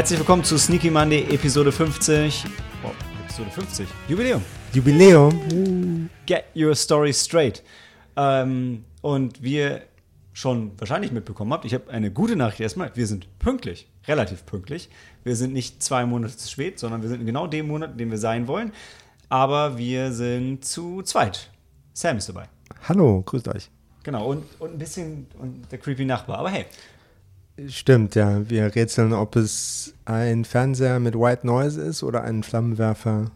[0.00, 2.46] Herzlich willkommen zu Sneaky Monday Episode 50.
[2.82, 2.90] Oh,
[3.22, 3.88] Episode 50.
[4.08, 4.42] Jubiläum.
[4.72, 6.08] Jubiläum.
[6.24, 7.62] Get your story straight.
[8.16, 9.82] Ähm, und wie ihr
[10.32, 12.90] schon wahrscheinlich mitbekommen habt, ich habe eine gute Nachricht erstmal.
[12.96, 14.88] Wir sind pünktlich, relativ pünktlich.
[15.22, 17.98] Wir sind nicht zwei Monate zu spät, sondern wir sind in genau dem Monat, in
[17.98, 18.72] dem wir sein wollen.
[19.28, 21.50] Aber wir sind zu zweit.
[21.92, 22.48] Sam ist dabei.
[22.88, 23.68] Hallo, grüßt euch.
[24.02, 26.38] Genau, und, und ein bisschen und der creepy Nachbar.
[26.38, 26.64] Aber hey,
[27.68, 28.48] Stimmt, ja.
[28.48, 33.30] Wir rätseln, ob es ein Fernseher mit White Noise ist oder ein Flammenwerfer.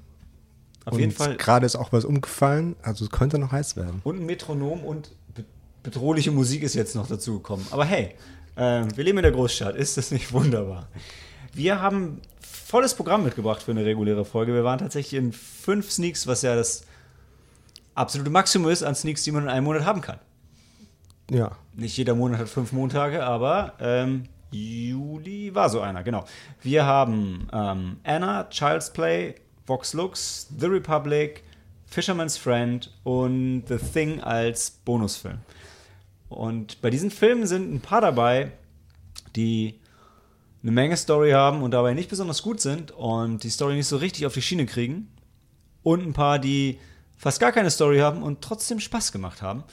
[0.85, 1.37] auf und jeden Fall.
[1.37, 4.01] Gerade ist auch was umgefallen, also es könnte noch heiß werden.
[4.05, 5.45] Und ein Metronom und be
[5.83, 7.67] bedrohliche Musik ist jetzt noch dazu gekommen.
[7.71, 8.15] Aber hey,
[8.57, 9.77] äh, wir leben in der Großstadt.
[9.77, 10.89] Ist das nicht wunderbar?
[11.53, 14.55] Wir haben volles Programm mitgebracht für eine reguläre Folge.
[14.55, 16.85] Wir waren tatsächlich in fünf Sneaks, was ja das
[17.95, 20.19] absolute Maximum ist an Sneaks, die man in einem Monat haben kann.
[21.31, 21.53] Ja.
[21.75, 26.25] Nicht jeder Monat hat fünf Montage, aber ähm, Juli war so einer, genau.
[26.63, 29.35] Wir haben ähm, Anna, Child's Play,
[29.67, 31.43] Vox Lux, The Republic,
[31.87, 35.39] Fisherman's Friend und The Thing als Bonusfilm.
[36.29, 38.53] Und bei diesen Filmen sind ein paar dabei,
[39.37, 39.81] die
[40.63, 43.97] eine Menge Story haben und dabei nicht besonders gut sind und die Story nicht so
[43.97, 45.11] richtig auf die Schiene kriegen.
[45.83, 46.79] Und ein paar, die
[47.17, 49.65] fast gar keine Story haben und trotzdem Spaß gemacht haben.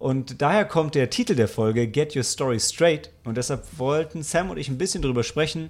[0.00, 3.10] Und daher kommt der Titel der Folge Get Your Story Straight.
[3.24, 5.68] Und deshalb wollten Sam und ich ein bisschen drüber sprechen,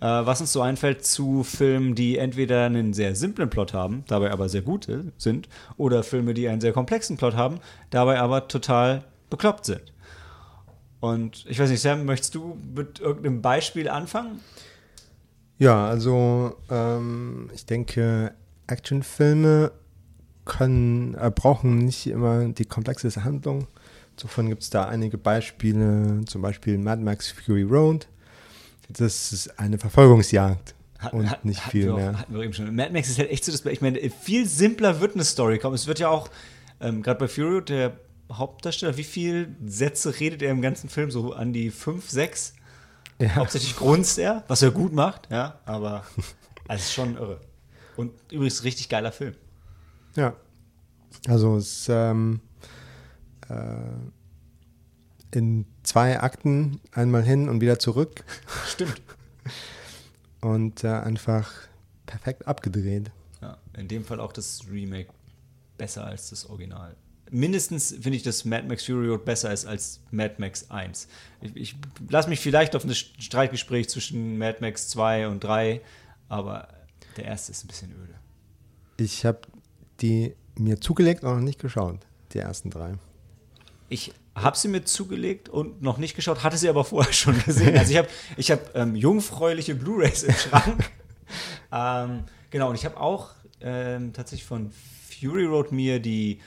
[0.00, 4.30] äh, was uns so einfällt zu Filmen, die entweder einen sehr simplen Plot haben, dabei
[4.30, 4.86] aber sehr gut
[5.18, 7.58] sind, oder Filme, die einen sehr komplexen Plot haben,
[7.90, 9.92] dabei aber total bekloppt sind.
[11.00, 14.40] Und ich weiß nicht, Sam, möchtest du mit irgendeinem Beispiel anfangen?
[15.58, 18.32] Ja, also ähm, ich denke,
[18.68, 19.72] Actionfilme
[20.46, 23.66] können, äh, brauchen nicht immer die komplexeste Handlung.
[24.16, 28.08] Insofern gibt es da einige Beispiele, zum Beispiel Mad Max Fury Road.
[28.88, 30.74] Das ist eine Verfolgungsjagd
[31.12, 32.18] und Hat- nicht viel auch- mehr.
[32.18, 32.74] Hatten wir eben schon.
[32.74, 33.64] Mad Max ist halt echt so das.
[33.66, 35.74] Ich meine, viel simpler wird eine Story kommen.
[35.74, 36.30] Es wird ja auch,
[36.80, 37.92] ähm, gerade bei Fury, Road, der
[38.32, 41.10] Hauptdarsteller, wie viele Sätze redet er im ganzen Film?
[41.10, 42.54] So an die fünf, sechs?
[43.18, 43.34] Ja.
[43.36, 46.04] Hauptsächlich grunzt er, was er gut macht, ja, aber
[46.68, 47.40] es ist schon irre.
[47.96, 49.34] Und übrigens richtig geiler Film.
[50.16, 50.34] Ja.
[51.28, 52.40] Also es ist ähm,
[53.48, 53.76] äh,
[55.30, 58.24] in zwei Akten einmal hin und wieder zurück
[58.66, 59.00] Stimmt.
[60.40, 61.52] und äh, einfach
[62.06, 63.10] perfekt abgedreht.
[63.40, 65.10] Ja, in dem Fall auch das Remake
[65.76, 66.96] besser als das Original.
[67.30, 71.08] Mindestens finde ich, dass Mad Max Fury Road besser ist als Mad Max 1.
[71.40, 71.76] Ich, ich
[72.08, 75.80] lasse mich vielleicht auf ein Streitgespräch zwischen Mad Max 2 und 3,
[76.28, 76.68] aber
[77.16, 78.14] der erste ist ein bisschen öde.
[78.96, 79.40] Ich habe
[80.00, 81.98] die mir zugelegt und noch nicht geschaut,
[82.32, 82.94] die ersten drei.
[83.88, 87.76] Ich habe sie mir zugelegt und noch nicht geschaut, hatte sie aber vorher schon gesehen.
[87.76, 90.90] Also ich habe ich hab, ähm, jungfräuliche Blu-rays im Schrank.
[91.72, 93.30] ähm, genau, und ich habe auch
[93.60, 94.70] ähm, tatsächlich von
[95.08, 96.40] Fury Road mir die,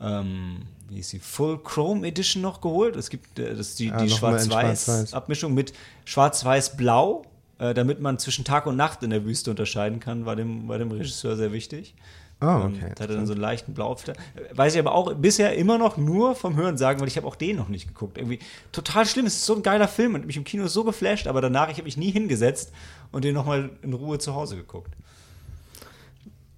[0.00, 2.96] ähm, wie ist die, Full Chrome Edition noch geholt.
[2.96, 5.14] Es gibt äh, das die, Ah, die noch mal in Schwarz-Weiß Schwarz-Weiß.
[5.14, 5.74] Abmischung mit
[6.06, 7.26] Schwarz-Weiß-Blau,
[7.58, 10.78] äh, damit man zwischen Tag und Nacht in der Wüste unterscheiden kann, war dem, war
[10.78, 11.94] dem Regisseur sehr wichtig.
[12.40, 12.92] Ah, Ähm, okay.
[12.94, 14.20] Da hat er dann so einen leichten Blaufilter.
[14.52, 17.34] Weiß ich aber auch bisher immer noch nur vom Hören sagen, weil ich habe auch
[17.36, 18.16] den noch nicht geguckt.
[18.16, 18.38] Irgendwie
[18.70, 19.26] total schlimm.
[19.26, 21.74] Es ist so ein geiler Film und mich im Kino so geflasht, aber danach ich
[21.74, 22.72] habe mich nie hingesetzt
[23.10, 24.92] und den nochmal in Ruhe zu Hause geguckt.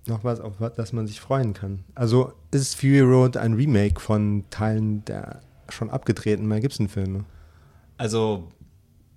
[0.07, 1.85] Noch was, auf was das man sich freuen kann.
[1.95, 7.25] Also ist Fury Road ein Remake von Teilen der schon abgedrehten Mel Gibson-Filme?
[7.97, 8.49] Also,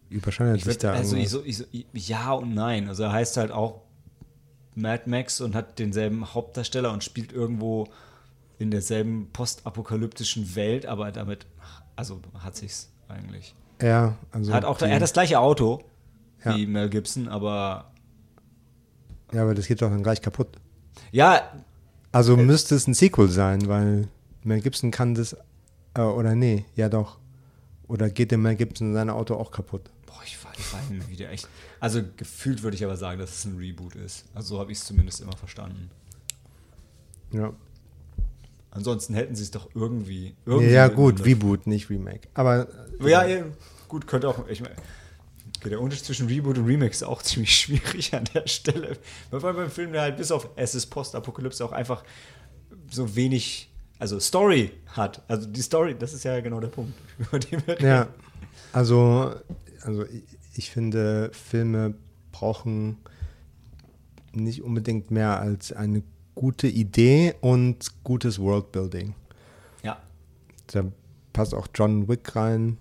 [0.10, 1.64] Überschneidet ich sich da also ich so, ich so,
[1.94, 2.88] ja und nein.
[2.88, 3.82] Also er heißt halt auch
[4.76, 7.88] Mad Max und hat denselben Hauptdarsteller und spielt irgendwo
[8.60, 11.46] in derselben postapokalyptischen Welt, aber damit,
[11.96, 13.54] also hat sich's eigentlich.
[13.82, 15.84] Ja, also Hat auch, die- er hat das gleiche Auto
[16.46, 16.56] Ja.
[16.56, 17.92] wie Mel Gibson, aber
[19.34, 20.48] ja, aber das geht doch dann gleich kaputt.
[21.12, 21.42] ja,
[22.12, 24.08] Also müsste es ein Sequel sein, weil
[24.44, 25.36] Mel Gibson kann das,
[25.96, 27.18] äh, oder nee, ja doch.
[27.88, 29.90] Oder geht dem Mel Gibson sein Auto auch kaputt?
[30.72, 31.48] War mir wieder echt.
[31.80, 34.26] Also gefühlt würde ich aber sagen, dass es ein Reboot ist.
[34.34, 35.90] Also so habe ich es zumindest immer verstanden.
[37.32, 37.54] Ja,
[38.76, 40.34] Ansonsten hätten sie es doch irgendwie.
[40.48, 42.28] irgendwie ja gut, Reboot, nicht Remake.
[42.34, 42.68] Aber
[43.02, 43.44] Ja, ja,
[43.88, 44.48] gut, könnte auch.
[44.48, 44.74] Ich meine,
[45.60, 48.98] okay, der Unterschied zwischen Reboot und Remake ist auch ziemlich schwierig an der Stelle.
[49.30, 52.04] Vor allem beim Film, der halt bis auf Es ist Postapokalypse auch einfach
[52.90, 55.22] so wenig, also Story hat.
[55.28, 57.86] Also die Story, das ist ja genau der Punkt, über den wir reden.
[57.86, 58.08] Ja,
[58.72, 59.36] also,
[59.84, 60.04] also
[60.56, 61.96] ich, finde, Filme
[62.32, 62.98] brauchen
[64.34, 66.04] nicht unbedingt mehr als eine
[66.36, 69.14] gute Idee und gutes Worldbuilding.
[69.84, 69.98] Ja.
[70.68, 70.86] Da
[71.32, 72.78] passt auch John Wick rein.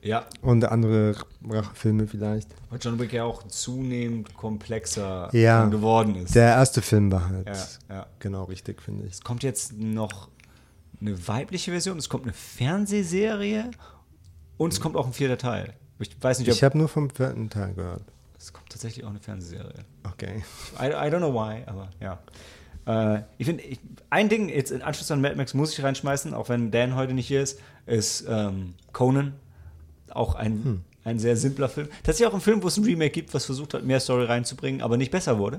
[0.00, 0.26] Ja.
[0.42, 2.48] Und andere Rachefilme vielleicht.
[2.70, 5.66] Weil John Wick ja auch zunehmend komplexer Ja.
[5.66, 6.36] geworden ist.
[6.36, 8.06] Der erste Film war halt ja, ja.
[8.20, 9.14] genau richtig, finde ich.
[9.14, 10.28] Es kommt jetzt noch
[11.00, 13.70] eine weibliche Version, es kommt eine Fernsehserie
[14.56, 15.74] und es kommt auch ein vierter Teil.
[15.98, 18.02] Ich weiß nicht, ob Ich habe nur vom vierten Teil gehört.
[18.38, 19.84] es kommt tatsächlich auch eine Fernsehserie.
[20.04, 20.42] Okay.
[20.80, 22.18] I, I don't know why, aber ja.
[22.86, 23.62] Äh, ich finde,
[24.10, 27.12] ein Ding jetzt in Anschluss an Mad Max muss ich reinschmeißen, auch wenn Dan heute
[27.14, 29.34] nicht hier ist, ist ähm, Conan.
[30.10, 31.88] Auch ein, ein sehr simpler Film.
[32.02, 34.80] Tatsächlich auch ein Film, wo es ein Remake gibt, was versucht hat, mehr Story reinzubringen,
[34.80, 35.58] aber nicht besser wurde.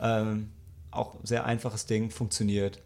[0.00, 0.50] Ähm,
[0.90, 2.80] auch sehr einfaches Ding, funktioniert.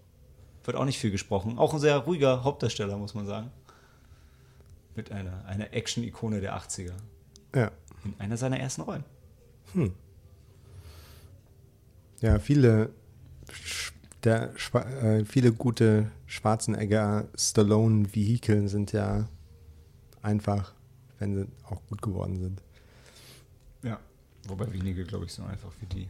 [0.64, 1.58] Wird auch nicht viel gesprochen.
[1.58, 3.50] Auch ein sehr ruhiger Hauptdarsteller, muss man sagen.
[5.00, 6.92] Mit einer, einer Action-Ikone der 80er.
[7.54, 7.70] Ja.
[8.04, 9.02] In einer seiner ersten Rollen.
[12.20, 12.90] Ja, viele,
[14.24, 19.26] der, äh, viele gute Schwarzenegger Stallone-Vehikel sind ja
[20.20, 20.74] einfach,
[21.18, 22.62] wenn sie auch gut geworden sind.
[23.82, 23.98] Ja.
[24.48, 26.08] Wobei wenige, glaube ich, so einfach wie die.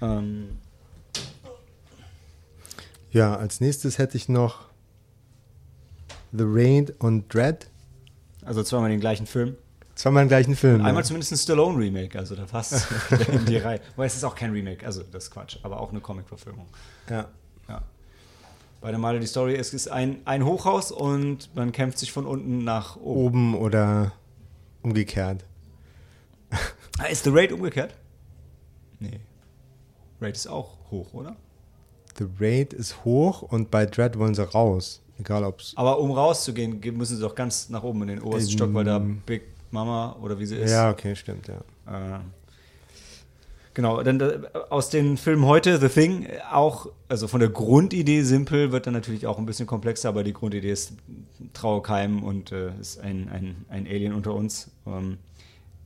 [0.00, 0.56] Ähm,
[3.16, 4.66] Ja, als nächstes hätte ich noch
[6.36, 7.68] The Raid und Dread.
[8.44, 9.56] also zweimal den gleichen Film.
[9.94, 10.84] Zweimal im gleichen Film.
[10.84, 11.04] Einmal ja.
[11.04, 12.86] zumindest ein Stallone-Remake, also da passt
[13.32, 13.80] in die Reihe.
[13.96, 16.66] Wobei es ist auch kein Remake, also das ist Quatsch, aber auch eine Comic-Verfilmung.
[17.08, 17.28] Ja.
[17.66, 17.82] Ja.
[18.82, 22.62] Beide Male die Story, es ist ein, ein Hochhaus und man kämpft sich von unten
[22.62, 23.54] nach oben.
[23.54, 24.12] Oben oder
[24.82, 25.44] umgekehrt.
[26.98, 27.94] Ah, ist The Raid umgekehrt?
[29.00, 29.20] Nee.
[30.18, 31.36] Raid ist auch hoch, oder?
[32.16, 35.02] The Raid ist hoch und bei Dread wollen sie raus.
[35.18, 35.72] Egal ob es.
[35.76, 38.74] Aber um rauszugehen, ge- müssen sie doch ganz nach oben in den obersten Ähm, Stock,
[38.74, 40.70] weil da Big Mama oder wie sie ist.
[40.70, 42.16] Ja, okay, stimmt, ja.
[42.16, 42.20] Äh,
[43.74, 44.40] genau, dann äh,
[44.70, 48.94] aus den Filmen heute, The Thing, äh, auch, also von der Grundidee simpel, wird dann
[48.94, 50.92] natürlich auch ein bisschen komplexer, aber die Grundidee ist
[51.52, 54.70] Trauerkeim und äh, ist ein, ein, ein Alien unter uns.
[54.86, 55.18] Ähm,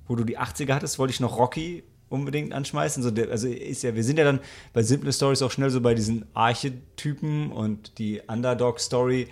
[0.09, 3.03] wo du die 80er hattest, wollte ich noch Rocky unbedingt anschmeißen.
[3.03, 4.41] So also ist ja, wir sind ja dann
[4.75, 9.29] bei simple Stories auch schnell so bei diesen Archetypen und die Underdog-Story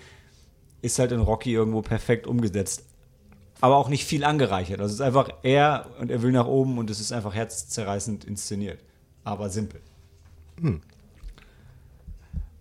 [0.80, 2.84] ist halt in Rocky irgendwo perfekt umgesetzt.
[3.60, 4.80] Aber auch nicht viel angereichert.
[4.80, 8.24] Also es ist einfach er und er will nach oben und es ist einfach herzzerreißend
[8.24, 8.78] inszeniert.
[9.24, 9.80] Aber simpel.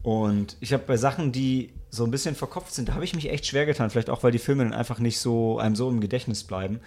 [0.02, 3.30] Und ich habe bei Sachen, die so ein bisschen verkopft sind, da habe ich mich
[3.30, 3.92] echt schwer getan.
[3.92, 6.80] Vielleicht auch, weil die Filme dann einfach nicht so einem so im Gedächtnis bleiben.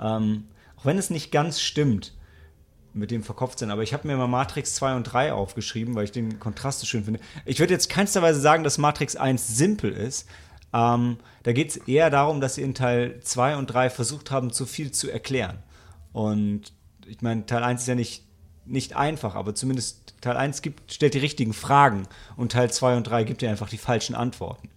[0.00, 2.14] Ähm, auch wenn es nicht ganz stimmt
[2.94, 3.70] mit dem verkopft sind.
[3.70, 6.86] Aber ich habe mir mal Matrix 2 und 3 aufgeschrieben, weil ich den Kontrast so
[6.86, 7.20] schön finde.
[7.44, 10.28] Ich würde jetzt keinsterweise sagen, dass Matrix 1 simpel ist.
[10.72, 14.52] Ähm, da geht es eher darum, dass sie in Teil 2 und 3 versucht haben,
[14.52, 15.58] zu viel zu erklären.
[16.12, 16.72] Und
[17.06, 18.24] ich meine, Teil 1 ist ja nicht,
[18.64, 22.06] nicht einfach, aber zumindest Teil 1 gibt, stellt die richtigen Fragen
[22.36, 24.68] und Teil 2 und 3 gibt dir einfach die falschen Antworten.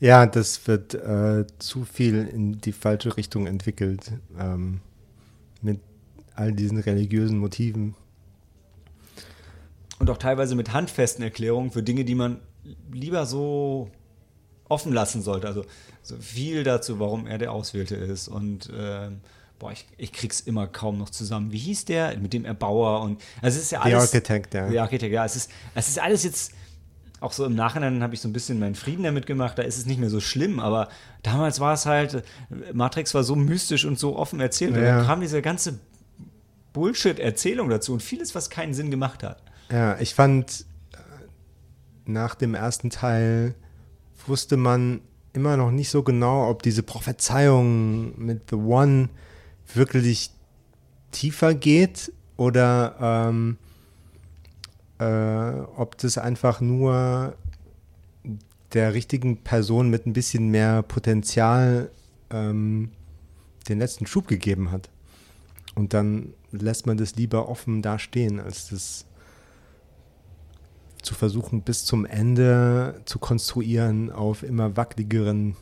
[0.00, 4.12] Ja, das wird äh, zu viel in die falsche Richtung entwickelt.
[4.38, 4.80] Ähm,
[5.60, 5.80] mit
[6.38, 7.94] all diesen religiösen Motiven.
[9.98, 12.40] Und auch teilweise mit handfesten Erklärungen für Dinge, die man
[12.92, 13.90] lieber so
[14.68, 15.46] offen lassen sollte.
[15.48, 15.64] Also
[16.02, 18.28] so viel dazu, warum er der Auswählte ist.
[18.28, 19.20] Und ähm,
[19.58, 21.50] boah, ich, ich krieg's immer kaum noch zusammen.
[21.52, 22.16] Wie hieß der?
[22.18, 24.00] Mit dem Erbauer und also es ist ja alles.
[24.02, 24.68] Architect, ja.
[24.68, 25.24] The Architect, ja.
[25.24, 26.52] Es ist, es ist alles jetzt.
[27.20, 29.76] Auch so im Nachhinein habe ich so ein bisschen meinen Frieden damit gemacht, da ist
[29.76, 30.88] es nicht mehr so schlimm, aber
[31.24, 32.22] damals war es halt,
[32.72, 34.76] Matrix war so mystisch und so offen erzählt.
[34.76, 34.98] Und Ja.
[34.98, 35.80] dann kam diese ganze
[36.72, 39.42] Bullshit-Erzählung dazu und vieles, was keinen Sinn gemacht hat.
[39.70, 40.96] Ja, ich fand, äh,
[42.06, 43.54] nach dem ersten Teil
[44.26, 45.00] wusste man
[45.32, 49.08] immer noch nicht so genau, ob diese Prophezeiung mit The One
[49.74, 50.30] wirklich
[51.10, 53.58] tiefer geht oder ähm,
[54.98, 57.36] äh, ob das einfach nur
[58.72, 61.90] der richtigen Person mit ein bisschen mehr Potenzial
[62.30, 62.90] ähm,
[63.68, 64.90] den letzten Schub gegeben hat.
[65.74, 69.04] Und dann lässt man das lieber offen da stehen, als das
[71.02, 75.56] zu versuchen, bis zum Ende zu konstruieren auf immer wackeligeren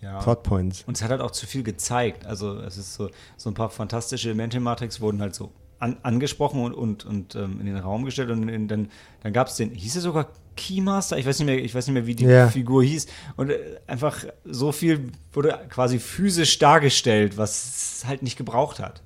[0.00, 0.20] Ja.
[0.20, 0.84] Plotpoints.
[0.86, 2.24] Und es hat halt auch zu viel gezeigt.
[2.26, 6.62] Also es ist so, so ein paar fantastische Elemente Matrix wurden halt so an, angesprochen
[6.62, 8.90] und, und, und ähm, in den Raum gestellt und in, dann,
[9.22, 10.28] dann gab es den, hieß er sogar
[10.58, 11.16] Keymaster?
[11.16, 12.48] Ich weiß nicht mehr, ich weiß nicht mehr, wie die Ja.
[12.48, 13.06] Figur hieß.
[13.36, 19.02] Und äh, einfach so viel wurde quasi physisch dargestellt, was es halt nicht gebraucht hat.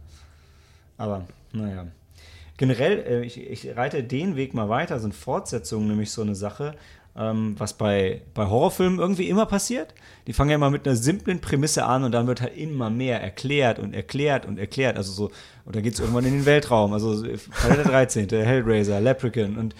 [0.97, 1.87] Aber, naja.
[2.57, 6.75] Generell, äh, ich, ich reite den Weg mal weiter, sind Fortsetzungen nämlich so eine Sache,
[7.17, 9.95] ähm, was bei, bei Horrorfilmen irgendwie immer passiert.
[10.27, 13.21] Die fangen ja immer mit einer simplen Prämisse an und dann wird halt immer mehr
[13.21, 14.97] erklärt und erklärt und erklärt.
[14.97, 15.31] Also so,
[15.65, 16.93] und dann geht es irgendwann in den Weltraum.
[16.93, 19.77] Also so, Freitag der 13., Hellraiser, Leprechaun und äh,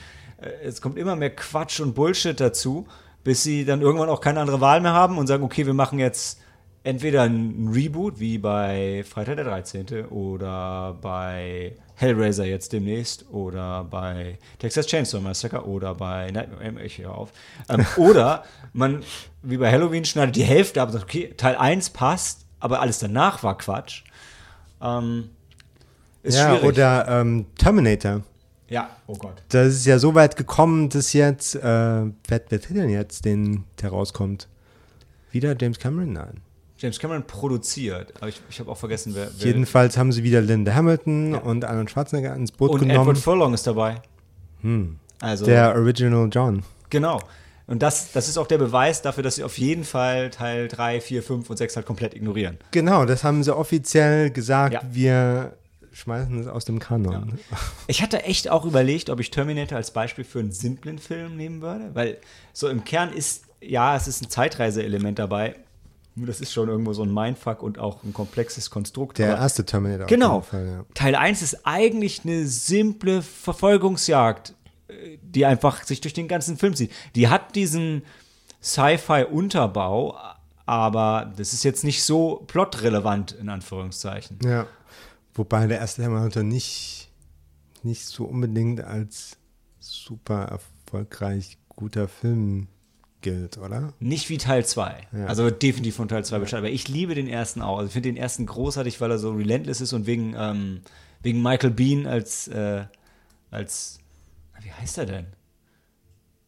[0.65, 2.87] es kommt immer mehr Quatsch und Bullshit dazu,
[3.25, 5.99] bis sie dann irgendwann auch keine andere Wahl mehr haben und sagen, okay, wir machen
[5.99, 6.41] jetzt
[6.85, 10.07] entweder ein Reboot, wie bei Freitag der 13.
[10.07, 17.15] oder bei Hellraiser jetzt demnächst oder bei Texas Chainsaw Massacre oder bei Nightmare, ich höre
[17.15, 17.33] auf.
[17.69, 19.05] Ähm, oder man,
[19.43, 22.99] wie bei Halloween, schneidet die Hälfte ab und sagt, okay, Teil 1 passt, aber alles
[22.99, 24.03] danach war Quatsch.
[24.81, 25.31] Ähm,
[26.23, 26.65] ist ja, schwierig.
[26.65, 28.23] oder ähm, Terminator.
[28.73, 29.43] Ja, oh Gott.
[29.51, 33.65] Das ist ja so weit gekommen, dass jetzt, äh, wer, wer trägt denn jetzt, den,
[33.81, 34.49] der rauskommt?
[35.31, 36.13] Wieder James Cameron?
[36.15, 36.41] Nein.
[36.79, 39.29] James Cameron produziert, aber ich, ich habe auch vergessen, wer.
[39.39, 41.39] wer Jedenfalls haben sie wieder Linda Hamilton Ja.
[41.41, 43.01] und Arnold Schwarzenegger ins Boot und genommen.
[43.11, 44.01] Edward Furlong ist dabei.
[45.21, 46.63] Also, der Original John.
[46.91, 47.21] genau.
[47.69, 51.01] Und das, das ist auch der Beweis dafür, dass sie auf jeden Fall Teil 3,
[51.01, 52.59] 4, 5 und 6 halt komplett ignorieren.
[52.73, 54.75] Genau, das haben sie offiziell gesagt.
[54.75, 54.83] Ja.
[54.91, 55.57] Wir
[55.93, 57.39] schmeißen es aus dem Kanon.
[57.87, 61.61] Ich hatte echt auch überlegt, ob ich Terminator als Beispiel für einen simplen Film nehmen
[61.61, 62.19] würde, weil
[62.53, 65.57] so im Kern ist, ja, es ist ein Zeitreise-Element dabei.
[66.15, 69.19] Nur das ist schon irgendwo so ein Mindfuck und auch ein komplexes Konstrukt.
[69.19, 70.07] Der erste Terminator.
[70.07, 70.43] Genau.
[70.43, 70.85] Fall, ja.
[70.95, 74.55] Teil 1 ist eigentlich eine simple Verfolgungsjagd,
[74.89, 76.93] äh, die einfach sich durch den ganzen Film zieht.
[77.15, 78.03] Die hat diesen
[78.63, 80.19] Sci-Fi-Unterbau,
[80.67, 84.39] aber das ist jetzt nicht so plotrelevant, in Anführungszeichen.
[84.45, 84.67] Ja.
[85.35, 87.11] Wobei der erste Terminator nicht,
[87.83, 89.39] nicht so unbedingt als
[89.81, 92.69] super erfolgreich guter Film
[93.23, 93.95] gilt, oder?
[93.99, 95.09] Nicht wie Teil 2.
[95.13, 95.27] Ja.
[95.27, 96.59] Also definitiv von Teil 2 Bescheid.
[96.59, 97.79] Aber ich liebe den ersten auch.
[97.79, 100.83] Also ich finde den ersten großartig, weil er so relentless ist und wegen, ähm,
[101.23, 102.85] wegen Michael Bean als, äh,
[103.51, 104.01] als,
[104.61, 105.27] wie heißt er denn?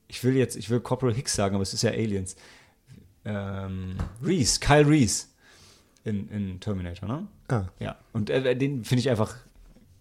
[0.08, 2.36] Ich will jetzt, ich will Corporal Hicks sagen, aber es ist ja Aliens.
[3.24, 5.26] Ähm, Reese, Kyle Reese
[6.04, 7.26] in, in Terminator, ne?
[7.48, 7.64] Ah.
[7.78, 9.34] Ja, und äh, den finde ich einfach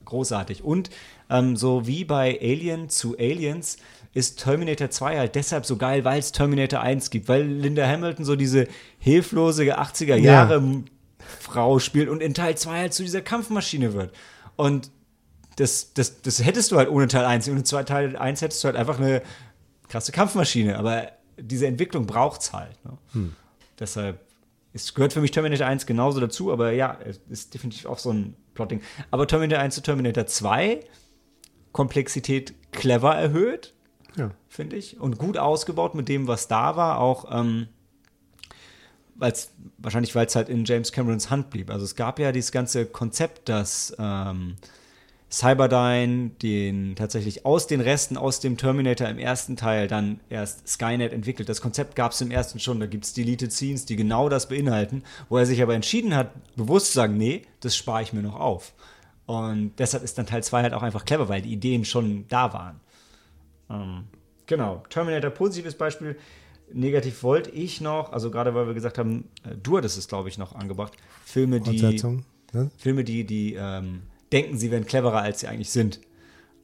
[0.06, 0.64] großartig.
[0.64, 0.90] Und
[1.30, 3.78] ähm, so wie bei Alien zu Aliens
[4.14, 8.26] ist Terminator 2 halt deshalb so geil, weil es Terminator 1 gibt, weil Linda Hamilton
[8.26, 8.68] so diese
[9.00, 10.84] hilflose 80er Jahre
[11.40, 14.14] Frau spielt und in Teil 2 halt zu dieser Kampfmaschine wird.
[14.56, 14.92] Und
[15.56, 17.48] das, das, das hättest du halt ohne Teil 1.
[17.50, 19.22] Ohne zwei- Teil 1 hättest du halt einfach eine
[19.88, 21.08] krasse Kampfmaschine, aber
[21.40, 22.76] diese Entwicklung braucht es halt.
[22.86, 23.32] Ne?
[23.80, 24.20] Deshalb
[24.74, 28.12] es gehört für mich Terminator 1 genauso dazu, aber ja, es ist definitiv auch so
[28.12, 28.82] ein Plotting.
[29.12, 30.80] Aber Terminator 1 zu Terminator 2,
[31.72, 33.74] Komplexität clever erhöht,
[34.16, 34.32] Ja.
[34.48, 37.68] finde ich, und gut ausgebaut mit dem, was da war, auch ähm,
[39.16, 41.70] weil's, wahrscheinlich, weil es halt in James Camerons Hand blieb.
[41.70, 44.56] Also es gab ja dieses ganze Konzept, dass ähm,
[45.34, 51.12] Cyberdyne den tatsächlich aus den Resten aus dem Terminator im ersten Teil dann erst Skynet
[51.12, 51.50] entwickelt.
[51.50, 54.48] Das Konzept gab es im ersten schon, da gibt es Deleted Scenes, die genau das
[54.48, 58.22] beinhalten, wo er sich aber entschieden hat, bewusst zu sagen, nee, das spare ich mir
[58.22, 58.74] noch auf.
[59.26, 62.54] Und deshalb ist dann Teil 2 halt auch einfach clever, weil die Ideen schon da
[62.54, 62.80] waren.
[63.72, 64.04] Ähm,
[64.46, 66.16] genau, Terminator positives Beispiel.
[66.72, 70.30] Negativ wollte ich noch, also gerade weil wir gesagt haben, äh, du hattest es, glaube
[70.30, 70.94] ich, noch angebracht,
[71.26, 71.82] Filme, die.
[72.52, 72.70] Ne?
[72.78, 76.00] Filme, die, die ähm, denken, sie wären cleverer, als sie eigentlich sind.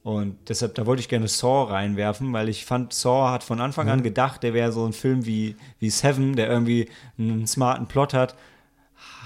[0.02, 3.88] Und deshalb, da wollte ich gerne Saw reinwerfen, weil ich fand, Saw hat von Anfang
[3.88, 8.14] an gedacht, der wäre so ein Film wie, wie Seven, der irgendwie einen smarten Plot
[8.14, 8.34] hat.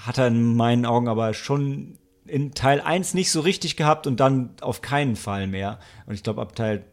[0.05, 4.19] Hat er in meinen Augen aber schon in Teil 1 nicht so richtig gehabt und
[4.19, 5.79] dann auf keinen Fall mehr.
[6.07, 6.83] Und ich glaube, ab Teil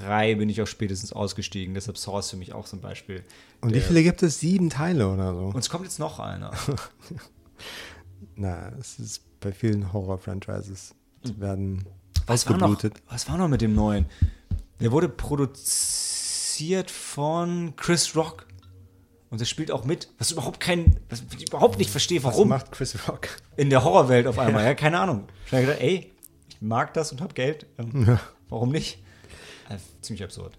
[0.00, 1.74] 3 bin ich auch spätestens ausgestiegen.
[1.74, 3.22] Deshalb Saw ist für mich auch so ein Beispiel.
[3.60, 4.40] Und wie viele gibt es?
[4.40, 5.46] Sieben Teile oder so?
[5.46, 6.50] Und es kommt jetzt noch einer.
[8.34, 10.94] Na, es ist bei vielen Horror-Franchises.
[11.26, 11.84] Die werden
[12.26, 13.02] Was war, noch, ausgeblutet.
[13.08, 14.06] was war noch mit dem neuen?
[14.80, 18.46] Der wurde produziert von Chris Rock.
[19.30, 22.48] Und der spielt auch mit, was überhaupt kein, was ich überhaupt nicht verstehe, Was warum
[22.48, 23.28] macht Chris Rock?
[23.56, 24.64] in der Horrorwelt auf einmal.
[24.64, 25.24] Ja, keine Ahnung.
[25.46, 26.12] Ich habe gedacht, ey,
[26.48, 27.66] ich mag das und hab Geld.
[27.78, 28.18] Ähm,
[28.50, 29.02] Warum nicht?
[29.70, 30.58] Äh, ziemlich absurd.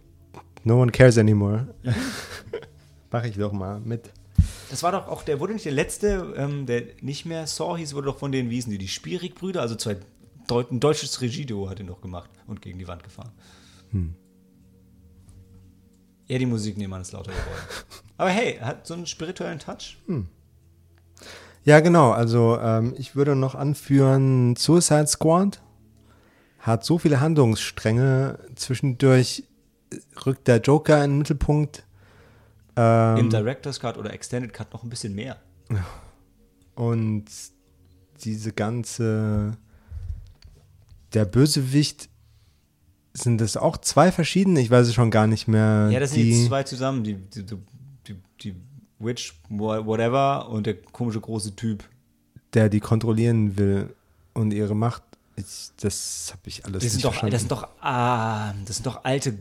[0.63, 1.68] No one cares anymore.
[3.12, 4.12] Mach ich doch mal mit.
[4.74, 7.94] Das war doch auch, der wurde nicht der letzte, ähm, der nicht mehr Saw hieß,
[7.94, 9.98] wurde doch von den Wiesen, die die Spierig-Brüder, also zwei
[10.48, 13.32] Deut ein deutsches Regieduo hat ihn doch gemacht und gegen die Wand gefahren.
[16.25, 17.68] Ja, die Musik nehmen ist lauter geworden.
[18.18, 20.00] Aber hey, hat so einen spirituellen Touch.
[21.63, 22.10] Ja, genau.
[22.10, 25.62] Also ähm, ich würde noch anführen, Suicide Squad
[26.58, 28.39] hat so viele Handlungsstränge.
[28.56, 29.44] Zwischendurch
[30.25, 31.86] rückt der Joker in den Mittelpunkt.
[32.75, 35.38] Ähm, Im Director's Cut oder Extended Cut noch ein bisschen mehr.
[36.75, 37.25] Und
[38.24, 39.58] diese ganze,
[41.13, 42.10] der Bösewicht,
[43.13, 44.60] sind das auch zwei verschiedene?
[44.60, 45.89] Ich weiß es schon gar nicht mehr.
[45.92, 47.46] Ja, das sind die, zwei zusammen, die, die,
[48.08, 48.56] die, die,
[49.00, 51.84] Witch, wha- whatever, und der komische große Typ.
[52.53, 53.94] der die kontrollieren will
[54.34, 55.03] und ihre Macht.
[55.36, 57.32] Ich, das habe ich alles Das sind, nicht doch, verstanden.
[57.34, 59.38] das sind doch, ah, das sind doch alte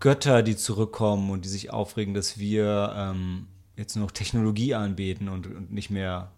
[0.00, 5.28] Götter, die zurückkommen und die sich aufregen, dass wir ähm, jetzt nur noch Technologie anbeten
[5.28, 6.30] und, und nicht mehr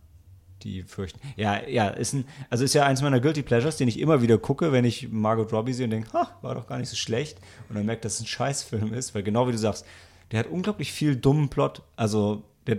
[0.63, 1.21] die fürchten.
[1.37, 4.39] Ja, ja, ist ein, also ist ja eins meiner Guilty Pleasures, den ich immer wieder
[4.39, 7.39] gucke, wenn ich Margot Robbie sehe und denke, ha, war doch gar nicht so schlecht.
[7.69, 9.87] Und dann merkt, dass es ein Scheißfilm ist, weil genau wie du sagst,
[10.31, 11.83] der hat unglaublich viel dummen Plot.
[11.97, 12.79] Also, der,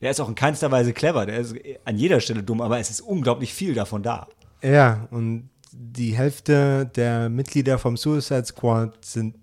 [0.00, 1.26] der ist auch in keinster Weise clever.
[1.26, 1.54] Der ist
[1.84, 4.26] an jeder Stelle dumm, aber es ist unglaublich viel davon da.
[4.62, 9.36] Ja, und die Hälfte der Mitglieder vom Suicide Squad sind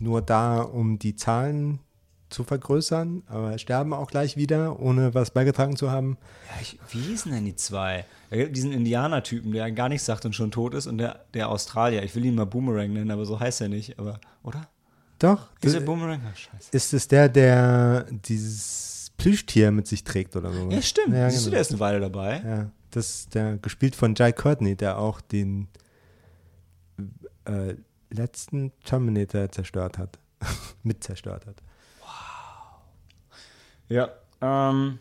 [0.00, 1.80] nur da, um die Zahlen
[2.30, 6.16] zu vergrößern, aber sterben auch gleich wieder, ohne was beigetragen zu haben.
[6.48, 8.04] Ja, ich, wie hießen denn die zwei?
[8.30, 12.04] Diesen Indianer-Typen, der gar nichts sagt und schon tot ist, und der, der Australier.
[12.04, 13.98] Ich will ihn mal Boomerang nennen, aber so heißt er nicht.
[13.98, 14.68] Aber, oder?
[15.18, 15.48] Doch.
[15.62, 16.20] Dieser Boomerang?
[16.24, 16.70] Ach, scheiße.
[16.70, 20.70] Ist es der, der dieses Plüschtier mit sich trägt oder so?
[20.70, 21.14] Ja, stimmt.
[21.14, 21.54] Ja, Siehst du, genau.
[21.54, 22.42] der ist eine Weile dabei.
[22.44, 25.68] Ja, das ist der gespielt von Jai Courtney, der auch den
[27.44, 27.74] äh,
[28.10, 30.18] letzten Terminator zerstört hat.
[30.82, 31.56] mit zerstört hat.
[33.88, 34.08] Ja.
[34.40, 34.98] Ähm,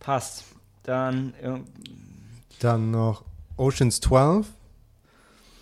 [0.00, 0.44] passt.
[0.82, 1.34] Dann.
[1.34, 1.60] äh,
[2.60, 3.24] Dann noch
[3.56, 4.46] Oceans 12.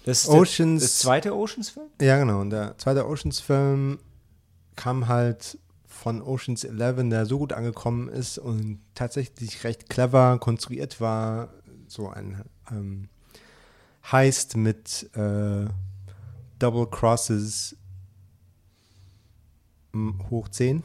[0.05, 1.87] Das ist Oceans- Der, das zweite Oceans-Film?
[2.01, 2.41] Ja, genau.
[2.41, 3.99] Und der zweite Oceans-Film
[4.77, 11.01] kam halt von Oceans 11, der so gut angekommen ist und tatsächlich recht clever konstruiert
[11.01, 11.49] war.
[11.89, 13.09] So ein ähm,
[14.11, 15.67] Heist mit äh,
[16.59, 17.77] Double Crosses
[20.31, 20.83] hoch 10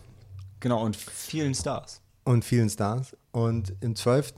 [0.60, 2.02] Genau, und vielen Stars.
[2.24, 3.16] und vielen Stars.
[3.32, 4.34] Und im 12.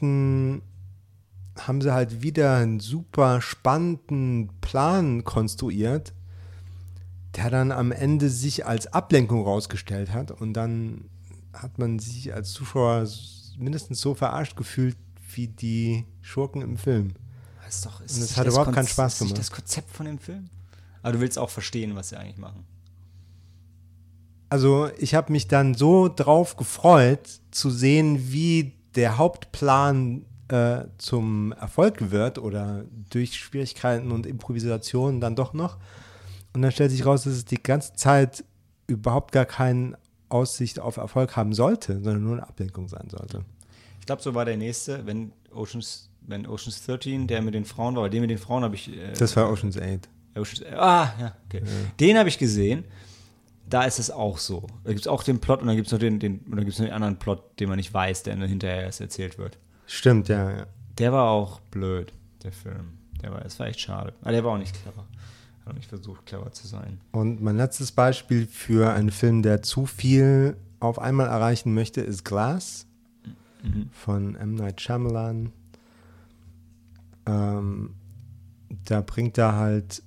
[1.59, 6.13] haben sie halt wieder einen super spannenden Plan konstruiert,
[7.35, 10.31] der dann am Ende sich als Ablenkung rausgestellt hat.
[10.31, 11.09] Und dann
[11.51, 13.07] hat man sich als Zuschauer
[13.57, 14.97] mindestens so verarscht gefühlt
[15.35, 17.13] wie die Schurken im Film.
[17.73, 19.37] Das ist doch, ist Und es hat überhaupt Konz- keinen Spaß ist gemacht.
[19.39, 20.45] das Konzept von dem Film?
[21.01, 22.65] Aber du willst auch verstehen, was sie eigentlich machen.
[24.49, 31.53] Also ich habe mich dann so drauf gefreut, zu sehen, wie der Hauptplan äh, zum
[31.53, 35.77] Erfolg wird oder durch Schwierigkeiten und Improvisationen dann doch noch.
[36.53, 38.43] Und dann stellt sich raus, dass es die ganze Zeit
[38.85, 39.97] überhaupt gar keine
[40.29, 43.43] Aussicht auf Erfolg haben sollte, sondern nur eine Ablenkung sein sollte.
[43.99, 47.95] Ich glaube, so war der nächste, wenn Oceans, wenn Oceans 13, der mit den Frauen
[47.95, 48.89] war, weil den mit den Frauen habe ich.
[48.89, 50.09] Äh, Das war Ocean's 8.
[50.35, 51.61] Oceans, ah, ja, okay.
[51.99, 52.85] Den habe ich gesehen.
[53.69, 54.67] Da ist es auch so.
[54.83, 56.79] Da gibt es auch den Plot und dann gibt es noch den, den, oder gibt's
[56.79, 59.57] noch den anderen Plot, den man nicht weiß, der dann hinterher erst erzählt wird.
[59.87, 60.65] Stimmt, ja, ja.
[60.97, 62.11] Der war auch blöd,
[62.43, 62.97] der Film.
[63.21, 64.13] Der war, das war echt schade.
[64.21, 65.05] Aber der war auch nicht clever.
[65.65, 66.99] Hat auch nicht versucht, clever zu sein.
[67.13, 72.25] Und mein letztes Beispiel für einen Film, der zu viel auf einmal erreichen möchte, ist
[72.25, 72.85] Glass
[73.91, 74.55] von M.
[74.55, 75.53] Night Shyamalan.
[77.25, 77.95] Ähm,
[78.85, 80.03] da bringt er halt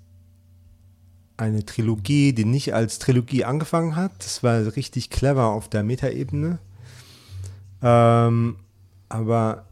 [1.36, 4.12] eine Trilogie, die nicht als Trilogie angefangen hat.
[4.18, 6.58] Das war richtig clever auf der Metaebene.
[7.82, 8.56] Ähm,
[9.08, 9.66] aber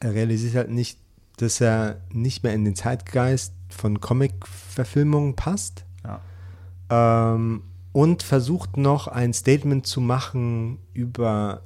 [0.00, 0.98] er realisiert halt nicht,
[1.36, 5.84] dass er nicht mehr in den Zeitgeist von Comic-Verfilmungen passt.
[6.04, 7.34] Ja.
[7.34, 11.62] Ähm, und versucht noch ein Statement zu machen über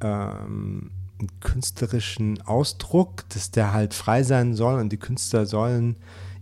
[0.00, 5.96] ähm, einen künstlerischen Ausdruck, dass der halt frei sein soll und die Künstler sollen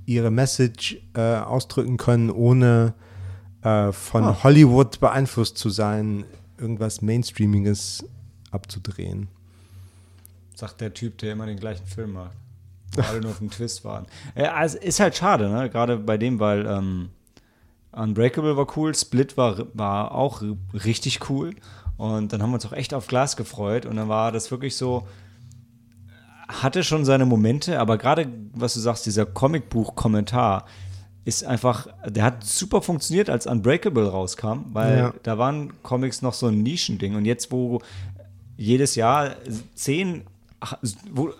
[0.06, 2.94] ihre Message äh, ausdrücken können, ohne
[3.62, 4.42] äh, von Ah.
[4.42, 6.24] Hollywood beeinflusst zu sein,
[6.58, 8.04] irgendwas Mainstreamiges
[8.50, 9.28] abzudrehen.
[10.54, 12.36] Sagt der Typ, der immer den gleichen Film macht.
[12.94, 14.06] Wo alle nur auf den Twist warten.
[14.36, 15.68] Ja, also ist halt schade, ne?
[15.70, 17.08] Gerade bei dem, weil ähm,
[17.92, 21.54] Unbreakable war cool, Split war, war auch richtig cool.
[21.96, 23.86] Und dann haben wir uns auch echt auf Glas gefreut.
[23.86, 25.06] Und dann war das wirklich so,
[26.48, 30.66] hatte schon seine Momente, aber gerade, was du sagst, dieser Comicbuch-Kommentar
[31.24, 35.14] ist einfach, der hat super funktioniert, als Unbreakable rauskam, weil Ja.
[35.22, 37.14] da waren Comics noch so ein Nischending.
[37.14, 37.80] Und jetzt, wo
[38.56, 39.36] jedes Jahr
[39.74, 40.24] zehn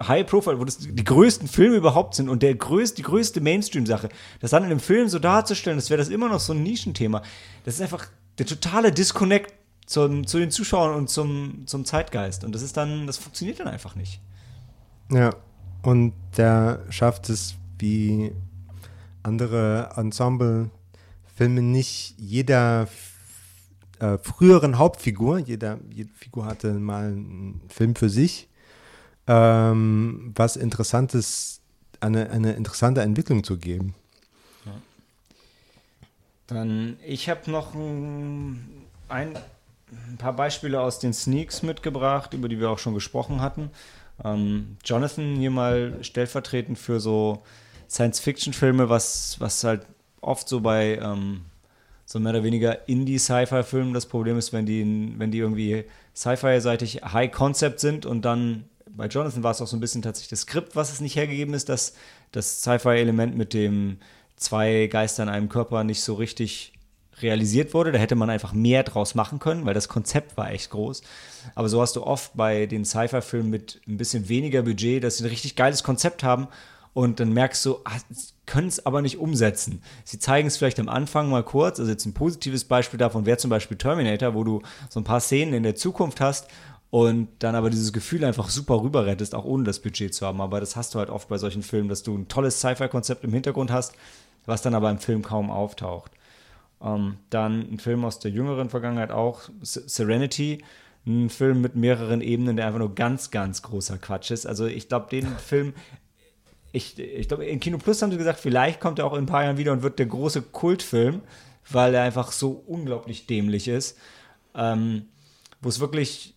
[0.07, 4.11] High Profile, wo das die größten Filme überhaupt sind und der größte, die größte Mainstream-Sache,
[4.41, 7.23] das dann in einem Film so darzustellen, das wäre das immer noch so ein Nischenthema.
[7.65, 8.07] Das ist einfach
[8.39, 9.53] der totale Disconnect
[9.87, 12.45] zum, zu den Zuschauern und zum, zum Zeitgeist.
[12.45, 14.21] Und das ist dann, das funktioniert dann einfach nicht.
[15.11, 15.31] Ja,
[15.83, 18.33] und der schafft es wie
[19.23, 22.89] andere Ensemble-Filme nicht jeder
[23.99, 28.49] äh, früheren Hauptfigur, jeder, jede Figur hatte mal einen Film für sich,
[29.27, 31.61] ähm, was Interessantes,
[32.01, 33.95] eine, eine interessante Entwicklung zu geben.
[36.47, 39.35] Dann, ich habe noch ein, ein,
[40.11, 43.71] ein paar Beispiele aus den Sneaks mitgebracht, über die wir auch schon gesprochen hatten.
[44.25, 47.43] Ähm, Jonathan hier mal stellvertretend für so
[47.91, 49.87] Science-Fiction-Filme, was, was halt
[50.21, 51.43] oft so bei ähm,
[52.07, 57.81] so mehr oder weniger Indie-Sci-Fi-Filmen das Problem ist, wenn die, wenn die irgendwie Sci-Fi-seitig High-Concept
[57.81, 58.65] sind und dann
[58.97, 61.55] bei Jonathan war es auch so ein bisschen tatsächlich das Skript, was es nicht hergegeben
[61.55, 61.95] ist, dass
[62.31, 63.99] das Sci-Fi-Element mit dem
[64.37, 66.74] zwei Geister in einem Körper nicht so richtig
[67.23, 67.93] realisiert wurde.
[67.93, 71.03] Da hätte man einfach mehr draus machen können, weil das Konzept war echt groß.
[71.55, 75.25] Aber so hast du oft bei den Sci-Fi-Filmen mit ein bisschen weniger Budget, dass sie
[75.25, 76.49] ein richtig geiles Konzept haben
[76.95, 77.99] und dann merkst du, ah,
[78.47, 79.83] können es aber nicht umsetzen.
[80.05, 81.81] Sie zeigen es vielleicht am Anfang mal kurz.
[81.81, 85.21] Also jetzt ein positives Beispiel davon wäre zum Beispiel Terminator, wo du so ein paar
[85.21, 86.47] Szenen in der Zukunft hast
[86.91, 90.41] und dann aber dieses Gefühl einfach super rüberrettest, auch ohne das Budget zu haben.
[90.41, 93.33] Aber das hast du halt oft bei solchen Filmen, dass du ein tolles Sci-Fi-Konzept im
[93.33, 93.95] Hintergrund hast,
[94.47, 96.13] was dann aber im Film kaum auftaucht.
[96.85, 100.63] Ähm, dann ein Film aus der jüngeren Vergangenheit auch, Serenity,
[101.07, 104.47] ein Film mit mehreren Ebenen, der einfach nur ganz, ganz großer Quatsch ist.
[104.47, 105.75] Also ich glaube, den Film,
[106.73, 109.27] ich, ich glaube, in Kino Plus haben sie gesagt, vielleicht kommt er auch in ein
[109.27, 111.23] paar Jahren wieder und wird der große Kultfilm,
[111.71, 113.97] weil er einfach so unglaublich dämlich ist.
[114.55, 115.07] Ähm,
[115.61, 116.35] wo es wirklich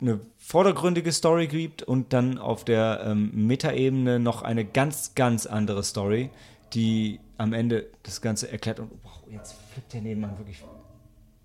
[0.00, 5.82] eine vordergründige Story gibt und dann auf der ähm, Metaebene noch eine ganz, ganz andere
[5.82, 6.30] Story,
[6.72, 8.80] die am Ende das Ganze erklärt.
[8.80, 10.64] Und wow, jetzt flippt der Nebenmann wirklich.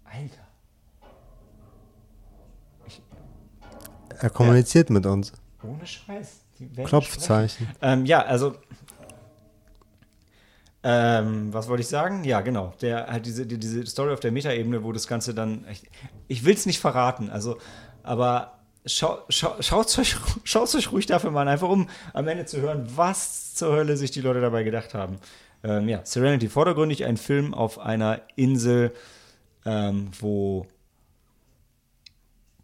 [0.05, 0.47] Alter.
[2.85, 3.01] Ich,
[4.19, 4.93] er kommuniziert ja.
[4.93, 5.33] mit uns.
[5.63, 6.45] Ohne Scheiß.
[6.85, 7.67] Klopfzeichen.
[7.81, 8.55] Ähm, ja, also.
[10.81, 12.23] Ähm, was wollte ich sagen?
[12.23, 12.73] Ja, genau.
[12.81, 15.65] Der halt diese, diese Story auf der Metaebene, wo das Ganze dann.
[15.69, 15.89] Ich,
[16.27, 17.57] ich will es nicht verraten, also,
[18.01, 22.45] aber schau, schau, schaut euch, schaut euch ruhig dafür mal an, einfach um am Ende
[22.45, 25.19] zu hören, was zur Hölle sich die Leute dabei gedacht haben.
[25.63, 28.93] Ähm, ja, Serenity vordergründig ein Film auf einer Insel,
[29.65, 30.67] ähm, wo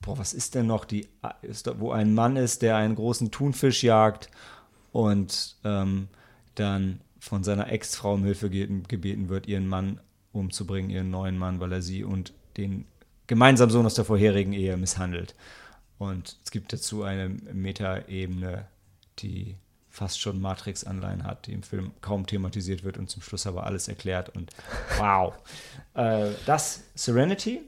[0.06, 1.08] boah, was ist denn noch die,
[1.42, 4.30] ist da, wo ein Mann ist, der einen großen Thunfisch jagt
[4.92, 6.08] und ähm,
[6.54, 10.00] dann von seiner Ex-Frau um Hilfe gebeten wird, ihren Mann
[10.32, 12.86] umzubringen, ihren neuen Mann, weil er sie und den
[13.28, 15.34] gemeinsamen Sohn aus der vorherigen Ehe misshandelt.
[15.98, 18.68] Und es gibt dazu eine Metaebene,
[19.20, 19.56] die
[19.96, 23.88] fast schon Matrix-Anleihen hat, die im Film kaum thematisiert wird und zum Schluss aber alles
[23.88, 24.30] erklärt.
[24.36, 24.52] Und
[25.00, 25.34] wow.
[25.94, 27.62] äh, das Serenity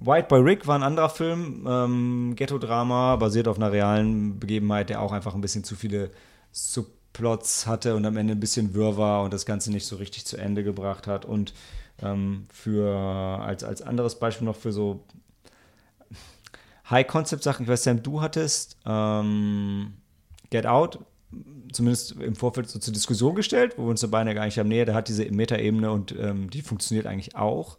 [0.00, 5.02] White Boy Rick war ein anderer Film, ähm, Ghetto-Drama, basiert auf einer realen Begebenheit, der
[5.02, 6.10] auch einfach ein bisschen zu viele
[6.52, 10.24] Subplots hatte und am Ende ein bisschen wirr war und das Ganze nicht so richtig
[10.24, 11.24] zu Ende gebracht hat.
[11.24, 11.52] Und
[12.00, 12.88] ähm, für
[13.42, 15.04] als, als anderes Beispiel noch für so
[16.88, 19.94] High-Concept-Sachen, ich weiß, Sam, du hattest ähm,
[20.50, 21.00] Get Out,
[21.72, 24.84] zumindest im Vorfeld so zur Diskussion gestellt, wo wir uns dabei gar nicht haben, nee,
[24.84, 27.76] der hat diese Meta-Ebene und ähm, die funktioniert eigentlich auch.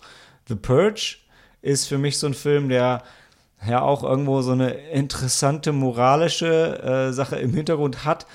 [0.47, 1.17] The Purge
[1.61, 3.03] ist für mich so ein Film, der
[3.67, 8.25] ja auch irgendwo so eine interessante moralische äh, Sache im Hintergrund hat,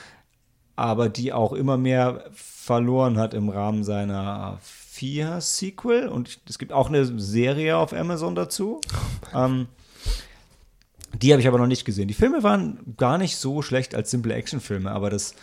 [0.77, 6.73] aber die auch immer mehr verloren hat im Rahmen seiner vier Sequel und es gibt
[6.73, 8.81] auch eine Serie auf Amazon dazu.
[9.35, 9.69] ähm,
[11.23, 12.09] die habe ich aber noch nicht gesehen.
[12.09, 15.35] Die Filme waren gar nicht so schlecht als simple Actionfilme, aber das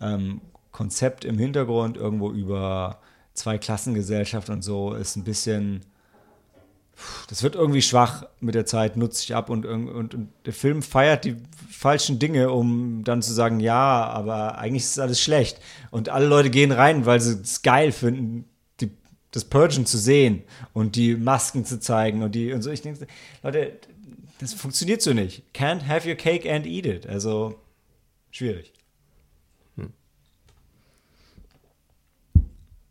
[0.00, 3.00] ähm, Konzept im Hintergrund irgendwo über
[3.34, 5.84] zwei Klassengesellschaft und so ist ein bisschen
[7.28, 10.82] das wird irgendwie schwach mit der Zeit, nutze ich ab und, und, und, der Film
[10.82, 11.36] feiert die
[11.70, 15.58] falschen Dinge, um dann zu sagen, ja, aber eigentlich ist alles schlecht.
[15.90, 18.44] Und alle Leute gehen rein, weil sie es geil finden,
[18.80, 18.90] die,
[19.30, 22.70] das Purgen zu sehen und die Masken zu zeigen und die und so.
[22.70, 23.06] Ich denke,
[23.42, 23.78] Leute,
[24.42, 25.44] das funktioniert so nicht.
[25.54, 27.06] Can't have your cake and eat it.
[27.06, 27.60] Also
[28.30, 28.72] schwierig.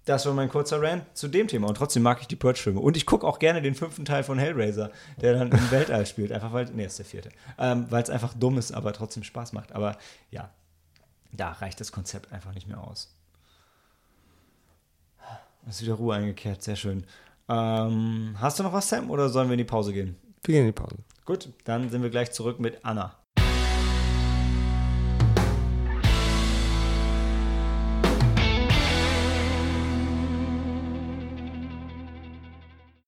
[0.05, 1.67] Das war mein kurzer Rant zu dem Thema.
[1.67, 2.79] Und trotzdem mag ich die Purge-Filme.
[2.79, 6.31] Und ich gucke auch gerne den fünften Teil von Hellraiser, der dann im Weltall spielt.
[6.31, 7.29] Einfach weil, nee, ist der vierte.
[7.59, 9.73] Ähm, weil es einfach dumm ist, aber trotzdem Spaß macht.
[9.73, 9.97] Aber
[10.31, 10.49] ja,
[11.31, 13.15] da reicht das Konzept einfach nicht mehr aus.
[15.69, 17.05] Ist wieder Ruhe eingekehrt, sehr schön.
[17.47, 20.15] Ähm, hast du noch was, Sam, oder sollen wir in die Pause gehen?
[20.43, 20.97] Wir gehen in die Pause.
[21.25, 23.15] Gut, dann sind wir gleich zurück mit Anna.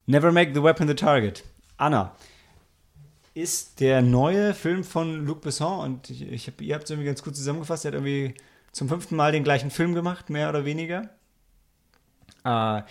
[0.05, 1.43] Never Make the Weapon the Target.
[1.77, 2.15] Anna.
[3.33, 7.07] Ist der neue Film von Luc Besson und ich, ich hab, ihr habt es irgendwie
[7.07, 7.85] ganz gut zusammengefasst.
[7.85, 8.35] Er hat irgendwie
[8.73, 11.09] zum fünften Mal den gleichen Film gemacht, mehr oder weniger.
[12.43, 12.83] Äh,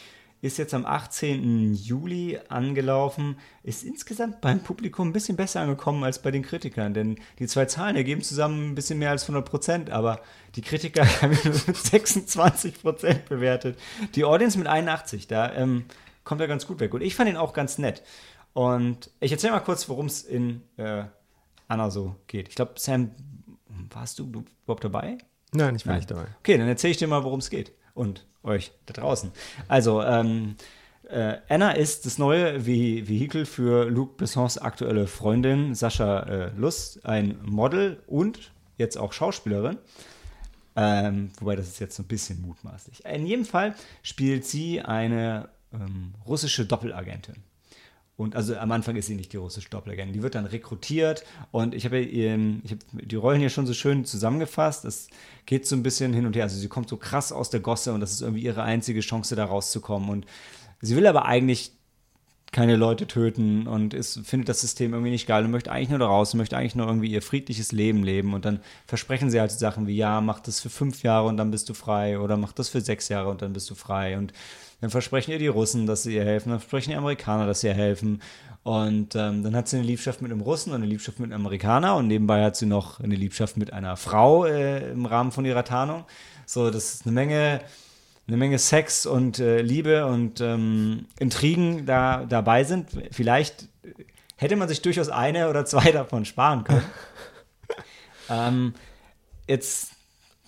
[0.42, 1.72] ist jetzt am 18.
[1.72, 7.16] Juli angelaufen, ist insgesamt beim Publikum ein bisschen besser angekommen als bei den Kritikern, denn
[7.38, 10.20] die zwei Zahlen ergeben zusammen ein bisschen mehr als 100 Prozent, aber
[10.56, 13.78] die Kritiker haben ihn nur mit 26 Prozent bewertet.
[14.16, 15.84] Die Audience mit 81, da ähm,
[16.24, 16.92] kommt er ganz gut weg.
[16.92, 18.02] Und ich fand ihn auch ganz nett.
[18.52, 21.04] Und ich erzähle mal kurz, worum es in äh,
[21.68, 22.48] Anna so geht.
[22.48, 23.12] Ich glaube, Sam,
[23.90, 25.18] warst du überhaupt dabei?
[25.52, 26.00] Nein, ich war Nein.
[26.00, 26.26] nicht dabei.
[26.40, 27.72] Okay, dann erzähle ich dir mal, worum es geht.
[27.94, 29.32] und euch da draußen.
[29.68, 30.56] Also, ähm,
[31.08, 37.04] äh, Anna ist das neue Ve Vehikel für Luc Bessons aktuelle Freundin Sascha äh, Lust,
[37.04, 39.78] ein Model und jetzt auch Schauspielerin.
[40.74, 43.04] Ähm, wobei das ist jetzt so ein bisschen mutmaßlich.
[43.04, 47.36] In jedem Fall spielt sie eine ähm, russische Doppelagentin.
[48.16, 50.12] Und also am Anfang ist sie nicht die russische Doppelagentin.
[50.12, 54.04] Die wird dann rekrutiert und ich habe ich hab die Rollen hier schon so schön
[54.04, 54.84] zusammengefasst.
[54.84, 55.08] Es
[55.46, 56.44] geht so ein bisschen hin und her.
[56.44, 59.34] Also sie kommt so krass aus der Gosse und das ist irgendwie ihre einzige Chance,
[59.34, 60.10] da rauszukommen.
[60.10, 60.26] Und
[60.80, 61.72] sie will aber eigentlich
[62.52, 65.98] keine Leute töten und ist, findet das System irgendwie nicht geil und möchte eigentlich nur
[65.98, 68.34] da raus, möchte eigentlich nur irgendwie ihr friedliches Leben leben.
[68.34, 71.50] Und dann versprechen sie halt Sachen wie, ja, mach das für fünf Jahre und dann
[71.50, 74.18] bist du frei oder mach das für sechs Jahre und dann bist du frei.
[74.18, 74.34] Und
[74.82, 77.68] dann versprechen ihr die Russen, dass sie ihr helfen, dann versprechen die Amerikaner, dass sie
[77.68, 78.20] ihr helfen.
[78.64, 81.40] Und ähm, dann hat sie eine Liebschaft mit einem Russen und eine Liebschaft mit einem
[81.40, 85.44] Amerikaner und nebenbei hat sie noch eine Liebschaft mit einer Frau äh, im Rahmen von
[85.44, 86.04] ihrer Tarnung.
[86.46, 87.60] So, das ist eine Menge
[88.28, 92.90] eine Menge Sex und äh, Liebe und ähm, Intrigen da dabei sind.
[93.10, 93.68] Vielleicht
[94.36, 96.84] hätte man sich durchaus eine oder zwei davon sparen können.
[98.30, 98.74] ähm,
[99.46, 99.92] jetzt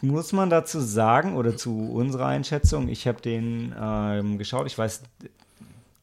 [0.05, 5.03] muss man dazu sagen, oder zu unserer Einschätzung, ich habe den ähm, geschaut, ich weiß,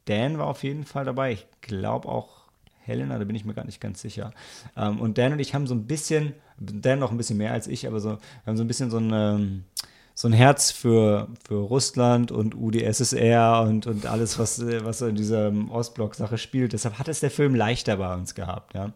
[0.05, 2.41] Dan war auf jeden Fall dabei, ich glaube auch
[2.79, 4.31] Helena, da bin ich mir gar nicht ganz sicher.
[4.75, 7.67] Ähm, und Dan und ich haben so ein bisschen, Dan noch ein bisschen mehr als
[7.67, 9.65] ich, aber so, haben so ein bisschen so ein
[10.13, 15.51] so ein Herz für, für Russland und UdSSR und, und alles, was, was in dieser
[15.69, 16.73] Ostblock-Sache spielt.
[16.73, 18.75] Deshalb hat es der Film leichter bei uns gehabt.
[18.75, 18.91] Ja.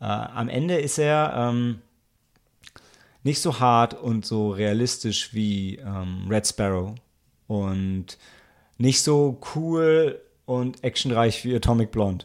[0.00, 1.80] Äh, am Ende ist er ähm,
[3.26, 6.94] nicht so hart und so realistisch wie ähm, Red Sparrow
[7.48, 8.18] und
[8.78, 12.24] nicht so cool und actionreich wie Atomic Blonde.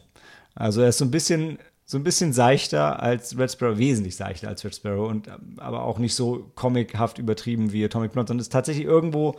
[0.54, 4.46] Also er ist so ein bisschen so ein bisschen seichter als Red Sparrow, wesentlich seichter
[4.46, 8.42] als Red Sparrow und ähm, aber auch nicht so comichaft übertrieben wie Atomic Blonde, sondern
[8.42, 9.34] ist tatsächlich irgendwo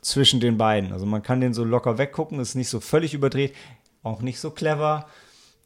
[0.00, 0.92] zwischen den beiden.
[0.92, 3.54] Also man kann den so locker weggucken, ist nicht so völlig überdreht,
[4.02, 5.06] auch nicht so clever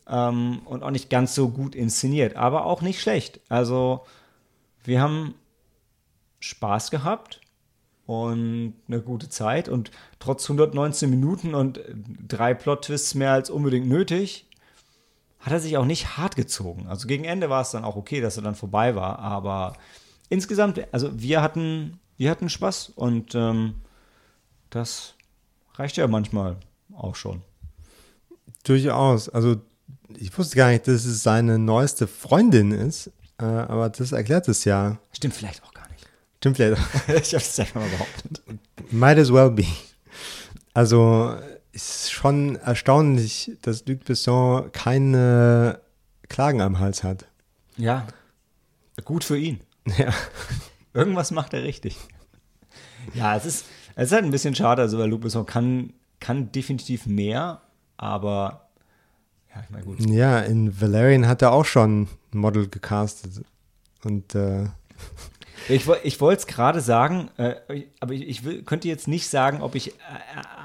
[0.07, 3.40] ähm, und auch nicht ganz so gut inszeniert, aber auch nicht schlecht.
[3.48, 4.03] Also
[4.85, 5.35] wir haben
[6.40, 7.40] Spaß gehabt
[8.07, 11.81] und eine gute Zeit und trotz 119 Minuten und
[12.27, 14.47] drei Plot-Twists mehr als unbedingt nötig
[15.40, 16.87] hat er sich auch nicht hart gezogen.
[16.87, 19.75] Also gegen Ende war es dann auch okay, dass er dann vorbei war, aber
[20.29, 23.77] insgesamt, also wir hatten, wir hatten Spaß und ähm,
[24.69, 25.14] das
[25.75, 26.57] reicht ja manchmal
[26.95, 27.43] auch schon.
[28.64, 29.31] Durchaus.
[29.31, 29.57] Also
[30.19, 34.64] ich wusste gar nicht, dass es seine neueste Freundin ist, äh, aber das erklärt es
[34.64, 34.98] ja.
[35.12, 36.07] Stimmt vielleicht auch gar nicht.
[36.38, 37.09] Stimmt vielleicht auch.
[37.09, 38.42] ich habe es einfach mal behauptet.
[38.90, 39.64] Might as well be.
[40.74, 41.35] Also
[41.72, 45.81] ist schon erstaunlich, dass Luc Besson keine
[46.29, 47.26] Klagen am Hals hat.
[47.76, 48.07] Ja,
[49.05, 49.61] gut für ihn.
[49.96, 50.12] Ja.
[50.92, 51.96] Irgendwas macht er richtig.
[53.14, 56.53] Ja, es ist, es ist halt ein bisschen schade, also weil Luc Besson kann, kann
[56.53, 57.62] definitiv mehr,
[57.96, 58.70] aber
[59.55, 60.01] ja, ich meine gut.
[60.01, 63.43] Ja, in Valerian hat er auch schon ein Model gecastet
[64.05, 64.67] und äh,
[65.69, 67.55] ich, ich wollte es gerade sagen, äh,
[68.01, 69.95] aber ich, ich will, könnte jetzt nicht sagen, ob ich äh,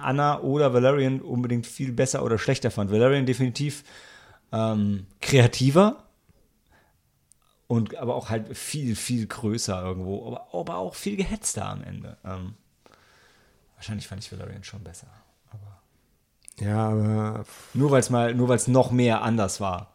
[0.02, 2.91] Anna oder Valerian unbedingt viel besser oder schlechter fand.
[2.91, 3.84] Valerian definitiv
[4.52, 6.04] ähm, kreativer
[7.67, 12.17] und aber auch halt viel, viel größer irgendwo, aber, aber auch viel gehetzter am Ende.
[12.24, 12.54] Ähm,
[13.76, 15.08] wahrscheinlich fand ich Valerian schon besser.
[16.60, 17.46] Ja, aber.
[17.74, 19.94] Nur weil es mal, nur weil es noch mehr anders war.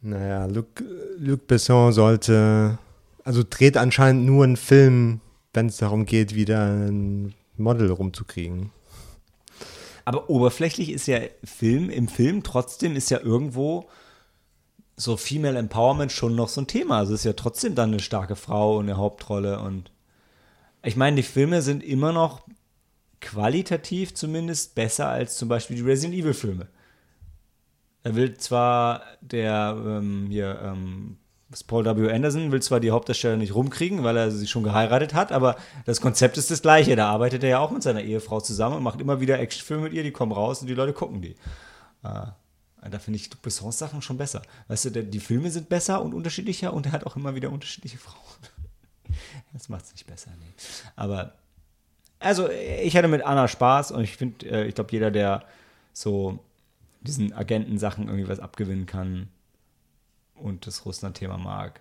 [0.00, 0.82] Naja, Luc,
[1.18, 2.78] Luc Besson sollte
[3.24, 5.20] also dreht anscheinend nur einen Film,
[5.52, 8.70] wenn es darum geht, wieder ein Model rumzukriegen.
[10.04, 13.88] Aber oberflächlich ist ja Film, im Film trotzdem ist ja irgendwo
[14.96, 16.98] so Female Empowerment schon noch so ein Thema.
[16.98, 19.90] Also es ist ja trotzdem dann eine starke Frau und eine Hauptrolle und
[20.84, 22.40] ich meine, die Filme sind immer noch
[23.22, 26.66] qualitativ zumindest besser als zum Beispiel die Resident Evil Filme.
[28.02, 31.16] Er will zwar der ähm, hier ähm,
[31.66, 32.10] Paul W.
[32.10, 36.00] Anderson will zwar die Hauptdarsteller nicht rumkriegen, weil er sie schon geheiratet hat, aber das
[36.00, 36.96] Konzept ist das gleiche.
[36.96, 39.92] Da arbeitet er ja auch mit seiner Ehefrau zusammen und macht immer wieder Actionfilme mit
[39.92, 41.36] ihr, die kommen raus und die Leute gucken die.
[42.02, 42.26] Äh,
[42.90, 44.42] da finde ich Bessons Sachen schon besser.
[44.68, 47.50] Weißt du, der, die Filme sind besser und unterschiedlicher und er hat auch immer wieder
[47.50, 48.16] unterschiedliche Frauen.
[49.52, 50.54] Das macht es nicht besser, nee.
[50.96, 51.34] Aber,
[52.22, 55.44] also, ich hatte mit Anna Spaß und ich finde, äh, ich glaube, jeder, der
[55.92, 56.38] so
[57.02, 59.28] diesen Agentensachen irgendwie was abgewinnen kann,
[60.42, 61.80] und das Russland-Thema mag,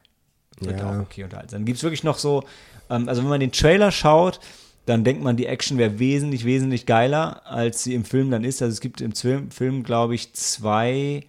[0.60, 0.90] wird ja.
[0.90, 1.52] auch okay unterhalten.
[1.52, 2.44] Dann gibt es wirklich noch so,
[2.90, 4.40] ähm, also wenn man den Trailer schaut,
[4.86, 8.62] dann denkt man, die Action wäre wesentlich, wesentlich geiler, als sie im Film dann ist.
[8.62, 11.26] Also es gibt im Film, Film glaube ich, zwei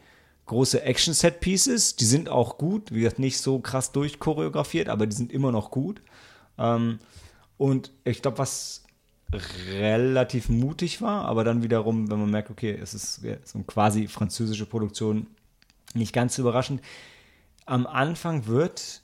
[0.46, 1.96] große Action-Set-Pieces.
[1.96, 2.92] Die sind auch gut.
[2.92, 6.02] Wie gesagt, nicht so krass durchchoreografiert, aber die sind immer noch gut.
[6.58, 6.98] Ähm,
[7.58, 8.84] und ich glaube, was
[9.32, 14.08] relativ mutig war, aber dann wiederum, wenn man merkt, okay, es ist so eine quasi
[14.08, 15.26] französische Produktion,
[15.94, 16.80] nicht ganz überraschend.
[17.66, 19.02] Am Anfang wird,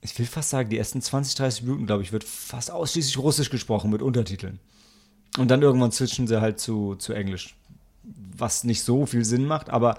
[0.00, 3.50] ich will fast sagen, die ersten 20, 30 Minuten, glaube ich, wird fast ausschließlich Russisch
[3.50, 4.60] gesprochen mit Untertiteln.
[5.38, 7.56] Und dann irgendwann switchen sie halt zu, zu Englisch,
[8.36, 9.98] was nicht so viel Sinn macht, aber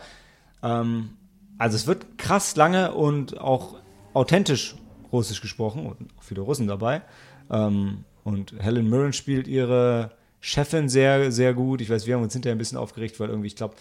[0.63, 1.11] ähm,
[1.57, 3.75] also es wird krass lange und auch
[4.13, 4.75] authentisch
[5.11, 7.01] Russisch gesprochen und auch viele Russen dabei.
[7.49, 10.11] Ähm, und Helen Mirren spielt ihre
[10.41, 11.79] Chefin sehr, sehr gut.
[11.79, 13.75] Ich weiß, wir haben uns hinterher ein bisschen aufgeregt, weil irgendwie, ich glaube,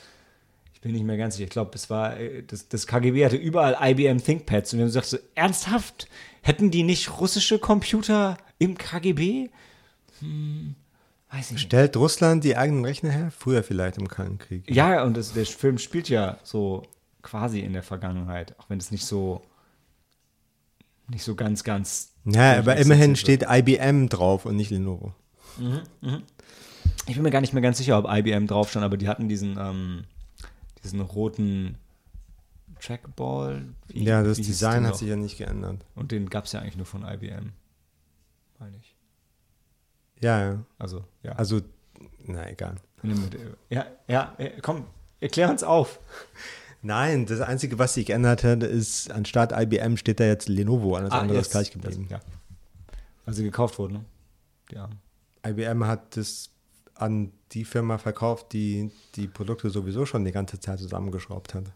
[0.74, 3.36] ich bin nicht mehr ganz sicher, ich glaube, es war, äh, das, das KGB hatte
[3.36, 6.08] überall IBM ThinkPads und wir haben gesagt, so, ernsthaft?
[6.42, 9.48] Hätten die nicht russische Computer im KGB?
[10.20, 10.74] Hm,
[11.30, 11.62] weiß ich nicht.
[11.62, 13.30] Stellt Russland die eigenen Rechner her?
[13.30, 14.70] Früher vielleicht im Kalten Krieg.
[14.70, 16.82] Ja, und das, der Film spielt ja so
[17.22, 19.40] quasi in der Vergangenheit, auch wenn es nicht so
[21.08, 22.13] nicht so ganz, ganz.
[22.24, 25.14] Ja, aber immerhin steht IBM drauf und nicht Lenovo.
[25.58, 26.22] Mhm, mh.
[27.06, 29.28] Ich bin mir gar nicht mehr ganz sicher, ob IBM drauf stand, aber die hatten
[29.28, 30.04] diesen, ähm,
[30.82, 31.76] diesen roten
[32.80, 33.62] Trackball.
[33.88, 35.84] Wie, ja, das Design hat sich ja nicht geändert.
[35.94, 37.52] Und den gab es ja eigentlich nur von IBM.
[38.58, 38.94] Meine ich.
[40.20, 40.64] Ja, ja.
[40.78, 41.32] Also, ja.
[41.32, 41.60] Also,
[42.26, 42.76] na egal.
[43.68, 44.86] Ja, ja, komm,
[45.20, 46.00] erklär uns auf.
[46.84, 51.12] Nein, das Einzige, was sich geändert hat, ist, anstatt IBM steht da jetzt Lenovo, alles
[51.12, 52.06] ah, andere ist gleich geblieben.
[52.10, 52.26] Das, ja.
[53.24, 54.04] Weil sie gekauft wurden, ne?
[54.70, 54.90] Ja.
[55.46, 56.50] IBM hat das
[56.94, 61.72] an die Firma verkauft, die die Produkte sowieso schon die ganze Zeit zusammengeschraubt hat.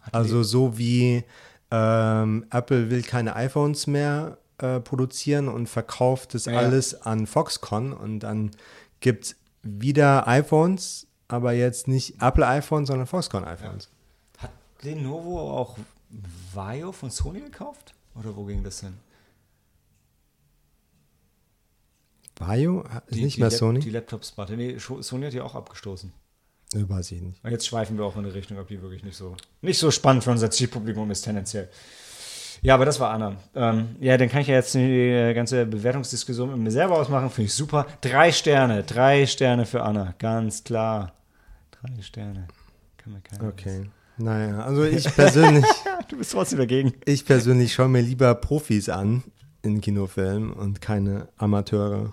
[0.00, 1.22] hat also so wie
[1.70, 6.58] ähm, Apple will keine iPhones mehr äh, produzieren und verkauft das ja.
[6.58, 8.50] alles an Foxconn und dann
[8.98, 13.84] gibt es wieder iPhones, aber jetzt nicht Apple iPhones, sondern Foxconn iPhones.
[13.84, 13.97] Ja.
[14.82, 15.78] Lenovo auch
[16.54, 17.94] Vaio von Sony gekauft?
[18.14, 18.94] Oder wo ging das hin?
[22.36, 22.82] Vaio?
[23.06, 23.80] Ist die, nicht die mehr Sony?
[23.80, 24.56] Die Laptop-Sparte.
[24.56, 26.12] Nee, Sony hat ja auch abgestoßen.
[26.74, 27.42] Weiß ich nicht.
[27.42, 29.90] Und jetzt schweifen wir auch in eine Richtung, ob die wirklich nicht so, nicht so
[29.90, 31.68] spannend für unser Zielpublikum ist, tendenziell.
[32.60, 33.36] Ja, aber das war Anna.
[33.54, 37.30] Ähm, ja, dann kann ich ja jetzt die ganze Bewertungsdiskussion mit mir selber ausmachen.
[37.30, 37.86] Finde ich super.
[38.00, 38.82] Drei Sterne.
[38.82, 40.14] Drei Sterne für Anna.
[40.18, 41.12] Ganz klar.
[41.70, 42.48] Drei Sterne.
[42.96, 43.64] Kann mir keiner Okay.
[43.64, 43.92] Wissen.
[44.18, 45.64] Naja, also ich persönlich.
[46.08, 46.92] du bist trotzdem dagegen.
[47.04, 49.22] Ich persönlich schaue mir lieber Profis an
[49.62, 52.12] in Kinofilmen und keine Amateure.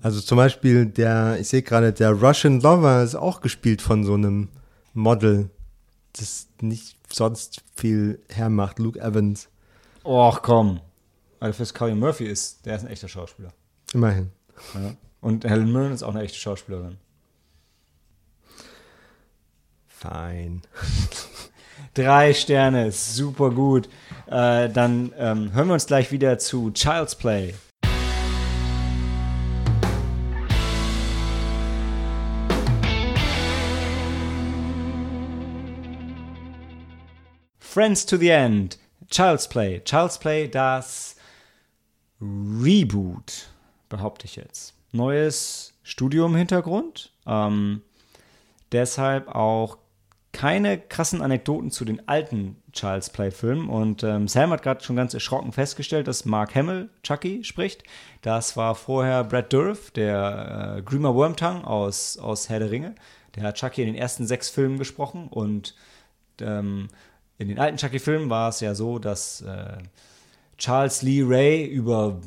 [0.00, 4.14] Also zum Beispiel der, ich sehe gerade, der Russian Lover ist auch gespielt von so
[4.14, 4.48] einem
[4.94, 5.50] Model,
[6.12, 9.48] das nicht sonst viel hermacht, Luke Evans.
[10.04, 10.80] Och komm.
[11.40, 13.52] Weil fürs Cullion Murphy ist, der ist ein echter Schauspieler.
[13.92, 14.30] Immerhin.
[14.74, 14.94] Ja.
[15.20, 16.96] Und Helen Mirren ist auch eine echte Schauspielerin.
[19.98, 20.62] Fein.
[21.94, 23.88] Drei Sterne, super gut.
[24.28, 27.54] Äh, dann ähm, hören wir uns gleich wieder zu Child's Play.
[37.58, 38.78] Friends to the End.
[39.10, 39.80] Child's Play.
[39.80, 41.16] Child's Play, das
[42.20, 43.48] Reboot,
[43.88, 44.74] behaupte ich jetzt.
[44.92, 47.10] Neues Studio im Hintergrund.
[47.26, 47.82] Ähm,
[48.70, 49.78] deshalb auch
[50.38, 53.68] keine krassen Anekdoten zu den alten Child's Play-Filmen.
[53.68, 57.82] Und ähm, Sam hat gerade schon ganz erschrocken festgestellt, dass Mark Hamill Chucky spricht.
[58.22, 62.94] Das war vorher Brad Dourif, der äh, Grima Wormtongue aus, aus Herr der Ringe.
[63.34, 65.26] Der hat Chucky in den ersten sechs Filmen gesprochen.
[65.26, 65.74] Und
[66.40, 66.86] ähm,
[67.38, 69.78] in den alten Chucky-Filmen war es ja so, dass äh,
[70.56, 72.20] Charles Lee Ray über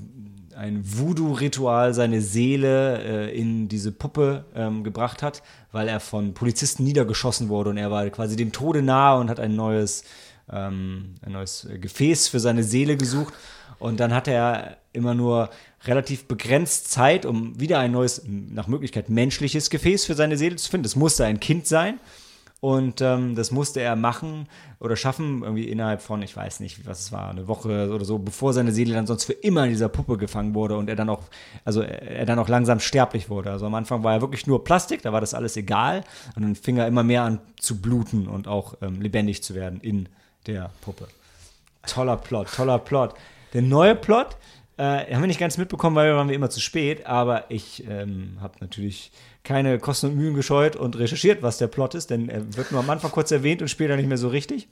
[0.55, 6.83] ein Voodoo-Ritual seine Seele äh, in diese Puppe ähm, gebracht hat, weil er von Polizisten
[6.83, 10.03] niedergeschossen wurde und er war quasi dem Tode nahe und hat ein neues,
[10.51, 13.33] ähm, ein neues Gefäß für seine Seele gesucht.
[13.79, 15.49] Und dann hatte er immer nur
[15.85, 20.69] relativ begrenzt Zeit, um wieder ein neues, nach Möglichkeit menschliches Gefäß für seine Seele zu
[20.69, 20.85] finden.
[20.85, 21.99] Es musste ein Kind sein.
[22.61, 24.47] Und ähm, das musste er machen
[24.79, 28.19] oder schaffen, irgendwie innerhalb von, ich weiß nicht, was es war, eine Woche oder so,
[28.19, 31.09] bevor seine Seele dann sonst für immer in dieser Puppe gefangen wurde und er dann
[31.09, 31.23] auch,
[31.65, 33.49] also er dann auch langsam sterblich wurde.
[33.49, 36.03] Also am Anfang war er wirklich nur Plastik, da war das alles egal.
[36.35, 39.81] Und dann fing er immer mehr an zu bluten und auch ähm, lebendig zu werden
[39.81, 40.07] in
[40.45, 41.07] der Puppe.
[41.87, 43.15] Toller Plot, toller Plot.
[43.53, 44.37] Der neue Plot
[44.77, 48.37] äh, haben wir nicht ganz mitbekommen, weil wir waren immer zu spät, aber ich ähm,
[48.39, 49.11] habe natürlich
[49.43, 52.81] keine Kosten und Mühen gescheut und recherchiert, was der Plot ist, denn er wird nur
[52.81, 54.67] am Anfang kurz erwähnt und später nicht mehr so richtig.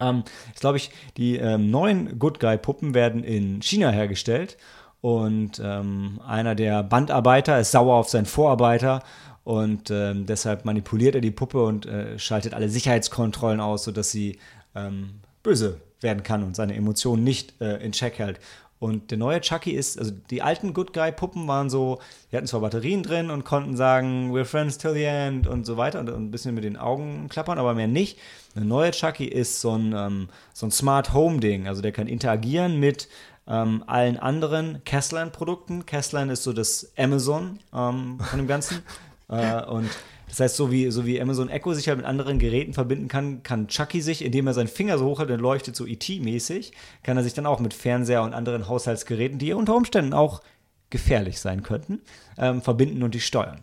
[0.00, 4.56] Ähm, ist, glaube ich, die ähm, neuen Good Guy-Puppen werden in China hergestellt
[5.00, 9.02] und ähm, einer der Bandarbeiter ist sauer auf seinen Vorarbeiter
[9.44, 14.38] und ähm, deshalb manipuliert er die Puppe und äh, schaltet alle Sicherheitskontrollen aus, sodass sie
[14.74, 18.40] ähm, böse werden kann und seine Emotionen nicht äh, in Check hält.
[18.80, 21.98] Und der neue Chucky ist, also die alten Good Guy-Puppen waren so,
[22.30, 25.76] die hatten zwar Batterien drin und konnten sagen, we're friends till the end und so
[25.76, 28.18] weiter und ein bisschen mit den Augen klappern, aber mehr nicht.
[28.54, 32.78] Der neue Chucky ist so ein, ähm, so ein Smart Home-Ding, also der kann interagieren
[32.78, 33.08] mit
[33.48, 35.86] ähm, allen anderen Casline-Produkten.
[35.86, 38.82] Casline ist so das Amazon ähm, von dem Ganzen.
[39.28, 39.88] äh, und
[40.28, 43.42] das heißt, so wie, so wie Amazon Echo sich halt mit anderen Geräten verbinden kann,
[43.42, 46.72] kann Chucky sich, indem er seinen Finger so hoch hat und leuchtet so ET-mäßig,
[47.02, 50.42] kann er sich dann auch mit Fernseher und anderen Haushaltsgeräten, die unter Umständen auch
[50.90, 52.00] gefährlich sein könnten,
[52.36, 53.62] ähm, verbinden und die steuern.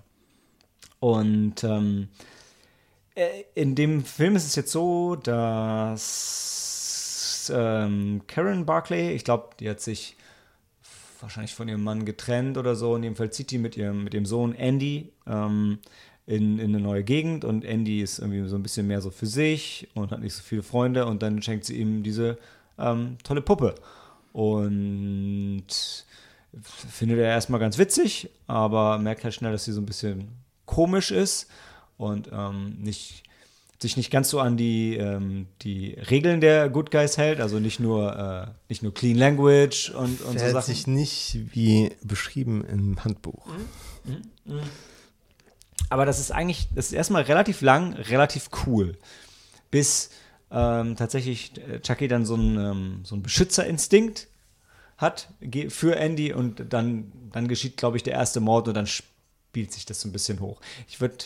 [1.00, 2.10] Und ähm,
[3.16, 6.56] äh, in dem Film ist es jetzt so, dass
[7.54, 10.18] ähm, Karen Barclay, ich glaube, die hat sich
[11.22, 12.96] wahrscheinlich von ihrem Mann getrennt oder so.
[12.96, 15.80] In dem Fall zieht die mit ihrem, mit dem Sohn Andy ähm,
[16.28, 19.28] in, in eine neue Gegend und Andy ist irgendwie so ein bisschen mehr so für
[19.28, 22.38] sich und hat nicht so viele Freunde und dann schenkt sie ihm diese
[22.80, 23.76] ähm, tolle Puppe.
[24.34, 25.66] Und
[26.92, 30.30] findet er erstmal ganz witzig, aber merkt halt schnell, dass sie so ein bisschen
[30.66, 31.48] komisch ist
[31.98, 33.24] und ähm, nicht,
[33.80, 37.80] sich nicht ganz so an die, ähm, die Regeln der Good Guys hält, also nicht
[37.80, 40.66] nur, äh, nicht nur Clean Language und, und so Sachen.
[40.66, 43.46] sich nicht wie beschrieben im Handbuch.
[44.06, 44.54] Mhm.
[44.54, 44.60] Mhm.
[45.90, 48.98] Aber das ist eigentlich, das ist erstmal relativ lang, relativ cool.
[49.72, 50.10] Bis
[50.52, 54.28] ähm, tatsächlich äh, Chucky dann so einen, ähm, so einen Beschützerinstinkt
[54.98, 55.30] hat
[55.70, 59.86] für Andy und dann, dann geschieht, glaube ich, der erste Mord und dann spielt sich
[59.86, 60.62] das so ein bisschen hoch.
[60.88, 61.18] Ich würde,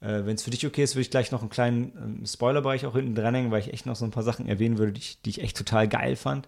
[0.00, 2.86] äh, wenn es für dich okay ist, würde ich gleich noch einen kleinen ähm, Spoilerbereich
[2.86, 5.20] auch hinten dranhängen, weil ich echt noch so ein paar Sachen erwähnen würde, die ich,
[5.22, 6.46] die ich echt total geil fand.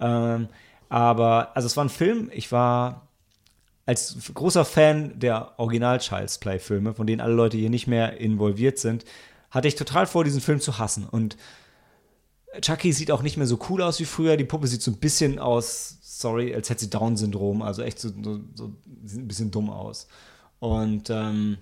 [0.00, 0.48] Ähm,
[0.88, 3.07] aber, also es war ein Film, ich war
[3.88, 8.18] als großer Fan der Original Child's Play Filme, von denen alle Leute hier nicht mehr
[8.18, 9.06] involviert sind,
[9.50, 11.06] hatte ich total vor, diesen Film zu hassen.
[11.06, 11.38] Und
[12.60, 14.36] Chucky sieht auch nicht mehr so cool aus wie früher.
[14.36, 18.10] Die Puppe sieht so ein bisschen aus, sorry, als hätte sie Down-Syndrom, also echt so,
[18.10, 20.06] so, so ein bisschen dumm aus.
[20.58, 21.56] Und ähm,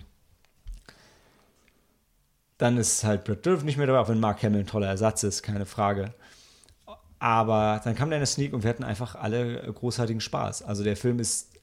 [2.58, 5.22] dann ist halt Brad Dourif nicht mehr dabei, auch wenn Mark Hamill ein toller Ersatz
[5.22, 6.12] ist, keine Frage.
[7.20, 10.62] Aber dann kam der Sneak und wir hatten einfach alle großartigen Spaß.
[10.62, 11.55] Also der Film ist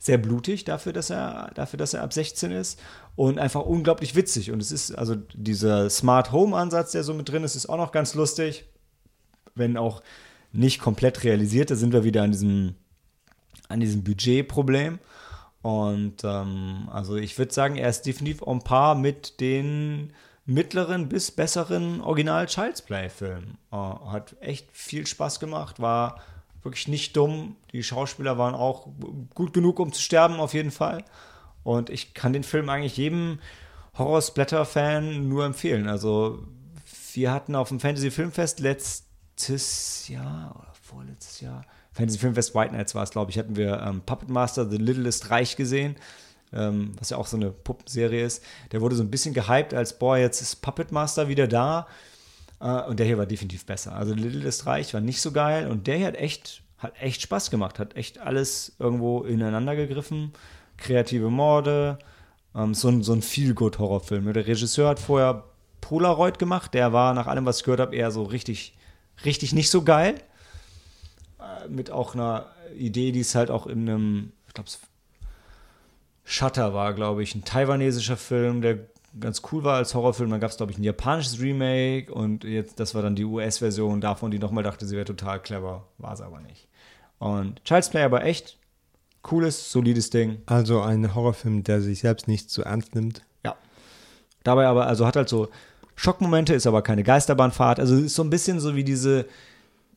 [0.00, 2.80] sehr blutig dafür, dass er, dafür, dass er ab 16 ist
[3.16, 4.50] und einfach unglaublich witzig.
[4.50, 7.76] Und es ist, also dieser Smart Home Ansatz, der so mit drin ist, ist auch
[7.76, 8.64] noch ganz lustig,
[9.54, 10.02] wenn auch
[10.52, 11.70] nicht komplett realisiert.
[11.70, 12.76] Da sind wir wieder an diesem,
[13.68, 14.98] an diesem Budgetproblem.
[15.60, 20.14] Und ähm, also ich würde sagen, er ist definitiv on par mit den
[20.46, 23.58] mittleren bis besseren Original Child's Play Filmen.
[23.70, 26.22] Äh, hat echt viel Spaß gemacht, war
[26.62, 27.56] wirklich nicht dumm.
[27.72, 28.88] Die Schauspieler waren auch
[29.34, 31.04] gut genug, um zu sterben, auf jeden Fall.
[31.62, 33.38] Und ich kann den Film eigentlich jedem
[33.96, 35.88] Horror-Splatter-Fan nur empfehlen.
[35.88, 36.46] Also,
[37.12, 43.10] wir hatten auf dem Fantasy-Filmfest letztes Jahr oder vorletztes Jahr, Fantasy-Filmfest White Nights war es,
[43.10, 45.96] glaube ich, hatten wir ähm, Puppet Master The Littlest Reich gesehen.
[46.52, 48.42] Ähm, was ja auch so eine Puppenserie ist.
[48.72, 51.86] Der wurde so ein bisschen gehypt als, boah, jetzt ist Puppet Master wieder da.
[52.62, 53.94] Uh, und der hier war definitiv besser.
[53.94, 57.22] Also Little ist Reich war nicht so geil und der hier hat echt, hat echt
[57.22, 60.32] Spaß gemacht, hat echt alles irgendwo ineinander gegriffen.
[60.76, 61.98] Kreative Morde,
[62.54, 64.30] ähm, so ein, so ein Feel-Good-Horrorfilm.
[64.32, 65.44] Der Regisseur hat vorher
[65.80, 68.76] Polaroid gemacht, der war nach allem, was ich gehört habe, eher so richtig,
[69.24, 70.16] richtig nicht so geil.
[71.38, 72.44] Uh, mit auch einer
[72.76, 74.68] Idee, die es halt auch in einem, ich glaube,
[76.24, 78.80] Shutter war, glaube ich, ein taiwanesischer Film, der
[79.18, 80.30] ganz cool war als Horrorfilm.
[80.30, 84.00] Dann gab es, glaube ich, ein japanisches Remake und jetzt, das war dann die US-Version
[84.00, 85.84] davon, die nochmal dachte, sie wäre total clever.
[85.98, 86.68] War es aber nicht.
[87.18, 88.56] Und Child's Play aber echt
[89.22, 90.42] cooles, solides Ding.
[90.46, 93.22] Also ein Horrorfilm, der sich selbst nicht zu ernst nimmt.
[93.44, 93.56] Ja.
[94.44, 95.48] Dabei aber, also hat halt so
[95.96, 97.80] Schockmomente, ist aber keine Geisterbahnfahrt.
[97.80, 99.26] Also ist so ein bisschen so wie diese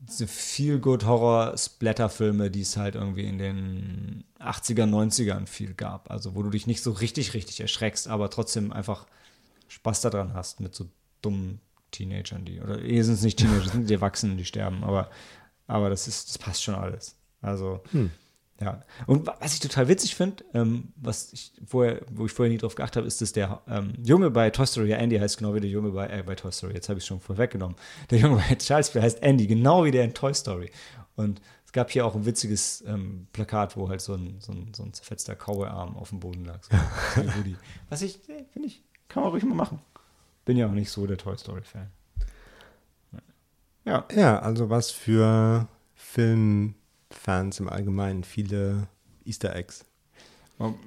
[0.10, 6.12] diese Feel-Good-Horror-Splatter-Filme, die es halt irgendwie in den 80er, 90ern viel gab.
[6.12, 9.06] Also wo du dich nicht so richtig, richtig erschreckst, aber trotzdem einfach
[9.68, 10.86] Spaß daran hast mit so
[11.22, 11.60] dummen
[11.92, 15.10] Teenagern, die, oder eh sind es nicht Teenager, sind die Erwachsenen, die sterben, aber,
[15.68, 17.16] aber das ist, das passt schon alles.
[17.42, 18.12] Also, hm.
[18.62, 22.60] Ja, und was ich total witzig finde, ähm, was ich vorher, wo ich vorher nie
[22.60, 25.56] drauf geachtet habe, ist, dass der ähm, Junge bei Toy Story, ja, Andy heißt genau
[25.56, 27.76] wie der Junge bei, äh, bei Toy Story, jetzt habe ich es schon vorweggenommen.
[28.12, 30.72] Der Junge bei Charles Play heißt Andy, genau wie der in Toy Story.
[31.16, 31.42] Und
[31.74, 34.94] gab hier auch ein witziges ähm, Plakat, wo halt so ein, so ein, so ein
[34.94, 36.60] zerfetzter Cowboy-Arm auf dem Boden lag.
[36.64, 36.72] So,
[37.90, 39.80] was ich, finde ich, kann man ruhig mal machen.
[40.46, 41.90] Bin ja auch nicht so der Toy Story-Fan.
[43.86, 44.06] Ja.
[44.16, 46.76] Ja, also was für Film
[47.10, 48.88] Fans im Allgemeinen viele
[49.26, 49.86] Easter Eggs.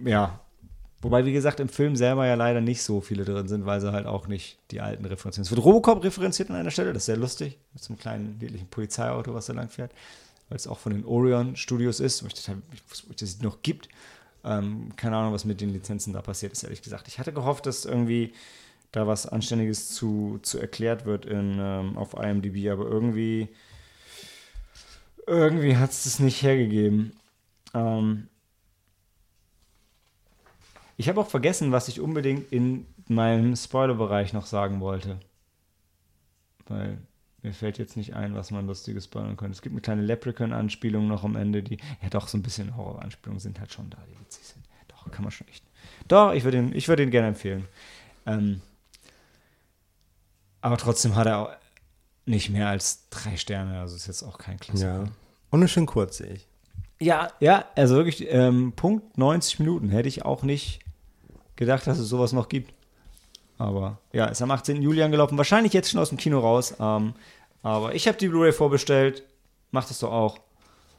[0.04, 0.40] Ja.
[1.02, 3.92] Wobei, wie gesagt, im Film selber ja leider nicht so viele drin sind, weil sie
[3.92, 5.44] halt auch nicht die alten referenzieren.
[5.44, 8.38] Es wird Robocop referenziert an einer Stelle, das ist sehr lustig, mit so einem kleinen,
[8.38, 9.92] niedlichen Polizeiauto, was da lang fährt.
[10.48, 12.62] Weil es auch von den Orion Studios ist, wo ich, total,
[13.06, 13.88] wo ich das noch gibt.
[14.44, 17.08] Ähm, keine Ahnung, was mit den Lizenzen da passiert ist, ehrlich gesagt.
[17.08, 18.32] Ich hatte gehofft, dass irgendwie
[18.92, 23.48] da was Anständiges zu, zu erklärt wird in, ähm, auf IMDb, aber irgendwie,
[25.26, 27.12] irgendwie hat es das nicht hergegeben.
[27.74, 28.28] Ähm,
[30.96, 35.20] ich habe auch vergessen, was ich unbedingt in meinem Spoiler-Bereich noch sagen wollte.
[36.68, 36.98] Weil
[37.42, 39.52] mir fällt jetzt nicht ein, was man lustiges spoilern könnte.
[39.52, 43.40] Es gibt eine kleine Leprechaun-Anspielung noch am Ende, die, ja doch, so ein bisschen Horror-Anspielungen
[43.40, 44.64] sind halt schon da, die witzig sind.
[44.88, 45.64] Doch, kann man schon echt.
[46.08, 47.66] Doch, ich würde ihn, würd ihn gerne empfehlen.
[48.26, 48.60] Ähm,
[50.60, 51.50] aber trotzdem hat er auch
[52.24, 55.04] nicht mehr als drei Sterne, also ist jetzt auch kein Klassiker.
[55.04, 55.12] Ja.
[55.50, 56.46] Und eine schön kurz, sehe ich.
[56.98, 60.80] Ja, ja, also wirklich, ähm, Punkt 90 Minuten hätte ich auch nicht
[61.54, 62.72] gedacht, dass es sowas noch gibt.
[63.58, 64.82] Aber ja, ist am 18.
[64.82, 65.38] Juli angelaufen.
[65.38, 66.74] Wahrscheinlich jetzt schon aus dem Kino raus.
[66.78, 67.14] Ähm,
[67.62, 69.22] aber ich habe die Blu-ray vorbestellt.
[69.70, 70.38] Macht das doch auch.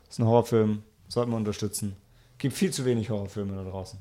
[0.10, 0.84] Ist ein Horrorfilm.
[1.08, 1.96] Sollten wir unterstützen.
[2.38, 4.00] Gibt viel zu wenig Horrorfilme da draußen.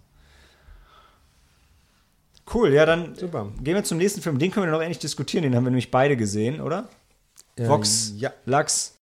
[2.53, 3.49] Cool, ja, dann Super.
[3.61, 4.39] gehen wir zum nächsten Film.
[4.39, 5.43] Den können wir noch endlich diskutieren.
[5.43, 6.89] Den haben wir nämlich beide gesehen, oder?
[7.59, 8.33] Ja, Vox, ja.
[8.45, 8.96] Lachs,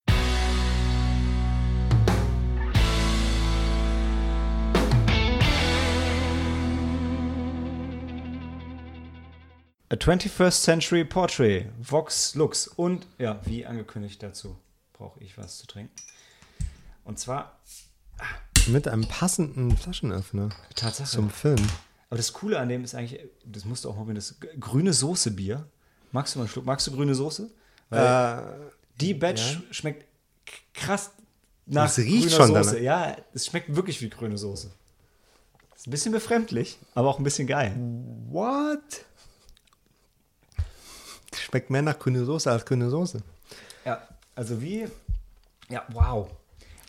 [9.95, 12.67] A 21st Century Portrait, Vox Lux.
[12.67, 14.59] Und ja, wie angekündigt dazu,
[14.93, 15.95] brauche ich was zu trinken.
[17.05, 17.61] Und zwar.
[18.19, 18.25] Ah,
[18.67, 20.49] Mit einem passenden Flaschenöffner.
[20.75, 21.09] Tatsache.
[21.09, 21.65] Zum Film.
[22.11, 24.93] Aber das Coole an dem ist eigentlich, das musst du auch mal mit das grüne
[24.93, 25.65] Soße-Bier.
[26.11, 26.65] Magst du mal einen Schluck?
[26.65, 27.49] Magst du grüne Soße?
[27.91, 28.71] Weil äh,
[29.01, 29.63] die Batch ja.
[29.71, 30.07] schmeckt
[30.73, 31.13] krass
[31.67, 32.75] nach das riecht grüner schon Soße.
[32.75, 32.83] Dann.
[32.83, 34.73] Ja, es schmeckt wirklich wie grüne Soße.
[35.77, 37.77] Ist ein bisschen befremdlich, aber auch ein bisschen geil.
[38.31, 39.05] What?
[41.37, 43.23] Schmeckt mehr nach grüne Soße als grüne Soße.
[43.85, 44.89] Ja, also wie.
[45.69, 46.29] Ja, wow.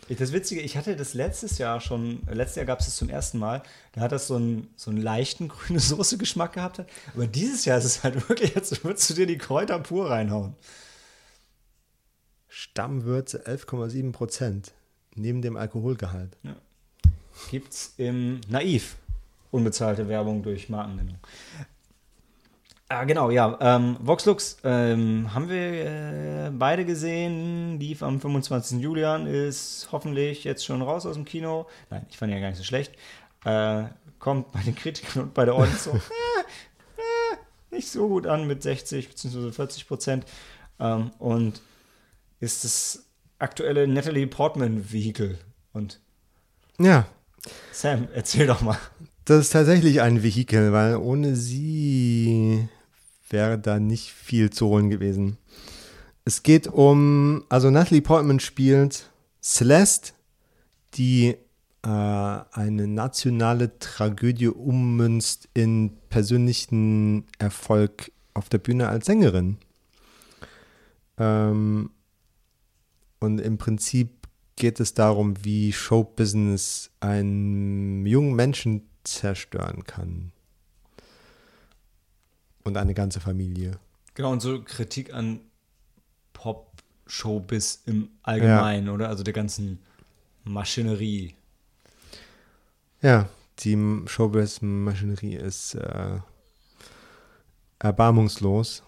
[0.07, 3.39] Das Witzige, ich hatte das letztes Jahr schon, letztes Jahr gab es das zum ersten
[3.39, 6.83] Mal, da hat das so einen, so einen leichten grüne Soße-Geschmack gehabt.
[7.13, 10.55] Aber dieses Jahr ist es halt wirklich, als würdest du dir die Kräuter pur reinhauen.
[12.47, 14.73] Stammwürze 11,7 Prozent,
[15.15, 16.37] neben dem Alkoholgehalt.
[16.43, 16.55] Ja.
[17.49, 18.95] Gibt's im Naiv.
[19.51, 21.17] Unbezahlte Werbung durch Markennennung.
[22.87, 23.57] Ah, genau, ja.
[23.61, 27.79] Ähm, Voxlux ähm, haben wir äh, beide gesehen.
[27.79, 28.79] Lief am 25.
[28.79, 31.67] Juli an, ist hoffentlich jetzt schon raus aus dem Kino.
[31.89, 32.93] Nein, ich fand ihn ja gar nicht so schlecht.
[33.43, 33.85] Äh,
[34.19, 38.45] kommt bei den Kritikern und bei der Ordnung so äh, äh, nicht so gut an
[38.45, 39.51] mit 60 bzw.
[39.51, 40.25] 40 Prozent.
[40.79, 41.61] Ähm, und
[42.39, 43.07] ist das
[43.39, 45.39] aktuelle Natalie Portman-Vehikel.
[45.73, 45.99] Und
[46.79, 47.07] ja.
[47.71, 48.77] Sam, erzähl doch mal.
[49.25, 52.69] Das ist tatsächlich ein Vehikel, weil ohne sie
[53.27, 55.37] wäre da nicht viel zu holen gewesen.
[56.25, 59.09] Es geht um, also Natalie Portman spielt
[59.41, 60.13] Celeste,
[60.93, 61.35] die
[61.81, 69.57] äh, eine nationale Tragödie ummünzt in persönlichen Erfolg auf der Bühne als Sängerin.
[71.17, 71.89] Ähm,
[73.19, 80.31] und im Prinzip geht es darum, wie Showbusiness einen jungen Menschen zerstören kann
[82.63, 83.79] und eine ganze Familie.
[84.15, 85.39] Genau, und so Kritik an
[86.33, 88.93] Pop-Showbiz im Allgemeinen, ja.
[88.93, 89.09] oder?
[89.09, 89.79] Also der ganzen
[90.43, 91.35] Maschinerie.
[93.01, 93.29] Ja,
[93.59, 96.19] die Showbiz-Maschinerie ist äh,
[97.79, 98.83] erbarmungslos.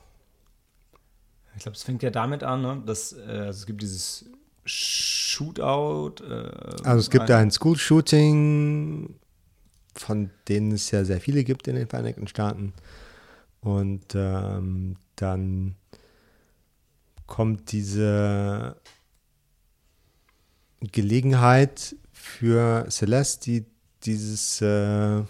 [1.56, 4.26] Ich glaube, es fängt ja damit an, ne, dass äh, also es gibt dieses
[4.66, 6.24] Shootout.
[6.24, 9.16] Äh, also es gibt ja ein School-Shooting,
[10.00, 12.74] von denen es ja sehr viele gibt in den Vereinigten Staaten.
[13.62, 15.76] Und ähm, dann
[17.26, 18.78] kommt diese
[20.80, 23.66] Gelegenheit für Celeste, die
[24.04, 25.24] dieses äh,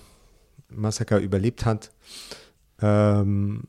[0.70, 1.92] Massaker überlebt hat,
[2.82, 3.64] ähm,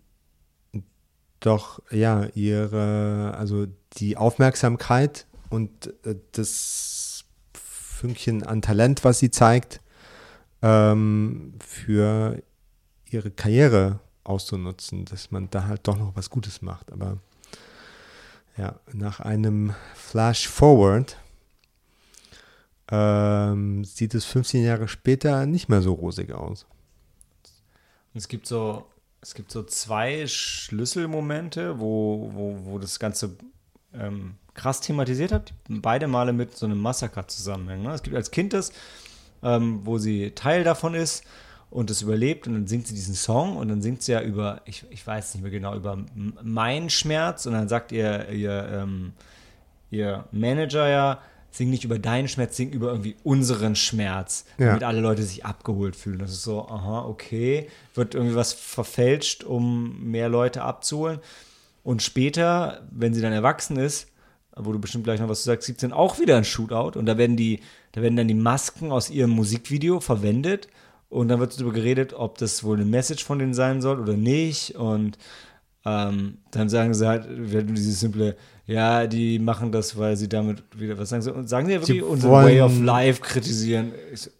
[1.41, 7.25] doch ja ihre, also die Aufmerksamkeit und äh, das
[7.55, 9.81] Fünkchen an Talent, was sie zeigt,
[10.63, 12.43] ähm, für
[13.11, 16.93] ihre Karriere auszunutzen, dass man da halt doch noch was Gutes macht.
[16.93, 17.19] Aber
[18.57, 21.17] ja, nach einem Flash Forward
[22.91, 26.67] ähm, sieht es 15 Jahre später nicht mehr so rosig aus.
[28.15, 28.87] es gibt so,
[29.21, 33.37] es gibt so zwei Schlüsselmomente, wo, wo, wo das Ganze
[33.95, 37.85] ähm, krass thematisiert hat, beide Male mit so einem Massaker zusammenhängen.
[37.85, 37.93] Ne?
[37.93, 38.73] Es gibt als Kind das,
[39.43, 41.25] ähm, wo sie Teil davon ist
[41.71, 44.63] und es überlebt und dann singt sie diesen Song und dann singt sie ja über,
[44.65, 45.99] ich, ich weiß nicht mehr genau, über
[46.43, 49.13] meinen Schmerz und dann sagt ihr, ihr, ähm,
[49.91, 51.19] ihr Manager ja,
[51.51, 54.67] sing nicht über deinen Schmerz, sing über irgendwie unseren Schmerz, Ja.
[54.69, 56.19] damit alle Leute sich abgeholt fühlen.
[56.19, 61.21] Das ist so, aha, okay, wird irgendwie was verfälscht, um mehr Leute abzuholen.
[61.85, 64.08] Und später, wenn sie dann erwachsen ist,
[64.61, 66.99] wo du bestimmt gleich noch was zu sagst, gibt es dann auch wieder ein Shootout?
[66.99, 67.61] Und da werden die,
[67.93, 70.69] da werden dann die Masken aus ihrem Musikvideo verwendet
[71.09, 74.15] und dann wird darüber geredet, ob das wohl eine Message von denen sein soll oder
[74.15, 74.75] nicht.
[74.77, 75.17] Und
[75.85, 78.37] ähm, dann sagen sie halt, werden dieses simple,
[78.67, 81.81] ja, die machen das, weil sie damit wieder, was sagen sie, und sagen sie ja
[81.81, 83.93] wirklich Sie unser wollen- Way of Life kritisieren.
[84.13, 84.31] Ich so,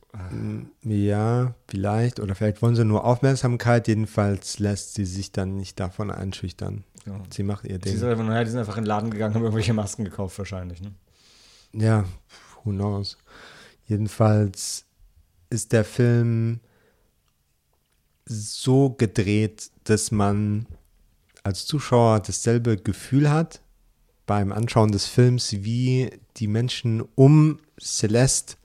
[0.83, 2.19] Ja, vielleicht.
[2.21, 3.89] Oder vielleicht wollen sie nur Aufmerksamkeit.
[3.89, 6.85] Jedenfalls lässt sie sich dann nicht davon einschüchtern.
[7.07, 7.21] Ja.
[7.31, 7.97] Sie macht ihr Ding.
[7.97, 10.81] sind, einfach, naja, die sind einfach in den Laden gegangen, haben irgendwelche Masken gekauft wahrscheinlich.
[10.81, 10.93] Ne?
[11.73, 12.05] Ja,
[12.65, 13.19] who knows.
[13.87, 14.85] Jedenfalls
[15.51, 16.61] ist der Film
[18.25, 20.67] so gedreht, dass man
[21.43, 23.63] als Zuschauer dasselbe Gefühl hat
[24.27, 28.57] beim Anschauen des Films wie die Menschen um Celeste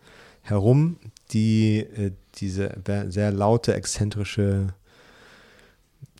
[0.41, 0.97] herum,
[1.33, 2.75] die äh, diese
[3.09, 4.73] sehr laute, exzentrische,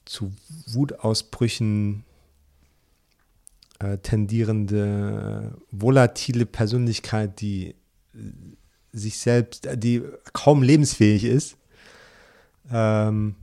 [0.06, 0.34] zu
[0.68, 2.04] Wutausbrüchen
[3.80, 7.76] äh, tendierende, volatile Persönlichkeit, die äh,
[8.92, 10.04] sich selbst, äh, die
[10.34, 11.58] kaum lebensfähig ist,
[12.72, 13.36] ähm,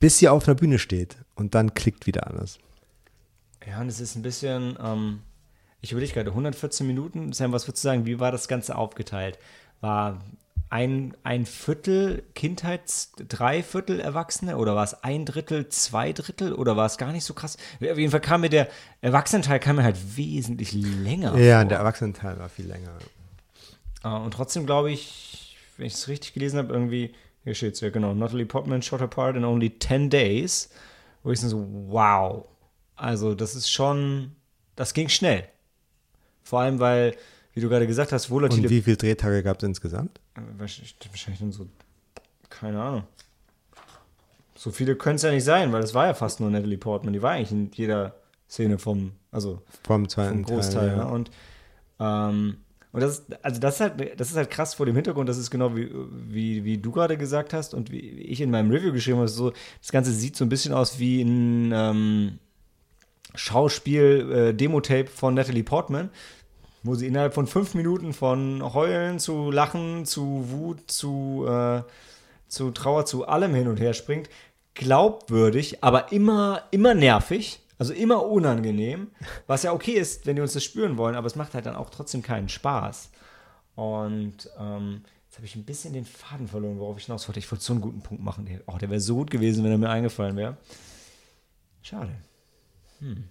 [0.00, 2.58] bis sie auf einer Bühne steht und dann klickt wieder alles.
[3.66, 5.20] Ja, und es ist ein bisschen, ähm,
[5.80, 9.38] ich überlege gerade, 114 Minuten, Sam, was würdest du sagen, wie war das Ganze aufgeteilt?
[9.84, 10.20] War
[10.70, 16.74] ein, ein Viertel Kindheits, drei Viertel Erwachsene oder war es ein Drittel, zwei Drittel oder
[16.76, 17.58] war es gar nicht so krass?
[17.80, 18.68] Auf jeden Fall kam mir der
[19.02, 21.68] Erwachsenenteil kam mir halt wesentlich länger Ja, vor.
[21.68, 22.92] der Erwachsenenteil war viel länger.
[24.02, 27.14] Äh, Und trotzdem glaube ich, wenn ich es richtig gelesen habe, irgendwie,
[27.44, 30.70] hier steht es ja genau, Natalie Portman shot her part in only 10 days,
[31.22, 32.46] wo ich so, wow.
[32.96, 34.34] Also das ist schon,
[34.76, 35.46] das ging schnell.
[36.42, 37.14] Vor allem, weil,
[37.54, 40.20] wie du gerade gesagt hast, volatile Und wie viele Drehtage gab es insgesamt?
[40.36, 40.94] äh, Wahrscheinlich,
[41.54, 41.66] so,
[42.50, 43.04] keine Ahnung.
[44.56, 47.12] So viele können es ja nicht sein, weil es war ja fast nur Natalie Portman.
[47.12, 48.14] Die war eigentlich in jeder
[48.48, 50.88] Szene vom, also Vom zweiten vom Großteil.
[50.90, 50.96] Teil.
[50.98, 51.06] ne?
[51.08, 51.30] Und,
[52.00, 52.56] ähm,
[52.92, 55.38] und das, ist- also das, ist halt, das ist halt krass vor dem Hintergrund, das
[55.38, 55.90] ist genau wie,
[56.28, 59.52] wie, wie du gerade gesagt hast und wie ich in meinem Review geschrieben habe, so,
[59.80, 62.38] das Ganze sieht so ein bisschen aus wie ein ähm,
[63.34, 66.10] Schauspiel-Demo-Tape von Natalie Portman,
[66.84, 71.82] wo sie innerhalb von fünf Minuten von Heulen zu Lachen, zu Wut, zu, äh,
[72.46, 74.28] zu Trauer, zu allem hin und her springt.
[74.74, 79.08] Glaubwürdig, aber immer, immer nervig, also immer unangenehm,
[79.46, 81.74] was ja okay ist, wenn die uns das spüren wollen, aber es macht halt dann
[81.74, 83.10] auch trotzdem keinen Spaß.
[83.76, 87.40] Und ähm, jetzt habe ich ein bisschen den Faden verloren, worauf ich hinaus wollte.
[87.40, 88.60] Ich wollte so einen guten Punkt machen.
[88.66, 90.58] Oh, der wäre so gut gewesen, wenn er mir eingefallen wäre.
[91.82, 92.14] Schade.
[93.00, 93.24] Hm.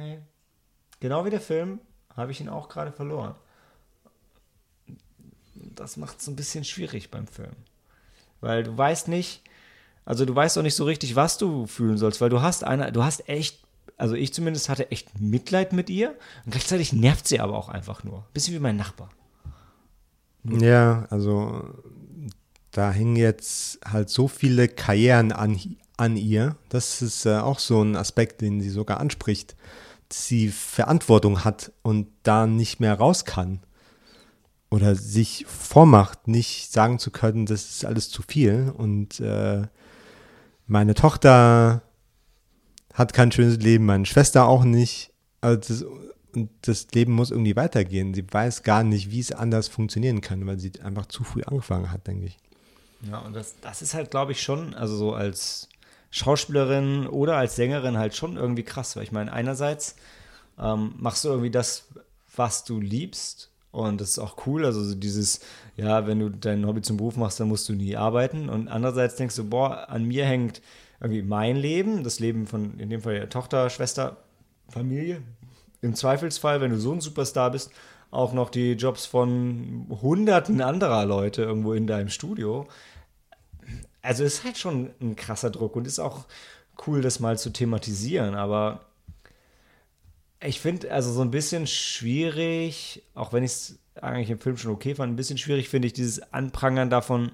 [0.00, 0.18] Nee.
[1.00, 1.78] Genau wie der Film
[2.16, 3.34] habe ich ihn auch gerade verloren.
[5.54, 7.52] Das macht es ein bisschen schwierig beim Film.
[8.40, 9.42] Weil du weißt nicht,
[10.06, 12.90] also du weißt auch nicht so richtig, was du fühlen sollst, weil du hast eine,
[12.92, 13.62] du hast echt,
[13.98, 18.02] also ich zumindest hatte echt Mitleid mit ihr und gleichzeitig nervt sie aber auch einfach
[18.02, 18.24] nur.
[18.32, 19.10] Bisschen wie mein Nachbar.
[20.44, 21.74] Ja, also
[22.70, 25.60] da hängen jetzt halt so viele Karrieren an,
[25.98, 26.56] an ihr.
[26.70, 29.54] Das ist äh, auch so ein Aspekt, den sie sogar anspricht,
[30.12, 33.60] sie Verantwortung hat und da nicht mehr raus kann.
[34.70, 38.72] Oder sich vormacht, nicht sagen zu können, das ist alles zu viel.
[38.76, 39.66] Und äh,
[40.66, 41.82] meine Tochter
[42.94, 45.12] hat kein schönes Leben, meine Schwester auch nicht.
[45.40, 45.84] Also das,
[46.34, 48.14] und das Leben muss irgendwie weitergehen.
[48.14, 51.90] Sie weiß gar nicht, wie es anders funktionieren kann, weil sie einfach zu früh angefangen
[51.90, 52.38] hat, denke ich.
[53.10, 55.69] Ja, und das, das ist halt, glaube ich, schon, also so als
[56.10, 59.96] Schauspielerin oder als Sängerin halt schon irgendwie krass, weil ich meine, einerseits
[60.58, 61.88] ähm, machst du irgendwie das,
[62.34, 65.40] was du liebst und das ist auch cool, also so dieses,
[65.76, 69.16] ja, wenn du dein Hobby zum Beruf machst, dann musst du nie arbeiten und andererseits
[69.16, 70.60] denkst du, boah, an mir hängt
[71.00, 74.16] irgendwie mein Leben, das Leben von, in dem Fall der Tochter, Schwester,
[74.68, 75.22] Familie,
[75.82, 77.70] im Zweifelsfall, wenn du so ein Superstar bist,
[78.10, 82.66] auch noch die Jobs von hunderten anderer Leute irgendwo in deinem Studio.
[84.02, 86.26] Also ist halt schon ein krasser Druck und ist auch
[86.86, 88.86] cool, das mal zu thematisieren, aber
[90.42, 94.72] ich finde also so ein bisschen schwierig, auch wenn ich es eigentlich im Film schon
[94.72, 97.32] okay fand, ein bisschen schwierig finde ich dieses Anprangern davon,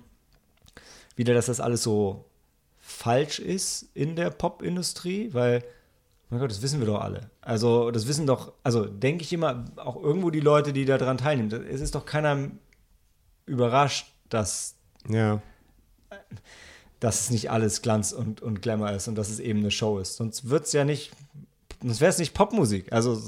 [1.15, 2.25] wieder, dass das alles so
[2.79, 5.63] falsch ist in der Popindustrie, weil
[6.29, 7.31] mein Gott, das wissen wir doch alle.
[7.41, 11.53] Also, das wissen doch, also denke ich immer, auch irgendwo die Leute, die daran teilnehmen.
[11.69, 12.51] Es ist doch keiner
[13.47, 14.75] überrascht, dass,
[15.09, 15.41] Ja.
[17.01, 19.99] Dass es nicht alles Glanz und, und Glamour ist und dass es eben eine Show
[19.99, 20.17] ist.
[20.17, 21.13] Sonst wird es ja nicht,
[21.83, 22.93] sonst wäre es nicht Popmusik.
[22.93, 23.21] Also,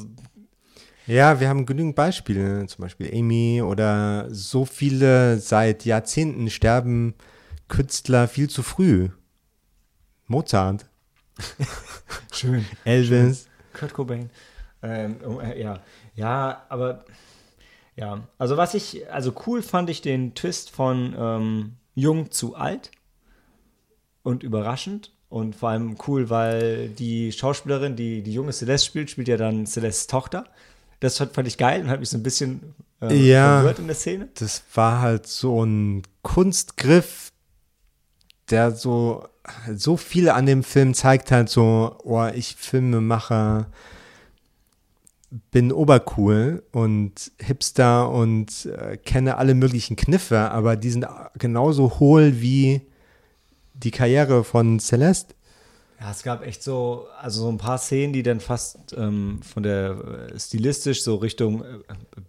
[1.07, 7.15] Ja, wir haben genügend Beispiele, zum Beispiel Amy oder so viele seit Jahrzehnten sterben
[7.69, 9.11] Künstler viel zu früh.
[10.27, 10.87] Mozart.
[12.33, 12.65] Schön.
[12.85, 13.49] Elvis.
[13.73, 14.31] Kurt Cobain.
[14.83, 15.81] Ähm, oh, äh, ja,
[16.15, 17.05] ja, aber
[17.97, 22.91] ja, also was ich, also cool fand ich den Twist von ähm, jung zu alt
[24.23, 29.29] und überraschend und vor allem cool, weil die Schauspielerin, die die junge Celeste spielt, spielt
[29.29, 30.45] ja dann Celestes Tochter.
[31.01, 33.59] Das fand ich geil und hat mich so ein bisschen äh, Ja.
[33.59, 34.29] verwirrt in der Szene.
[34.35, 37.31] Das war halt so ein Kunstgriff,
[38.51, 39.27] der so,
[39.75, 43.67] so viel an dem Film zeigt halt so, oh, ich Filmemacher
[45.31, 51.07] bin obercool und Hipster und äh, kenne alle möglichen Kniffe, aber die sind
[51.39, 52.83] genauso hohl wie
[53.75, 55.35] die Karriere von Celeste.
[56.01, 59.65] Ja, es gab echt so, also so ein paar Szenen, die dann fast ähm, von
[59.65, 61.79] der äh, stilistisch so Richtung äh,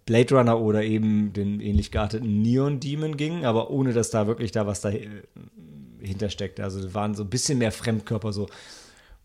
[0.06, 4.50] Blade Runner oder eben den ähnlich gearteten Neon Demon gingen, aber ohne dass da wirklich
[4.50, 6.64] da was dahinter steckte.
[6.64, 8.48] Also es waren so ein bisschen mehr Fremdkörper, so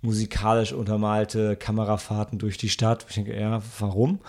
[0.01, 3.05] musikalisch untermalte Kamerafahrten durch die Stadt.
[3.09, 4.19] Ich denke, ja, warum?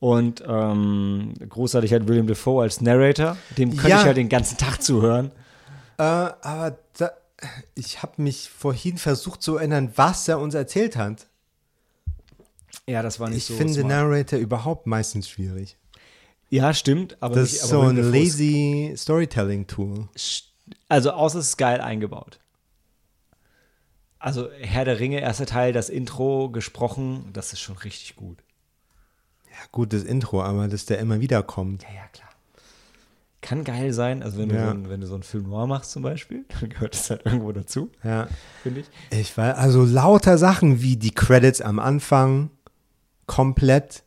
[0.00, 4.00] Und ähm, großartig halt William Defoe als Narrator, dem könnte Ja.
[4.00, 5.30] ich halt den ganzen Tag zuhören.
[5.98, 7.10] Äh, aber da,
[7.74, 11.26] ich habe mich vorhin versucht zu erinnern, was er uns erzählt hat.
[12.86, 13.54] Ja, das war nicht Ich so.
[13.54, 13.88] finde smart.
[13.88, 15.76] Narrator überhaupt meistens schwierig.
[16.50, 20.08] Ja, stimmt, aber Das nicht, ist aber so ein lazy Storytelling-Tool.
[20.88, 22.38] Also außer es ist geil eingebaut.
[24.24, 28.38] Also Herr der Ringe, erster Teil, das Intro gesprochen, das ist schon richtig gut.
[29.50, 31.82] Ja, gutes Intro, aber dass der immer wieder kommt.
[31.82, 32.30] Ja, ja, klar.
[33.42, 34.64] Kann geil sein, also wenn, du, Ja.
[34.64, 37.26] so ein, wenn du so einen Film noir machst zum Beispiel, dann gehört das halt
[37.26, 38.26] irgendwo dazu, Ja.
[38.62, 38.86] finde ich.
[39.10, 42.48] Ich weiß, also lauter Sachen wie die Credits am Anfang
[43.26, 44.04] komplett.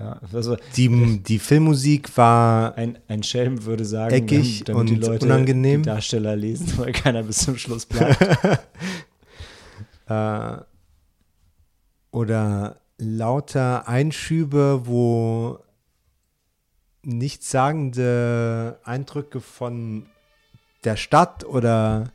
[0.00, 5.00] Ja, also Die, die Filmmusik war, ein, ein Schelm würde sagen, Eckig damit die und
[5.02, 5.82] Leute unangenehm.
[5.84, 8.18] die Darsteller lesen, weil keiner bis zum Schluss bleibt.
[10.10, 10.58] äh,
[12.10, 15.58] oder lauter Einschübe, wo
[17.02, 20.06] nichtssagende Eindrücke von
[20.84, 22.12] der Stadt oder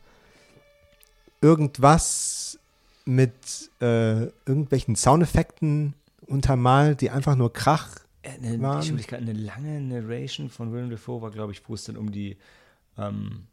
[1.41, 2.59] irgendwas
[3.05, 5.93] mit äh, irgendwelchen Soundeffekten
[6.27, 7.95] untermalt, die einfach nur Krach.
[8.23, 8.97] Eine, waren.
[8.97, 12.11] ich gerade, eine lange Narration von Willem Dafoe war, glaube ich, wo es dann um
[12.11, 12.37] die
[12.97, 13.45] ähm,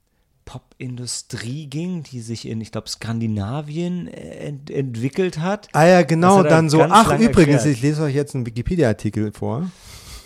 [0.44, 5.68] Popindustrie ging, die sich in, ich glaube, Skandinavien äh, ent entwickelt hat.
[5.72, 7.76] Ah ja, genau, dann so, ach übrigens, erklärt.
[7.76, 9.70] ich lese euch jetzt einen Wikipedia-Artikel vor.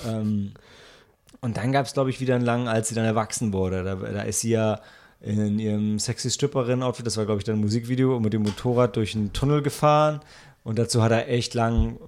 [0.06, 0.52] Ähm,
[1.40, 3.84] und dann gab es, glaube ich, wieder einen langen, als sie dann erwachsen wurde.
[3.84, 4.80] Da, da ist sie ja
[5.20, 9.14] in ihrem sexy Stripperin-Outfit, das war, glaube ich, dann ein Musikvideo, mit dem Motorrad durch
[9.14, 10.20] einen Tunnel gefahren.
[10.64, 11.98] Und dazu hat er echt lang,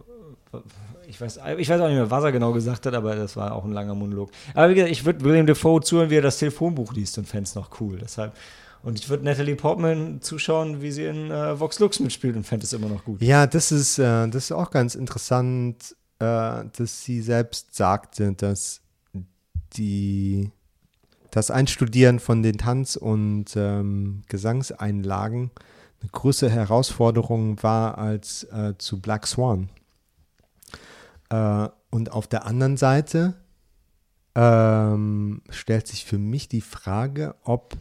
[1.09, 3.53] ich weiß, ich weiß auch nicht mehr, was er genau gesagt hat, aber das war
[3.53, 4.31] auch ein langer Monolog.
[4.55, 7.45] Aber wie gesagt, ich würde William Defoe zuhören, wie er das Telefonbuch liest und fände
[7.45, 7.99] es noch cool.
[7.99, 8.35] Deshalb.
[8.83, 12.65] Und ich würde Natalie Portman zuschauen, wie sie in äh, Vox Lux mitspielt und fände
[12.65, 13.23] es immer noch gut.
[13.23, 18.83] Ja, das ist, äh, das ist auch ganz interessant, äh, dass sie selbst sagte, dass
[19.77, 20.51] die
[21.31, 25.51] das Einstudieren von den Tanz- und ähm, Gesangseinlagen
[26.01, 29.69] eine größere Herausforderung war als äh, zu Black Swan.
[31.31, 33.35] Äh, und auf der anderen Seite
[34.35, 37.77] ähm, stellt sich für mich die Frage, ob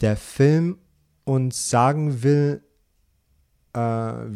[0.00, 0.78] der Film
[1.24, 2.62] uns sagen will,
[3.74, 4.28] äh, äh,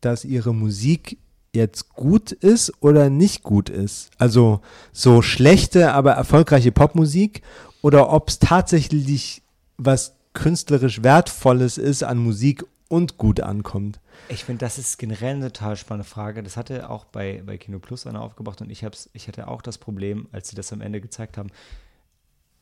[0.00, 1.18] dass ihre Musik
[1.54, 4.10] jetzt gut ist oder nicht gut ist.
[4.18, 4.60] Also
[4.92, 7.42] so schlechte, aber erfolgreiche Popmusik
[7.80, 9.42] oder ob es tatsächlich
[9.76, 14.00] was künstlerisch Wertvolles ist an Musik und gut ankommt.
[14.28, 16.42] Ich finde, das ist generell eine total spannende Frage.
[16.42, 19.60] Das hatte auch bei, bei Kino Plus einer aufgebracht und ich, hab's, ich hatte auch
[19.60, 21.50] das Problem, als sie das am Ende gezeigt haben.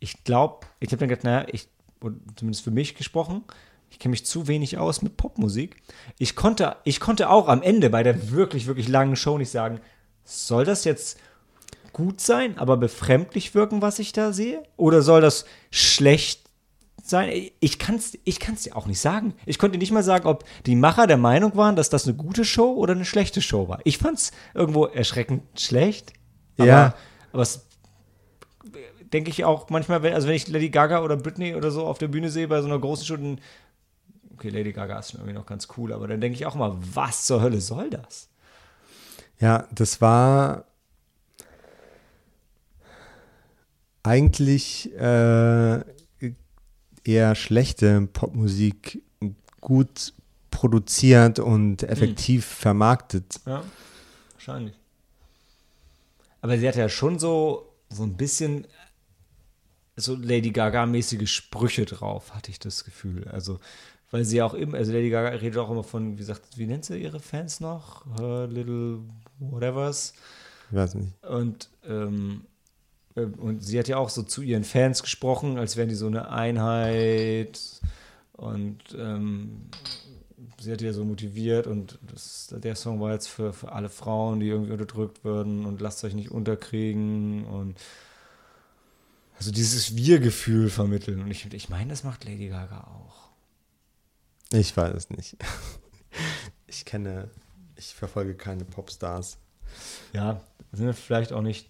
[0.00, 1.68] Ich glaube, ich habe dann gedacht, naja, ich,
[2.36, 3.44] zumindest für mich gesprochen,
[3.90, 5.76] ich kenne mich zu wenig aus mit Popmusik.
[6.18, 9.80] Ich konnte, ich konnte auch am Ende bei der wirklich, wirklich langen Show nicht sagen,
[10.24, 11.20] soll das jetzt
[11.92, 14.62] gut sein, aber befremdlich wirken, was ich da sehe?
[14.76, 16.41] Oder soll das schlecht
[17.12, 17.50] sein?
[17.60, 19.34] Ich kann es ich kann's dir auch nicht sagen.
[19.46, 22.44] Ich konnte nicht mal sagen, ob die Macher der Meinung waren, dass das eine gute
[22.44, 23.78] Show oder eine schlechte Show war.
[23.84, 26.12] Ich fand es irgendwo erschreckend schlecht.
[26.58, 26.94] Aber, Ja.
[27.32, 27.66] aber es
[29.12, 31.98] denke ich auch manchmal, wenn, also wenn ich Lady Gaga oder Britney oder so auf
[31.98, 33.40] der Bühne sehe bei so einer großen Show, dann,
[34.32, 36.74] okay, Lady Gaga ist schon irgendwie noch ganz cool, aber dann denke ich auch mal,
[36.94, 38.28] was zur Hölle soll das?
[39.38, 40.64] Ja, das war
[44.02, 45.80] eigentlich äh,
[47.04, 49.02] eher schlechte Popmusik,
[49.60, 50.12] gut
[50.50, 53.40] produziert und effektiv vermarktet.
[53.46, 53.64] Ja.
[54.34, 54.74] wahrscheinlich.
[56.40, 58.66] Aber sie hatte ja schon so, so ein bisschen
[59.96, 63.28] so Lady Gaga-mäßige Sprüche drauf, hatte ich das Gefühl.
[63.28, 63.60] Also,
[64.10, 66.84] weil sie auch immer, also Lady Gaga redet auch immer von, wie sagt, wie nennt
[66.84, 68.04] sie ihre Fans noch?
[68.18, 69.00] Her little
[69.38, 70.14] whatevers.
[70.70, 71.12] Ich weiß nicht.
[71.24, 72.51] Und, ähm, äh,
[73.14, 76.30] und sie hat ja auch so zu ihren Fans gesprochen, als wären die so eine
[76.30, 77.60] Einheit.
[78.32, 79.68] Und ähm,
[80.58, 84.40] sie hat ja so motiviert und das, der Song war jetzt für, für alle Frauen,
[84.40, 87.78] die irgendwie unterdrückt werden und lasst euch nicht unterkriegen und
[89.38, 91.20] also dieses Wir-Gefühl vermitteln.
[91.20, 93.30] Und ich, ich meine, das macht Lady Gaga auch.
[94.52, 95.36] Ich weiß es nicht.
[96.66, 97.28] Ich kenne,
[97.76, 99.36] ich verfolge keine Popstars.
[100.14, 100.40] Ja,
[100.72, 101.68] sind wir vielleicht auch nicht.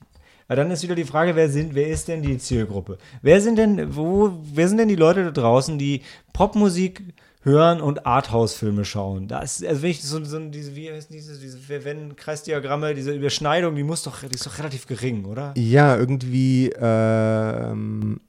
[0.52, 2.98] Aber dann ist wieder die Frage, wer sind, wer ist denn die Zielgruppe?
[3.22, 6.02] Wer sind denn, wo, wer sind denn die Leute da draußen, die
[6.34, 7.02] Popmusik
[7.40, 9.28] hören und Arthouse-Filme schauen?
[9.28, 13.76] Da ist, also wenn ich so, so diese, wie heißt diese, diese Wenn-Kreisdiagramme, diese Überschneidung,
[13.76, 15.54] die muss doch, die ist doch relativ gering, oder?
[15.56, 18.20] Ja, irgendwie ähm,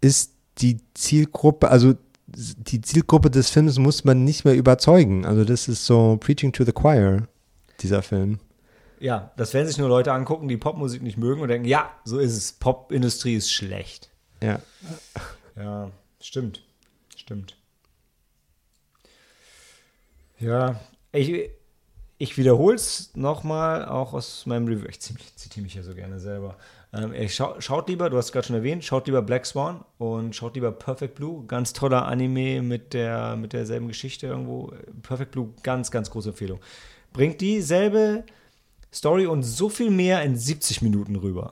[0.00, 1.94] ist die Zielgruppe, also
[2.28, 5.26] die Zielgruppe des Films muss man nicht mehr überzeugen.
[5.26, 7.26] Also das ist so Preaching to the Choir,
[7.80, 8.38] dieser Film.
[9.00, 12.18] Ja, das werden sich nur Leute angucken, die Popmusik nicht mögen und denken, ja, so
[12.18, 12.52] ist es.
[12.52, 14.10] Popindustrie ist schlecht.
[14.42, 14.60] Ja.
[15.56, 15.90] Ja,
[16.20, 16.62] stimmt.
[17.16, 17.56] Stimmt.
[20.38, 20.80] Ja,
[21.12, 21.50] ich,
[22.18, 24.86] ich wiederhole es nochmal, auch aus meinem Review.
[24.88, 26.56] Ich zitiere mich ja so gerne selber.
[26.92, 30.34] Ähm, ey, schau, schaut lieber, du hast gerade schon erwähnt, schaut lieber Black Swan und
[30.34, 31.44] schaut lieber Perfect Blue.
[31.46, 34.72] Ganz toller Anime mit, der, mit derselben Geschichte irgendwo.
[35.02, 36.60] Perfect Blue, ganz, ganz große Empfehlung.
[37.12, 38.24] Bringt dieselbe
[38.92, 41.50] Story und so viel mehr in 70 Minuten rüber.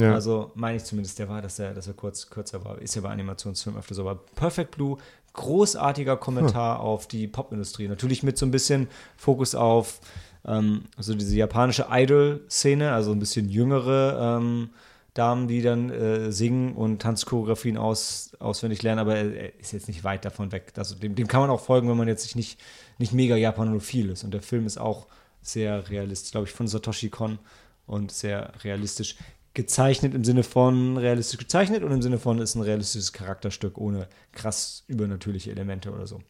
[0.00, 0.14] Ja.
[0.14, 2.78] Also meine ich zumindest, der war, dass er, dass er kurz, kürzer war.
[2.78, 4.08] Ist ja bei Animationsfilmen öfter so.
[4.08, 4.96] Aber Perfect Blue,
[5.32, 7.88] großartiger Kommentar auf die Popindustrie.
[7.88, 10.00] Natürlich mit so ein bisschen Fokus auf
[10.46, 14.70] ähm, so diese japanische Idol-Szene, also ein bisschen jüngere ähm,
[15.14, 20.04] Damen, die dann äh, singen und Tanzchoreografien aus, auswendig lernen, aber er, ist jetzt nicht
[20.04, 20.72] weit davon weg.
[20.76, 22.60] Also dem, dem kann man auch folgen, wenn man jetzt sich nicht,
[22.98, 24.22] nicht mega japanophil ist.
[24.22, 25.06] Und der Film ist auch
[25.48, 27.38] sehr realistisch, glaube ich, von Satoshi Kon
[27.86, 29.16] und sehr realistisch
[29.54, 34.06] gezeichnet im Sinne von realistisch gezeichnet und im Sinne von ist ein realistisches Charakterstück ohne
[34.32, 36.20] krass übernatürliche Elemente oder so.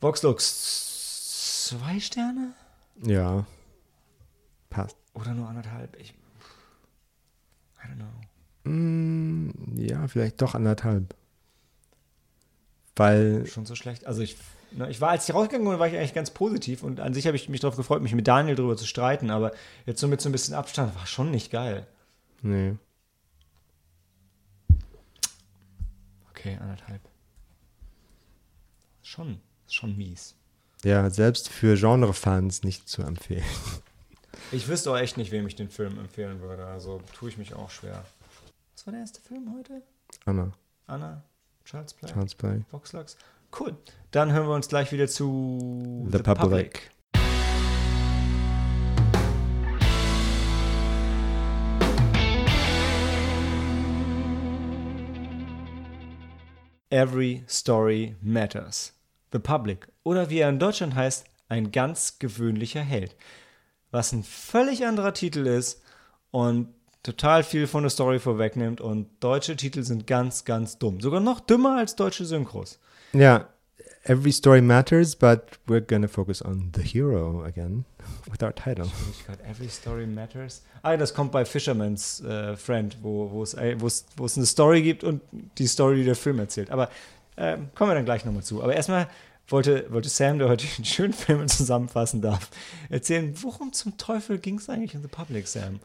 [0.00, 2.54] Voxlux zwei Sterne
[3.02, 3.46] Ja.
[4.70, 4.96] Passt.
[5.14, 5.96] oder nur anderthalb?
[6.00, 6.14] Ich,
[7.84, 8.70] I don't know.
[8.70, 11.14] Mm, ja, vielleicht doch anderthalb.
[13.00, 14.06] Weil, Schon so schlecht.
[14.06, 14.36] Also ich,
[14.72, 17.26] ne, ich war, als ich rausgegangen bin, war ich eigentlich ganz positiv und an sich
[17.26, 19.52] habe ich mich darauf gefreut, mich mit Daniel darüber zu streiten, aber
[19.86, 21.86] jetzt so mit so ein bisschen Abstand war schon nicht geil.
[22.42, 22.76] nee.
[26.28, 27.00] Okay, anderthalb.
[29.02, 30.34] Schon, schon mies.
[30.84, 33.44] Ja, selbst für Genre-Fans nicht zu empfehlen.
[34.52, 36.66] Ich wüsste auch echt nicht, wem ich den Film empfehlen würde.
[36.66, 38.04] Also tue ich mich auch schwer.
[38.74, 39.82] Was war der erste Film heute?
[40.24, 40.52] Anna,
[40.86, 41.22] Anna?
[41.70, 42.10] Child's Play?
[42.12, 42.64] Child's Play.
[42.72, 43.16] Voxlux?
[43.56, 43.76] Cool.
[44.10, 46.90] Dann hören wir uns gleich wieder zu The Public.
[56.88, 58.92] Every Story Matters.
[59.30, 59.86] The Public.
[60.02, 63.14] Oder wie er in Deutschland heißt, ein ganz gewöhnlicher Held.
[63.92, 65.84] Was ein völlig anderer Titel ist
[66.32, 71.00] und total viel von der Story vorwegnimmt und deutsche Titel sind ganz, ganz dumm.
[71.00, 72.78] Sogar noch dümmer als deutsche Synchros.
[73.12, 73.48] Ja,
[74.04, 77.84] every story matters, but we're gonna focus on the hero again
[78.30, 78.86] with our title.
[79.48, 80.62] Every Story Matters.
[80.82, 84.82] Ah, das kommt bei Fisherman's äh, Friend, wo, wo, es, äh, wo, es, eine Story
[84.82, 85.20] gibt und
[85.58, 86.70] die Story, die der Film erzählt.
[86.70, 86.90] Aber
[87.36, 88.62] ähm, kommen wir dann gleich nochmal zu.
[88.62, 89.08] Aber erstmal
[89.48, 92.50] wollte, wollte Sam, der heute einen schönen Film zusammenfassen darf,
[92.88, 95.80] erzählen, worum zum Teufel ging es eigentlich in The Public, Sam?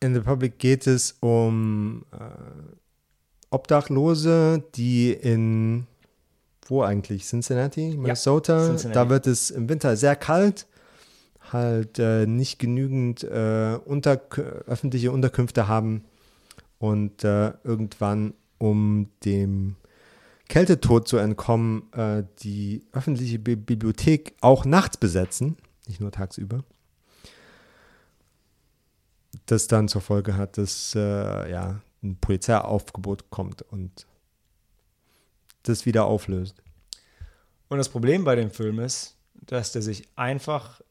[0.00, 2.18] In The Public geht es um äh,
[3.50, 5.86] Obdachlose, die in
[6.68, 7.24] wo eigentlich?
[7.24, 8.66] Cincinnati, Minnesota.
[8.66, 8.94] Cincinnati.
[8.94, 10.66] Da wird es im Winter sehr kalt,
[11.50, 16.04] halt äh, nicht genügend äh, Unterk öffentliche Unterkünfte haben
[16.78, 19.76] und äh, irgendwann, um dem
[20.48, 26.64] Kältetod zu entkommen, äh, die öffentliche Bi Bibliothek auch nachts besetzen, nicht nur tagsüber.
[29.48, 34.06] Das dann zur Folge hat, dass äh, ja, ein Polizeiaufgebot kommt und
[35.62, 36.62] das wieder auflöst.
[37.68, 40.82] Und das Problem bei dem Film ist, dass der sich einfach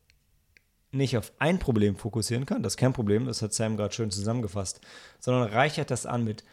[0.92, 2.64] nicht auf ein Problem fokussieren kann.
[2.64, 4.82] Das Kernproblem, das hat Sam gerade schön zusammengefasst,
[5.20, 6.44] sondern reichert das an mit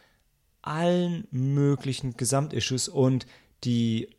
[0.60, 3.26] allen möglichen Gesamtissues und
[3.64, 4.10] die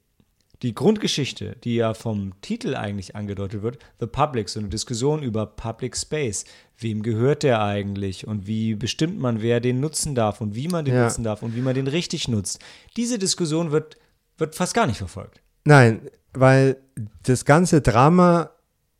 [0.61, 5.45] die Grundgeschichte, die ja vom Titel eigentlich angedeutet wird, The Public, so eine Diskussion über
[5.45, 6.45] Public Space.
[6.77, 10.85] Wem gehört der eigentlich und wie bestimmt man, wer den nutzen darf und wie man
[10.85, 11.03] den Ja.
[11.03, 12.59] nutzen darf und wie man den richtig nutzt.
[12.97, 13.97] Diese Diskussion wird,
[14.37, 15.41] wird fast gar nicht verfolgt.
[15.65, 16.01] Nein,
[16.33, 16.77] weil
[17.23, 18.51] das ganze Drama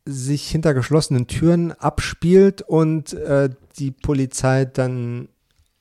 [0.04, 5.28] sich hinter geschlossenen Türen abspielt und äh, die Polizei dann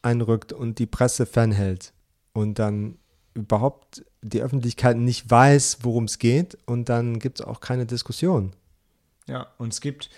[0.01, 1.93] einrückt und die Presse fernhält
[2.33, 2.97] und dann
[3.35, 8.53] überhaupt die Öffentlichkeit nicht weiß, worum es geht und dann gibt es auch keine Diskussion.
[9.27, 10.09] Ja, und es gibt,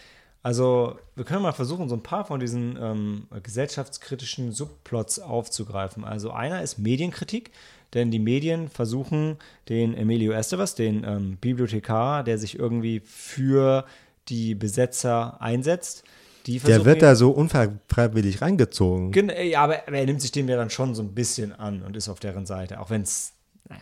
[0.43, 6.05] also wir können mal versuchen, so ein paar von diesen ähm, gesellschaftskritischen Subplots aufzugreifen.
[6.05, 7.51] Also einer ist Medienkritik,
[7.93, 9.38] denn die Medien versuchen,
[9.68, 13.86] den Emilio Estevez, den ähm, Bibliothekar, der sich irgendwie für
[14.30, 16.03] die Besetzer einsetzt,
[16.47, 19.11] Der wird da so unfreiwillig reingezogen.
[19.11, 21.95] Gen ja, aber, er nimmt sich dem ja dann schon so ein bisschen an und
[21.97, 23.33] ist auf deren Seite, auch wenn es,
[23.69, 23.81] naja.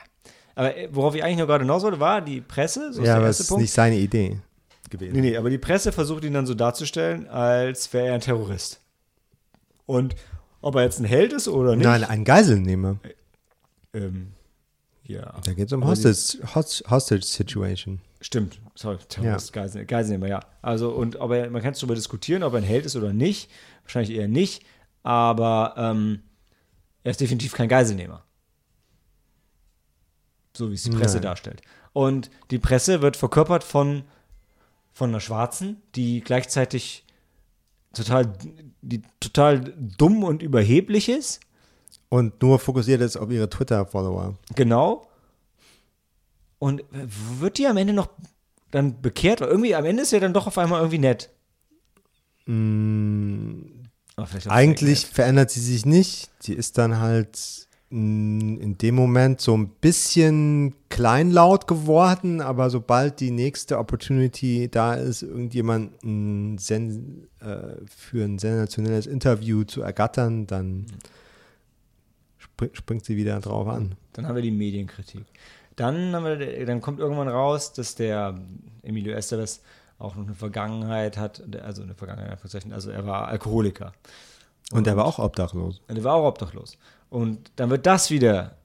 [0.55, 3.27] Aber äh, worauf ich eigentlich nur gerade hinaus wollte, war die Presse, so ja, aber
[3.27, 3.61] es ist Punkt.
[3.61, 4.37] nicht seine Idee
[4.89, 5.13] gewesen.
[5.13, 8.79] Nee, nee, aber die Presse versucht ihn dann so darzustellen, als wäre er ein Terrorist.
[9.85, 10.15] Und
[10.61, 11.85] ob er jetzt ein Held ist oder nicht.
[11.85, 12.97] Nein, ein Geiselnehmer.
[13.93, 14.29] Ähm,
[15.03, 15.33] ja.
[15.43, 17.99] Da geht es um die- Hostage, Host- Hostage Situation.
[18.25, 20.39] Stimmt, sorry, Terrorist, Geisel, Geiselnehmer, ja.
[20.63, 23.13] Also, und ob er, man kann es darüber diskutieren, ob er ein Held ist oder
[23.13, 23.51] nicht.
[23.83, 24.65] Wahrscheinlich eher nicht.
[25.03, 26.23] Aber ähm,
[27.03, 28.23] er ist definitiv kein Geiselnehmer.
[30.57, 31.21] So wie es die Presse Nein.
[31.21, 31.61] darstellt.
[31.93, 34.05] Und die Presse wird verkörpert von,
[34.91, 37.05] von einer Schwarzen, die gleichzeitig
[37.93, 38.33] total,
[38.81, 41.41] die total dumm und überheblich ist.
[42.09, 44.33] Und nur fokussiert ist auf ihre Twitter-Follower.
[44.55, 45.07] Genau.
[46.59, 48.09] Und wird die am Ende noch
[48.71, 49.41] dann bekehrt?
[49.41, 51.29] Oder irgendwie am Ende ist ja dann doch auf einmal irgendwie nett.
[52.45, 53.61] Mm,
[54.47, 56.29] Eigentlich verändert sie sich nicht.
[56.39, 63.31] Sie ist dann halt in dem Moment so ein bisschen kleinlaut geworden, aber sobald die
[63.31, 70.87] nächste Opportunity da ist, irgendjemanden sen äh, für ein sensationelles Interview zu ergattern, dann
[72.37, 73.95] spring springt sie wieder drauf an.
[74.13, 75.25] Dann haben wir die Medienkritik.
[75.75, 78.39] Dann, haben wir, dann kommt irgendwann raus, dass der
[78.81, 79.61] Emilio Estevez
[79.99, 82.39] auch noch eine Vergangenheit hat, also eine Vergangenheit,
[82.71, 83.93] also er war Alkoholiker.
[84.71, 85.81] Und er war auch obdachlos.
[85.87, 86.77] Und er war auch obdachlos.
[87.09, 88.55] Und dann wird das wieder,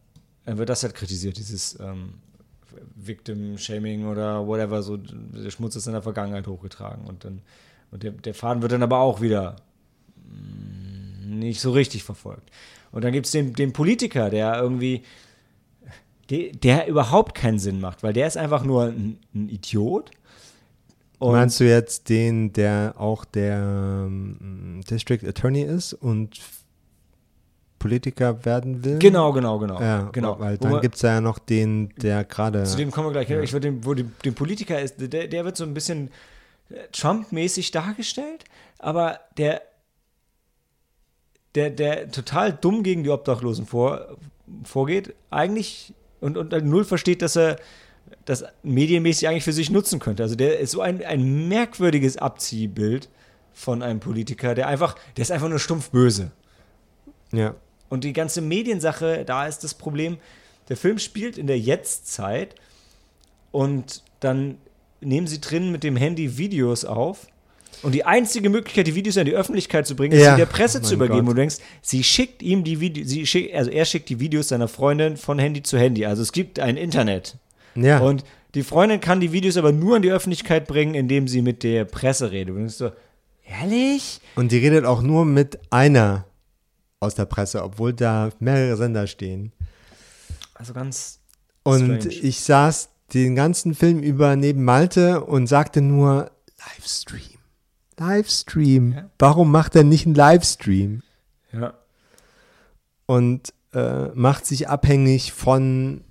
[0.44, 2.14] dann wird das halt kritisiert, dieses ähm,
[2.96, 7.04] Victim-Shaming oder whatever, so der Schmutz ist in der Vergangenheit hochgetragen.
[7.04, 7.42] Und dann,
[7.90, 9.56] und der, der Faden wird dann aber auch wieder
[10.16, 12.50] mm, nicht so richtig verfolgt.
[12.92, 15.04] Und dann gibt es den, den Politiker, der irgendwie,
[16.30, 20.10] der, der überhaupt keinen Sinn macht, weil der ist einfach nur ein, ein Idiot.
[21.18, 26.40] Und Meinst du jetzt den, der auch der ähm, District Attorney ist und
[27.78, 28.98] Politiker werden will?
[28.98, 29.80] genau, genau, genau.
[29.80, 30.38] Ja, genau.
[30.38, 32.64] weil dann gibt es ja noch den, der gerade.
[32.64, 33.42] Zu dem kommen wir gleich.
[33.42, 36.10] Ich würde den, wo den Politiker ist, der, der wird so ein bisschen
[36.70, 38.44] äh, Trump-mäßig dargestellt,
[38.78, 39.62] aber der,
[41.54, 44.16] der, der total dumm gegen die Obdachlosen vor,
[44.64, 47.56] vorgeht, eigentlich und, und null versteht, dass er
[48.24, 50.22] das medienmäßig eigentlich für sich nutzen könnte.
[50.22, 53.08] Also der ist so ein, ein merkwürdiges Abziehbild
[53.52, 56.30] von einem Politiker, der einfach, der ist einfach nur stumpf böse.
[57.32, 57.54] Ja.
[57.88, 60.18] Und die ganze Mediensache, da ist das Problem,
[60.68, 62.54] der Film spielt in der Jetztzeit
[63.50, 64.58] und dann
[65.00, 67.26] nehmen sie drin mit dem Handy Videos auf.
[67.82, 70.32] Und die einzige Möglichkeit, die Videos an die Öffentlichkeit zu bringen, ist Ja.
[70.32, 71.20] sie der Presse Oh zu übergeben.
[71.20, 71.28] Gott.
[71.30, 74.48] Und du denkst, sie schickt ihm die Videos, sie schick, also er schickt die Videos
[74.48, 76.04] seiner Freundin von Handy zu Handy.
[76.04, 77.36] Also es gibt ein Internet.
[77.74, 78.00] Ja.
[78.00, 78.24] Und
[78.54, 81.84] die Freundin kann die Videos aber nur an die Öffentlichkeit bringen, indem sie mit der
[81.84, 82.48] Presse redet.
[82.50, 82.90] Und du denkst so,
[83.46, 84.20] ehrlich?
[84.34, 86.26] Und die redet auch nur mit einer
[86.98, 89.52] aus der Presse, obwohl da mehrere Sender stehen.
[90.52, 91.20] Also ganz
[91.62, 92.14] Und Strange.
[92.14, 96.30] ich saß den ganzen Film über neben Malte und sagte nur
[96.76, 97.39] Livestream.
[98.00, 98.92] Livestream.
[98.92, 99.10] Ja.
[99.18, 101.02] Warum macht er nicht einen Livestream?
[101.52, 101.74] ja.
[103.06, 106.04] Und äh, macht sich abhängig von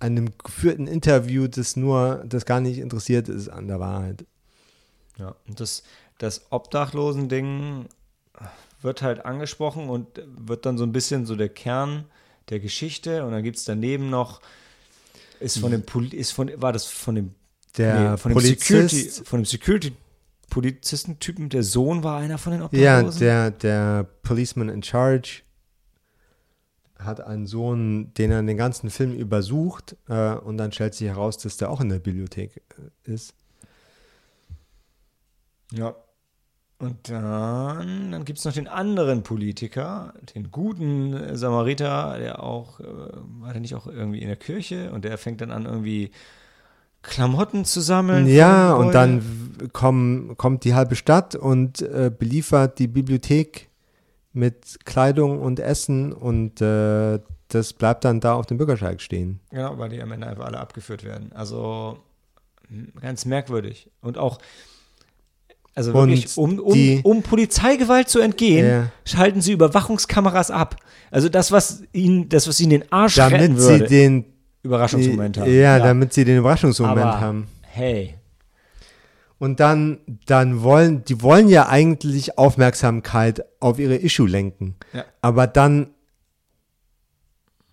[0.00, 4.24] einem geführten Interview, das nur, das gar nicht interessiert ist an der Wahrheit.
[5.16, 5.84] Ja, und das,
[6.18, 7.86] das Obdachlosen-Ding
[8.82, 12.04] wird halt angesprochen und wird dann so ein bisschen so der Kern
[12.50, 14.40] der Geschichte und dann gibt es daneben noch,
[15.40, 17.34] ist von dem Poli ist von, war das von dem,
[17.76, 19.46] Der nee, von dem Polizist, Security, von dem
[20.54, 23.20] Security-Polizistentypen, der Sohn war einer von den ja, Obdachlosen?
[23.20, 25.42] der, der Policeman in Charge
[26.98, 31.38] hat einen Sohn, den er den ganzen Film übersucht äh, und dann stellt sich heraus,
[31.38, 32.62] dass der auch in der Bibliothek
[33.06, 33.34] äh, ist.
[35.72, 35.96] Ja.
[36.78, 42.84] Und dann, dann gibt es noch den anderen Politiker, den guten Samariter, der auch, äh,
[42.86, 46.10] war der nicht auch irgendwie in der Kirche und der fängt dann an irgendwie
[47.04, 48.26] Klamotten zu sammeln.
[48.26, 49.22] Ja, und dann
[49.72, 53.70] kommen, kommt die halbe Stadt und äh, beliefert die Bibliothek
[54.32, 59.40] mit Kleidung und Essen und äh, das bleibt dann da auf dem Bürgersteig stehen.
[59.50, 61.30] Genau, weil die am Ende einfach alle abgeführt werden.
[61.32, 61.98] Also
[63.00, 63.90] ganz merkwürdig.
[64.00, 64.38] Und auch,
[65.74, 68.90] also wirklich, um, um, um Polizeigewalt zu entgehen, ja.
[69.04, 70.76] schalten sie Überwachungskameras ab.
[71.10, 73.88] Also das, was ihnen, das, was ihnen den Arsch damit retten würde.
[73.88, 74.33] sie den
[74.64, 75.50] Überraschungsmoment haben.
[75.50, 77.46] Ja, ja, damit sie den Überraschungsmoment Aber, haben.
[77.62, 78.14] Hey.
[79.38, 84.76] Und dann, dann wollen, die wollen ja eigentlich Aufmerksamkeit auf ihre Issue lenken.
[84.92, 85.04] Ja.
[85.20, 85.88] Aber dann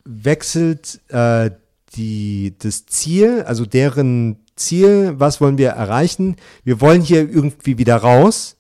[0.04, 1.52] wechselt äh,
[1.96, 6.36] die, das Ziel, also deren Ziel, was wollen wir erreichen?
[6.64, 8.58] Wir wollen hier irgendwie wieder raus,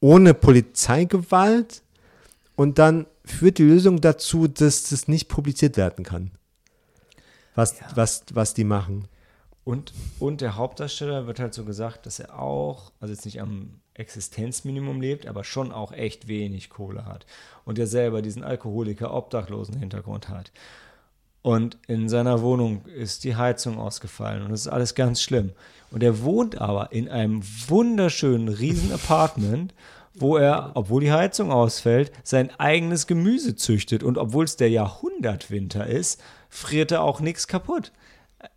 [0.00, 1.82] ohne Polizeigewalt.
[2.56, 6.32] Und dann führt die Lösung dazu, dass das nicht publiziert werden kann.
[7.56, 7.86] Was, ja.
[7.94, 9.08] was, was die machen.
[9.64, 13.80] Und, und der Hauptdarsteller wird halt so gesagt, dass er auch, also jetzt nicht am
[13.94, 17.26] Existenzminimum lebt, aber schon auch echt wenig Kohle hat.
[17.64, 20.52] Und er selber diesen Alkoholiker, Obdachlosen Hintergrund hat.
[21.42, 25.52] Und in seiner Wohnung ist die Heizung ausgefallen und das ist alles ganz schlimm.
[25.90, 29.72] Und er wohnt aber in einem wunderschönen riesen Apartment,
[30.14, 34.02] wo er, obwohl die Heizung ausfällt, sein eigenes Gemüse züchtet.
[34.02, 36.20] Und obwohl es der Jahrhundertwinter ist,
[36.56, 37.92] friert er auch nichts kaputt.
[38.38, 38.48] Äh,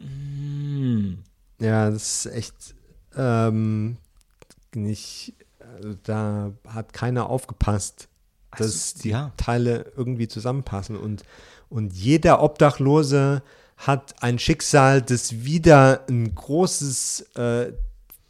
[0.00, 1.22] hm.
[1.60, 2.74] Ja, das ist echt
[3.16, 3.96] ähm,
[4.74, 8.08] nicht, also da hat keiner aufgepasst,
[8.56, 9.32] dass also, die ja.
[9.36, 11.24] Teile irgendwie zusammenpassen und
[11.70, 13.42] und jeder Obdachlose
[13.76, 17.72] hat ein Schicksal, das wieder ein großes äh,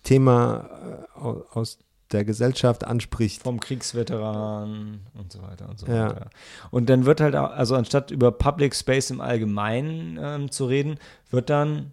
[0.03, 1.79] Thema äh, aus
[2.13, 3.43] der Gesellschaft anspricht.
[3.43, 6.11] Vom Kriegsveteran und so weiter und so ja.
[6.11, 6.31] weiter.
[6.71, 10.99] Und dann wird halt, auch, also anstatt über Public Space im Allgemeinen ähm, zu reden,
[11.31, 11.93] wird dann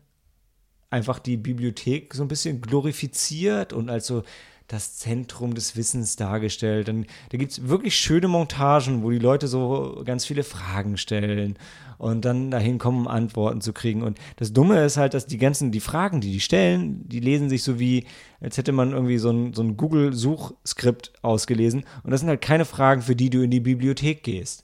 [0.89, 4.23] einfach die Bibliothek so ein bisschen glorifiziert und als so
[4.67, 6.89] das Zentrum des Wissens dargestellt.
[6.89, 11.57] Und da gibt es wirklich schöne Montagen, wo die Leute so ganz viele Fragen stellen
[11.97, 14.03] und dann dahin kommen, Antworten zu kriegen.
[14.03, 17.49] Und das Dumme ist halt, dass die ganzen, die Fragen, die die stellen, die lesen
[17.49, 18.05] sich so wie,
[18.41, 21.83] als hätte man irgendwie so ein, so ein Google-Suchskript ausgelesen.
[22.03, 24.63] Und das sind halt keine Fragen, für die du in die Bibliothek gehst.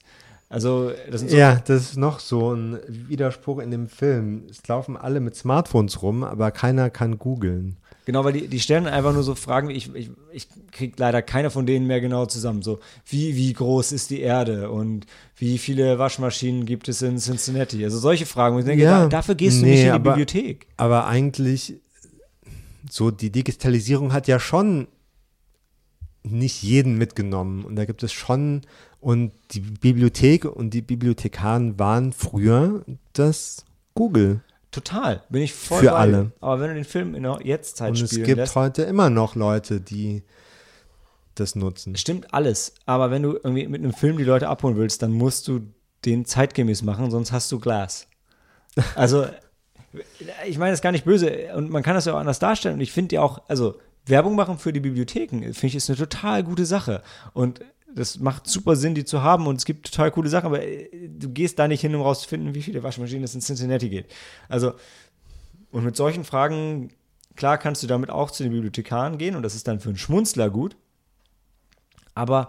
[0.52, 4.42] Also, das so ja, das ist noch so ein Widerspruch in dem Film.
[4.50, 7.78] Es laufen alle mit Smartphones rum, aber keiner kann googeln.
[8.04, 11.48] Genau, weil die, die stellen einfach nur so Fragen, ich, ich, ich kriege leider keine
[11.48, 12.60] von denen mehr genau zusammen.
[12.60, 17.82] So, wie, wie groß ist die Erde und wie viele Waschmaschinen gibt es in Cincinnati?
[17.82, 18.56] Also solche Fragen.
[18.56, 20.66] Und ich denke, ja, da, dafür gehst du nee, nicht in die aber, Bibliothek.
[20.76, 21.80] Aber eigentlich,
[22.90, 24.86] so die Digitalisierung hat ja schon
[26.24, 27.64] nicht jeden mitgenommen.
[27.64, 28.62] Und da gibt es schon,
[29.02, 34.40] und die Bibliothek und die Bibliothekaren waren früher das Google.
[34.70, 35.92] Total, bin ich voll Für bei.
[35.92, 36.32] alle.
[36.40, 39.34] Aber wenn du den Film in der Jetztzeit Und es gibt lässt, heute immer noch
[39.34, 40.22] Leute, die
[41.34, 41.96] das nutzen.
[41.96, 42.74] Stimmt alles.
[42.86, 45.60] Aber wenn du irgendwie mit einem Film die Leute abholen willst, dann musst du
[46.04, 48.06] den zeitgemäß machen, sonst hast du Glas.
[48.94, 49.26] Also,
[50.46, 51.54] ich meine das ist gar nicht böse.
[51.56, 52.76] Und man kann das ja auch anders darstellen.
[52.76, 55.98] Und ich finde ja auch, also Werbung machen für die Bibliotheken, finde ich, ist eine
[55.98, 57.02] total gute Sache.
[57.34, 57.60] Und
[57.94, 60.88] das macht super Sinn, die zu haben und es gibt total coole Sachen, aber äh,
[61.08, 64.06] du gehst da nicht hin, um rauszufinden, wie viele Waschmaschinen es in Cincinnati geht.
[64.48, 64.74] Also,
[65.70, 66.90] und mit solchen Fragen,
[67.36, 69.98] klar kannst du damit auch zu den Bibliothekaren gehen und das ist dann für einen
[69.98, 70.76] Schmunzler gut,
[72.14, 72.48] aber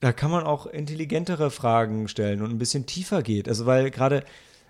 [0.00, 3.48] da kann man auch intelligentere Fragen stellen und ein bisschen tiefer geht.
[3.48, 4.24] Also, weil gerade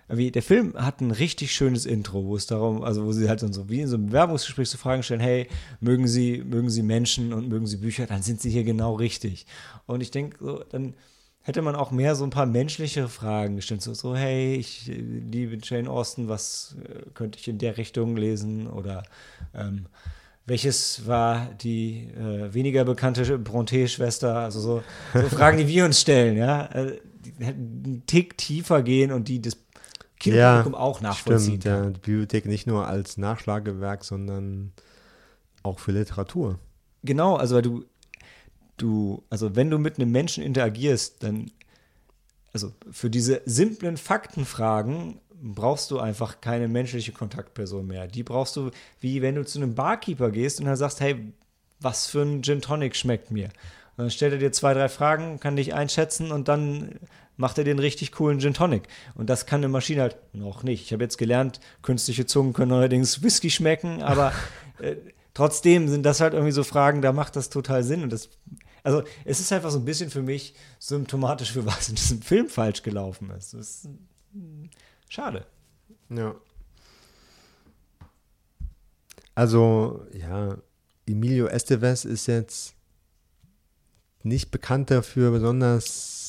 [0.09, 3.39] wie, der Film hat ein richtig schönes Intro, wo es darum, also wo sie halt
[3.39, 5.47] so wie in so einem Bewerbungsgespräch so Fragen stellen, hey,
[5.79, 9.45] mögen Sie, mögen Sie Menschen und mögen Sie Bücher, dann sind Sie hier genau richtig.
[9.85, 10.93] Und ich denke, so, dann
[11.41, 15.57] hätte man auch mehr so ein paar menschliche Fragen gestellt, so, so hey, ich liebe
[15.61, 18.67] Jane Austen, was äh, könnte ich in der Richtung lesen?
[18.67, 19.03] Oder
[19.53, 19.87] ähm,
[20.45, 26.37] welches war die äh, weniger bekannte Bronte-Schwester, also so, so Fragen, die wir uns stellen,
[26.37, 29.55] ja, äh, die einen Tick tiefer gehen und die das
[30.23, 31.83] Kinopublikum ja, auch nachvollziehen stimmt, kann.
[31.83, 34.71] Ja, die Bibliothek nicht nur als Nachschlagewerk, sondern
[35.63, 36.59] auch für Literatur.
[37.03, 37.85] Genau, also weil du,
[38.77, 41.51] du, also wenn du mit einem Menschen interagierst, dann,
[42.53, 48.07] also für diese simplen Faktenfragen brauchst du einfach keine menschliche Kontaktperson mehr.
[48.07, 48.71] Die brauchst du,
[49.01, 51.33] wie wenn du zu einem Barkeeper gehst und dann sagst, hey,
[51.81, 53.49] was für ein Gin Tonic schmeckt mir?
[53.95, 56.99] Und dann stellt er dir zwei, drei Fragen, kann dich einschätzen und dann
[57.37, 58.83] macht er den richtig coolen Gin Tonic.
[59.15, 60.83] Und das kann eine Maschine halt noch nicht.
[60.83, 64.33] Ich habe jetzt gelernt, künstliche Zungen können allerdings Whisky schmecken, aber
[64.79, 64.95] äh,
[65.33, 68.03] trotzdem sind das halt irgendwie so Fragen, da macht das total Sinn.
[68.03, 68.29] Und das,
[68.83, 72.49] also es ist einfach so ein bisschen für mich symptomatisch für was in diesem Film
[72.49, 73.53] falsch gelaufen ist.
[73.53, 73.89] Ist
[74.33, 74.69] hm,
[75.09, 75.45] schade.
[76.09, 76.35] Ja.
[79.35, 80.57] Also, ja,
[81.07, 82.75] Emilio Estevez ist jetzt
[84.21, 86.22] nicht bekannt dafür, besonders,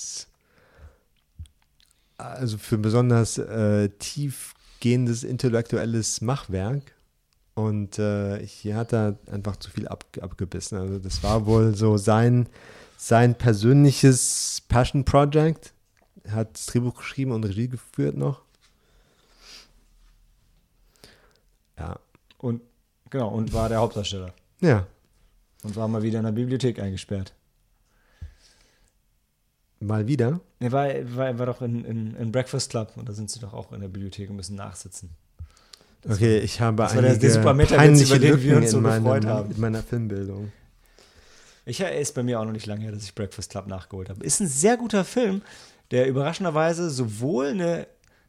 [2.31, 6.93] also für besonders äh, tiefgehendes intellektuelles Machwerk.
[7.55, 10.77] Und äh, hier hat er einfach zu viel ab, abgebissen.
[10.77, 12.49] Also das war wohl so sein,
[12.97, 15.73] sein persönliches Passion Project.
[16.25, 18.43] Er hat das Drehbuch geschrieben und Regie geführt noch.
[21.79, 21.99] Ja.
[22.39, 22.63] Und
[23.11, 24.33] genau, und war der Hauptdarsteller.
[24.61, 24.87] Ja.
[25.63, 27.35] Und war mal wieder in der Bibliothek eingesperrt.
[29.87, 30.41] Mal wieder?
[30.61, 33.53] Er war, war, war doch in, in, in Breakfast Club und da sind sie doch
[33.53, 35.11] auch in der Bibliothek und müssen nachsitzen.
[36.03, 38.71] Das okay, ich habe das einige war der, der super peinliche über den wir uns
[38.71, 39.51] so meinem, gefreut haben.
[39.51, 40.53] in meiner Filmbildung.
[41.67, 44.23] Ich ist bei mir auch noch nicht lange her, dass ich Breakfast Club nachgeholt habe.
[44.23, 45.41] Ist ein sehr guter Film,
[45.91, 47.87] der überraschenderweise sowohl eine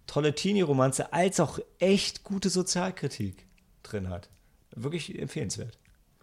[0.08, 3.46] tolle Teenie-Romanze als auch echt gute Sozialkritik
[3.84, 4.30] drin hat.
[4.76, 5.78] Wirklich empfehlenswert.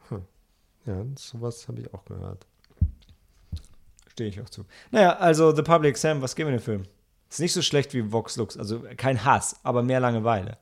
[0.08, 0.22] Hm.
[0.86, 2.46] Ja, sowas habe ich auch gehört.
[4.12, 4.66] Stehe ich auch zu.
[4.90, 6.82] Naja, also The Public, Sam, was geben wir dem Film?
[7.30, 10.58] Ist nicht so schlecht wie Vox Lux, also kein Hass, aber mehr Langeweile.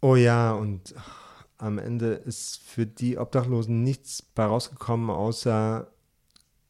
[0.00, 0.94] Oh ja, und
[1.58, 5.88] am Ende ist für die Obdachlosen nichts bei rausgekommen, außer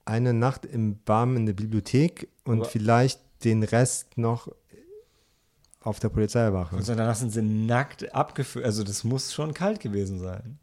[0.06, 4.48] eine Nacht im Barm in der Bibliothek und aber vielleicht den Rest noch
[5.80, 6.76] auf der Polizeiwache.
[6.76, 8.64] Und danach sind sie nackt abgeführt.
[8.64, 10.58] Also das muss schon kalt gewesen sein.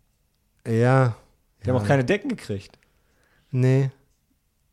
[0.65, 1.15] Ja.
[1.61, 1.73] Die ja.
[1.73, 2.79] haben auch keine Decken gekriegt.
[3.51, 3.91] Nee.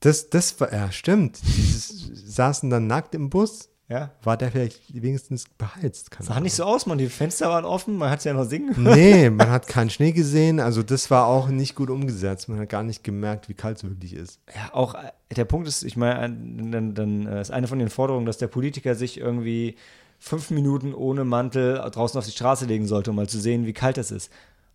[0.01, 1.40] Das, das war, ja, stimmt.
[1.43, 3.70] Die saßen dann nackt im Bus.
[3.89, 4.10] Ja.
[4.24, 6.10] War der vielleicht wenigstens beheizt?
[6.10, 6.98] Keine sah nicht so aus, man.
[6.98, 8.97] Die Fenster waren offen, man hat es ja noch singen gehört.
[8.97, 10.59] Nee, man hat keinen Schnee gesehen.
[10.59, 12.48] Also, das war auch nicht gut umgesetzt.
[12.48, 14.40] Man hat gar nicht gemerkt, wie kalt es wirklich ist.
[14.52, 16.28] Ja, auch äh, der Punkt ist, ich meine,
[16.70, 19.77] dann, dann äh, ist eine von den Forderungen, dass der Politiker sich irgendwie
[20.18, 23.73] fünf Minuten ohne Mantel draußen auf die Straße legen sollte, um mal zu sehen, wie
[23.73, 24.32] kalt es ist.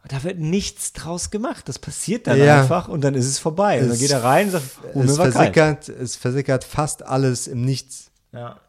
[0.07, 1.69] Da wird nichts draus gemacht.
[1.69, 2.61] Das passiert dann ja.
[2.61, 3.78] einfach und dann ist es vorbei.
[3.78, 7.48] Es und dann geht er rein und sagt, oh, es, versickert, es versickert fast alles
[7.48, 8.11] im Nichts.
[8.32, 8.60] Ja.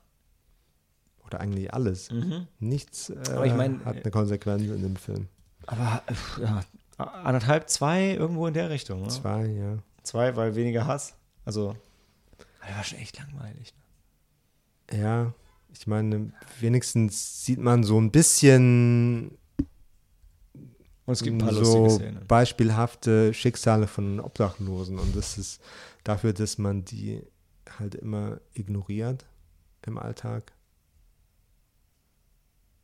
[1.27, 2.11] Oder eigentlich alles.
[2.11, 2.47] Mhm.
[2.59, 5.29] Nichts äh, ich mein, hat eine Konsequenz in dem Film.
[5.67, 6.03] Aber
[6.41, 6.61] ja,
[6.99, 9.03] anderthalb, zwei, irgendwo in der Richtung.
[9.03, 9.09] Ne?
[9.09, 9.79] Zwei, ja.
[10.03, 11.15] Zwei, weil weniger Hass.
[11.45, 11.77] Also,
[12.67, 13.73] der war schon echt langweilig.
[14.91, 14.99] Ne?
[14.99, 15.33] Ja,
[15.73, 19.39] ich meine, wenigstens sieht man so ein bisschen
[21.05, 24.99] und es gibt ein paar so beispielhafte Schicksale von Obdachlosen.
[24.99, 25.61] Und das ist
[26.05, 27.23] dafür, dass man die
[27.79, 29.24] halt immer ignoriert
[29.85, 30.53] im Alltag.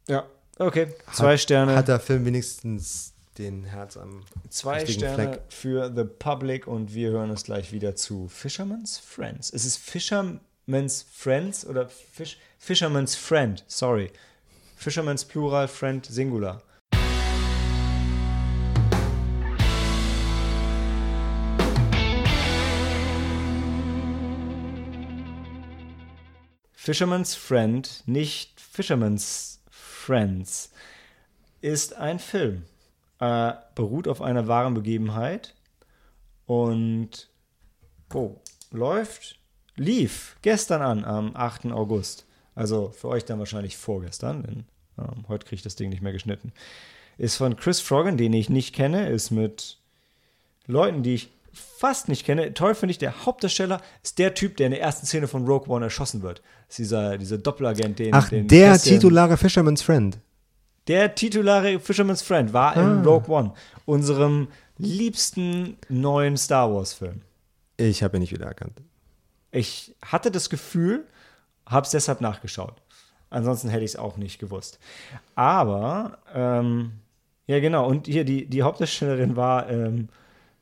[0.08, 0.26] Ja,
[0.58, 0.88] okay.
[1.12, 1.76] Zwei hat, Sterne.
[1.76, 5.42] Hat der Film wenigstens den Herz am Zwei Sterne Fleck.
[5.48, 9.52] für The Public und wir hören uns gleich wieder zu Fisherman's Friends.
[9.52, 14.10] Es ist Fisherman's Friends oder Fish, Fisherman's Friend, sorry.
[14.76, 16.62] Fisherman's Plural, Friend Singular.
[26.88, 30.72] Fisherman's Friend, nicht Fisherman's Friends,
[31.60, 32.64] ist ein Film.
[33.20, 35.54] Äh, beruht auf einer wahren Begebenheit
[36.46, 37.28] und
[38.14, 38.40] oh,
[38.70, 39.38] läuft,
[39.76, 41.66] lief gestern an, am 8.
[41.72, 42.24] August.
[42.54, 44.64] Also für euch dann wahrscheinlich vorgestern, denn
[44.96, 46.54] ähm, heute kriege ich das Ding nicht mehr geschnitten.
[47.18, 49.76] Ist von Chris Froggen, den ich nicht kenne, ist mit
[50.66, 51.28] Leuten, die ich
[51.58, 52.54] fast nicht kenne.
[52.54, 55.68] Toll finde ich, der Hauptdarsteller ist der Typ, der in der ersten Szene von Rogue
[55.68, 56.42] One erschossen wird.
[56.66, 58.14] Das ist dieser, dieser Doppelagent, den.
[58.14, 60.18] Ach, den der Christian, titulare Fisherman's Friend.
[60.88, 62.80] Der titulare Fisherman's Friend war ah.
[62.80, 63.52] in Rogue One,
[63.84, 64.48] unserem
[64.78, 67.20] liebsten neuen Star Wars-Film.
[67.76, 68.80] Ich habe ihn nicht wiedererkannt.
[69.50, 71.04] Ich hatte das Gefühl,
[71.66, 72.74] habe es deshalb nachgeschaut.
[73.30, 74.78] Ansonsten hätte ich es auch nicht gewusst.
[75.34, 76.92] Aber, ähm,
[77.46, 80.08] ja genau, und hier die, die Hauptdarstellerin war, ähm,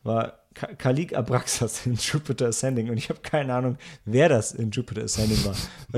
[0.02, 0.40] war
[0.78, 5.44] Kalik Abraxas in Jupiter Ascending und ich habe keine Ahnung, wer das in Jupiter Ascending
[5.44, 5.56] war.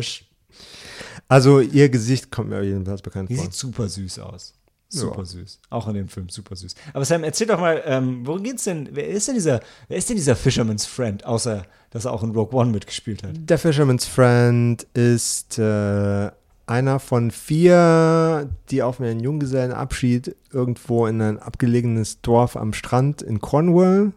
[1.29, 3.45] Also ihr Gesicht kommt mir jedenfalls bekannt Die vor.
[3.45, 4.55] Sieht super süß aus.
[4.89, 5.25] Super ja.
[5.27, 5.61] süß.
[5.69, 6.75] Auch in dem Film super süß.
[6.95, 8.89] Aber Sam, erzähl doch mal, ähm, worum geht's denn?
[8.93, 12.31] Wer ist denn dieser, wer ist denn dieser Fisherman's Friend, außer dass er auch in
[12.31, 13.33] Rogue One mitgespielt hat?
[13.35, 16.31] Der Fisherman's Friend ist äh,
[16.67, 23.41] einer von vier, die auf einen Junggesellenabschied irgendwo in ein abgelegenes Dorf am Strand in
[23.41, 24.13] Cornwall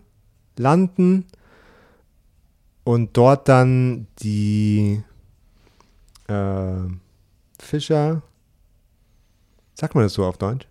[0.58, 1.26] landen
[2.84, 5.04] und dort dann die
[6.28, 6.74] äh,
[7.60, 8.22] Fischer,
[9.76, 10.68] sagt man das so auf Deutsch?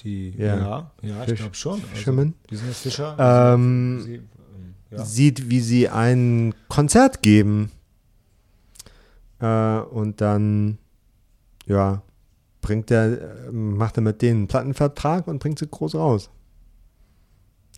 [0.00, 0.56] Die, Ja.
[0.56, 1.80] ja, ja, ich Fisch- glaube schon.
[1.80, 2.26] Fisherman.
[2.34, 3.16] Also, die sind jetzt Fischer.
[3.54, 4.20] Ähm, Sie,
[4.90, 5.04] ja.
[5.04, 7.72] sieht, wie sie ein Konzert geben.
[9.40, 10.78] Äh, und dann,
[11.66, 12.02] ja,
[12.60, 16.30] bringt er, äh, macht er mit denen einen Plattenvertrag und bringt sie groß raus.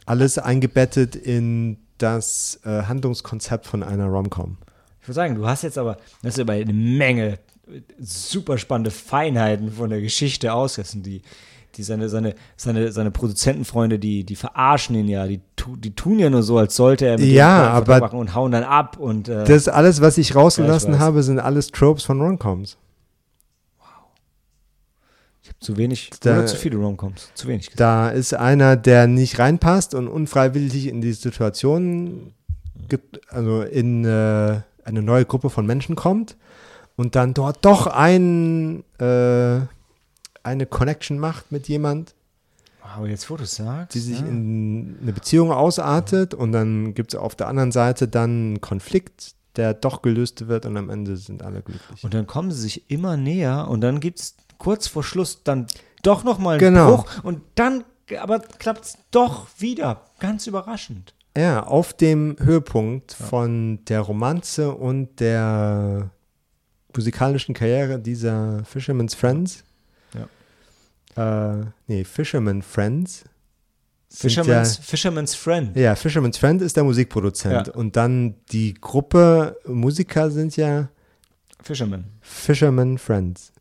[0.08, 4.56] Alles eingebettet in das äh, Handlungskonzept von einer Romcom.
[5.02, 7.38] Ich würde sagen, du hast jetzt aber, das ist aber eine Menge
[8.00, 11.22] super spannende Feinheiten von der Geschichte ausgerissen, die,
[11.74, 16.18] die seine, seine, seine, seine Produzentenfreunde, die, die verarschen ihn ja, die, tu, die tun
[16.18, 19.28] ja nur so, als sollte er mit Ja, aber- machen und hauen dann ab und
[19.28, 22.78] äh, Das alles, was ich rausgelassen Ja, ich habe, sind alles Tropes von Romcoms.
[25.60, 27.80] Zu wenig Da- oder zu viele Romcoms, zu wenig gesagt.
[27.80, 32.32] Da ist einer, der nicht reinpasst und unfreiwillig in die Situation
[32.88, 36.36] gibt, also in äh, eine neue Gruppe von Menschen kommt
[36.96, 39.60] und dann dort doch ein, äh,
[40.42, 42.14] eine Connection macht mit jemand,
[42.94, 44.26] Aber jetzt, wo du sagst, die sich ja.
[44.26, 49.34] in eine Beziehung ausartet und dann gibt es auf der anderen Seite dann einen Konflikt,
[49.56, 52.02] der doch gelöst wird und am Ende sind alle glücklich.
[52.04, 55.66] Und dann kommen sie sich immer näher und dann gibt es kurz vor Schluss dann
[56.02, 56.96] doch nochmal einen Genau.
[56.96, 57.84] Bruch und dann
[58.20, 60.04] aber klappt es doch wieder.
[60.18, 61.14] Ganz überraschend.
[61.36, 66.10] Ja, auf dem Höhepunkt von der Romanze und der
[66.96, 69.62] musikalischen Karriere dieser Fisherman's Friends.
[71.16, 71.60] Ja.
[71.60, 73.24] Äh, nee, Fisherman Friends.
[74.10, 75.76] Fisherman's, Fisherman's Friend.
[75.76, 77.66] Ja, ja, Fisherman's Friend ist der Musikproduzent.
[77.68, 77.74] Ja.
[77.74, 80.88] Und dann die Gruppe Musiker sind ja
[81.62, 82.04] Fisherman.
[82.22, 83.52] Fisherman Friends.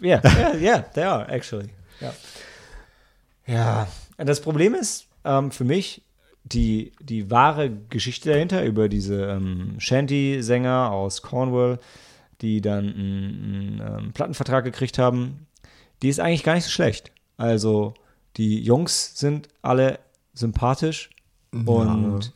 [0.00, 1.70] Ja, ja, ja, they are, actually.
[2.00, 2.14] Ja.
[3.46, 6.02] Ja, das Problem ist ähm, für mich
[6.44, 11.78] die, die wahre Geschichte dahinter über diese ähm, Shanty-Sänger aus Cornwall,
[12.40, 15.46] die dann einen, einen ähm, Plattenvertrag gekriegt haben,
[16.02, 17.12] die ist eigentlich gar nicht so schlecht.
[17.36, 17.94] Also
[18.36, 19.98] die Jungs sind alle
[20.32, 21.10] sympathisch
[21.52, 22.32] und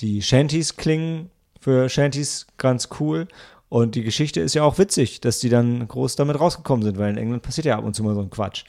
[0.00, 1.30] die Shanties klingen
[1.60, 3.28] für Shanties ganz cool.
[3.76, 7.10] Und die Geschichte ist ja auch witzig, dass die dann groß damit rausgekommen sind, weil
[7.10, 8.64] in England passiert ja ab und zu mal so ein Quatsch.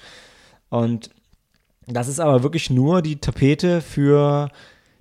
[0.67, 1.11] Und
[1.87, 4.49] das ist aber wirklich nur die Tapete für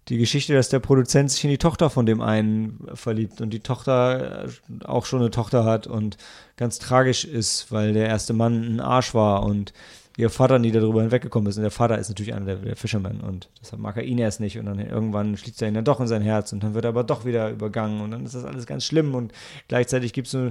[0.06, 3.58] die Geschichte, dass der Produzent sich in die Tochter von dem einen verliebt und die
[3.58, 6.18] Tochter äh, auch schon eine Tochter hat und
[6.56, 9.72] ganz tragisch ist, weil der erste Mann ein Arsch war und
[10.16, 11.56] ihr Vater nie darüber hinweggekommen ist.
[11.56, 14.40] Und der Vater ist natürlich einer der, der Fishermen und deshalb mag er ihn erst
[14.40, 14.58] nicht.
[14.58, 16.90] Und dann irgendwann schließt er ihn dann doch in sein Herz und dann wird er
[16.90, 19.32] aber doch wieder übergangen und dann ist das alles ganz schlimm und
[19.68, 20.50] gleichzeitig gibt es so,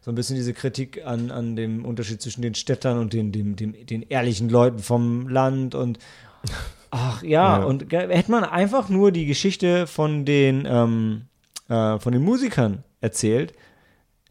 [0.00, 3.54] so ein bisschen diese Kritik an, an dem Unterschied zwischen den Städtern und den, dem,
[3.56, 5.98] dem, den ehrlichen Leuten vom Land und
[6.90, 7.64] ach ja, Ja.
[7.64, 11.22] und hätte man einfach nur die Geschichte von den, ähm,
[11.68, 13.52] äh, von den Musikern erzählt,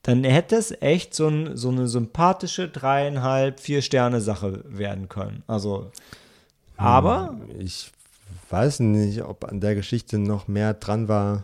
[0.04, 5.44] dann hätte es echt so, ein, so eine sympathische dreieinhalb, vier Sterne Sache werden können.
[5.48, 5.92] Also,
[6.78, 7.92] aber Ich
[8.50, 11.44] weiß nicht, ob an der Geschichte noch mehr dran war.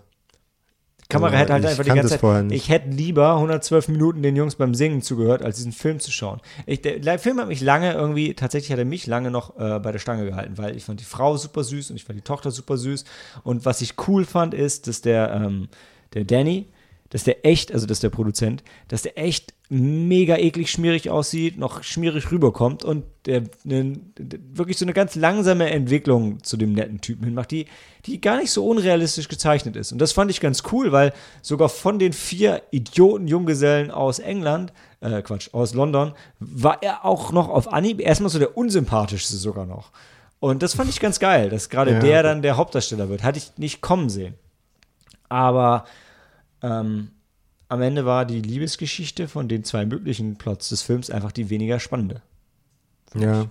[1.03, 2.45] die Kamera Also, hätte halt ich einfach die ganze Zeit.
[2.45, 2.57] nicht.
[2.63, 6.41] Ich hätte lieber 112 Minuten den Jungs beim Singen zugehört, als diesen Film zu schauen.
[6.65, 9.79] Ich, der, der Film hat mich lange irgendwie, tatsächlich hat er mich lange noch äh,
[9.79, 12.23] bei der Stange gehalten, weil ich fand die Frau super süß und ich fand die
[12.23, 13.05] Tochter super süß.
[13.43, 15.69] Und was ich cool fand, ist, dass der, ähm,
[16.13, 16.65] der Danny,
[17.09, 21.83] dass der echt, also dass der Produzent, dass der echt mega eklig schmierig aussieht, noch
[21.83, 23.99] schmierig rüberkommt und der, ne,
[24.53, 27.65] wirklich so eine ganz langsame Entwicklung zu dem netten Typen hinmacht, die,
[28.05, 29.91] die gar nicht so unrealistisch gezeichnet ist.
[29.91, 31.11] Und das fand ich ganz cool, weil
[31.41, 34.71] sogar von den vier Idioten-Junggesellen aus England,
[35.01, 39.65] äh, Quatsch, aus London, war er auch noch auf Anhieb erstmal so der unsympathischste sogar
[39.65, 39.91] noch.
[40.39, 41.99] Und das fand ich ganz geil, dass gerade Ja.
[41.99, 43.23] der dann der Hauptdarsteller wird.
[43.23, 44.35] Hatte ich nicht kommen sehen.
[45.29, 45.85] Aber
[46.61, 47.11] ähm,
[47.69, 51.79] am Ende war die Liebesgeschichte von den zwei möglichen Plots des Films einfach die weniger
[51.79, 52.21] spannende.
[53.13, 53.47] Ja.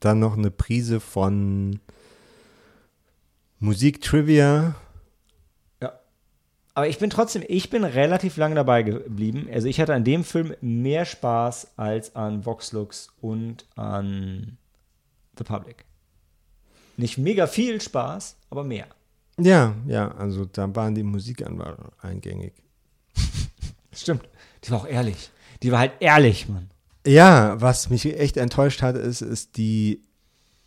[0.00, 1.80] Dann noch eine Prise von
[3.58, 4.76] Musik-Trivia.
[5.82, 6.00] Ja.
[6.74, 9.48] Aber ich bin trotzdem, ich bin relativ lange dabei geblieben.
[9.52, 14.58] Also ich hatte an dem Film mehr Spaß als an Vox Lux und an
[15.38, 15.84] The Public.
[16.96, 18.86] Nicht mega viel Spaß, aber mehr.
[19.38, 22.54] Ja, ja, also da waren die Musikanwälte eingängig.
[23.92, 24.28] Stimmt.
[24.64, 25.30] Die war auch ehrlich.
[25.62, 26.70] Die war halt ehrlich, Mann.
[27.06, 30.02] Ja, was mich echt enttäuscht hat, ist, ist die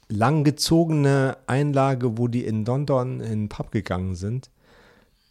[0.07, 4.49] langgezogene Einlage, wo die in London in den Pub gegangen sind.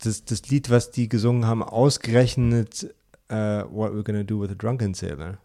[0.03, 2.95] Das, das Lied, was die gesungen haben, ausgerechnet
[3.29, 5.39] äh, What We're Gonna Do with a Drunken Sailor.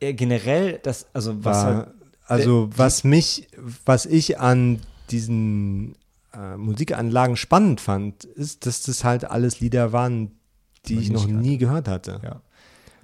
[0.00, 1.88] Äh, generell, das, also was War, halt,
[2.26, 3.48] also was mich,
[3.84, 4.80] was ich an
[5.10, 5.94] diesen
[6.34, 10.32] äh, Musikanlagen spannend fand, ist, dass das halt alles Lieder waren,
[10.86, 12.20] die man ich noch nie gehört hatte.
[12.22, 12.40] Ja.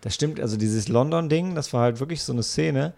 [0.00, 2.92] Das stimmt, also dieses London-Ding, das war halt wirklich so eine Szene.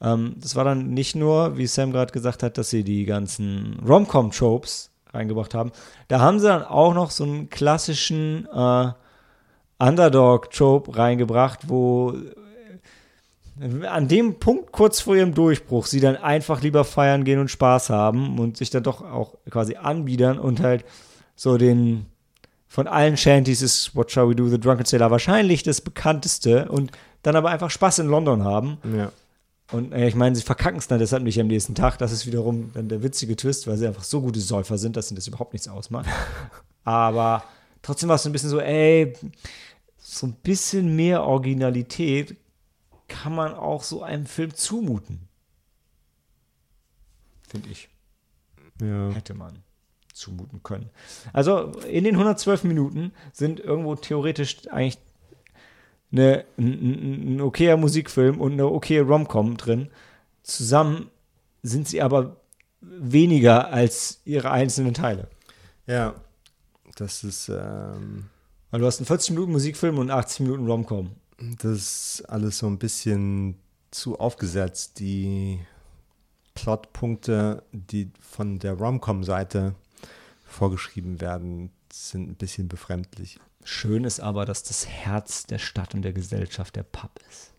[0.00, 3.80] Ähm, das war dann nicht nur, wie Sam gerade gesagt hat, dass sie die ganzen
[3.86, 5.72] Rom-Com-Tropes reingebracht haben.
[6.08, 8.92] Da haben sie dann auch noch so einen klassischen äh,
[9.78, 12.14] Underdog-Trope reingebracht, wo
[13.88, 17.90] an dem Punkt kurz vor ihrem Durchbruch sie dann einfach lieber feiern gehen und Spaß
[17.90, 20.84] haben und sich dann doch auch quasi anbiedern und halt
[21.36, 22.06] so den
[22.68, 26.92] von allen Shanties ist What Shall We Do, The Drunken Sailor wahrscheinlich das bekannteste und
[27.22, 28.78] dann aber einfach Spaß in London haben.
[28.96, 29.10] Ja.
[29.72, 31.98] Und äh, ich meine, sie verkacken es dann deshalb nicht am nächsten Tag.
[31.98, 35.10] Das ist wiederum dann der witzige Twist, weil sie einfach so gute Säufer sind, dass
[35.10, 36.06] ihnen das überhaupt nichts ausmacht.
[36.84, 37.42] aber
[37.82, 39.14] trotzdem war es so ein bisschen so, ey,
[39.98, 42.36] so ein bisschen mehr Originalität
[43.10, 45.28] kann man auch so einem Film zumuten.
[47.46, 47.88] Finde ich.
[48.80, 49.10] Ja.
[49.10, 49.62] Hätte man
[50.14, 50.88] zumuten können.
[51.32, 54.98] Also in den 112 Minuten sind irgendwo theoretisch eigentlich
[56.12, 59.90] eine, ein, ein okayer Musikfilm und eine okaye Romcom drin.
[60.42, 61.10] Zusammen
[61.62, 62.36] sind sie aber
[62.80, 65.28] weniger als ihre einzelnen Teile.
[65.86, 66.14] Ja.
[66.96, 68.28] Das ist, ähm,
[68.70, 71.12] Weil du hast einen 40 Minuten Musikfilm und 80 Minuten Romcom.
[71.40, 73.56] Das ist alles so ein bisschen
[73.90, 74.98] zu aufgesetzt.
[74.98, 75.60] Die
[76.54, 79.74] Plotpunkte, die von der Rom-Com-Seite
[80.44, 83.38] vorgeschrieben werden, sind ein bisschen befremdlich.
[83.64, 87.52] Schön ist aber, dass das Herz der Stadt und der Gesellschaft der Pub ist.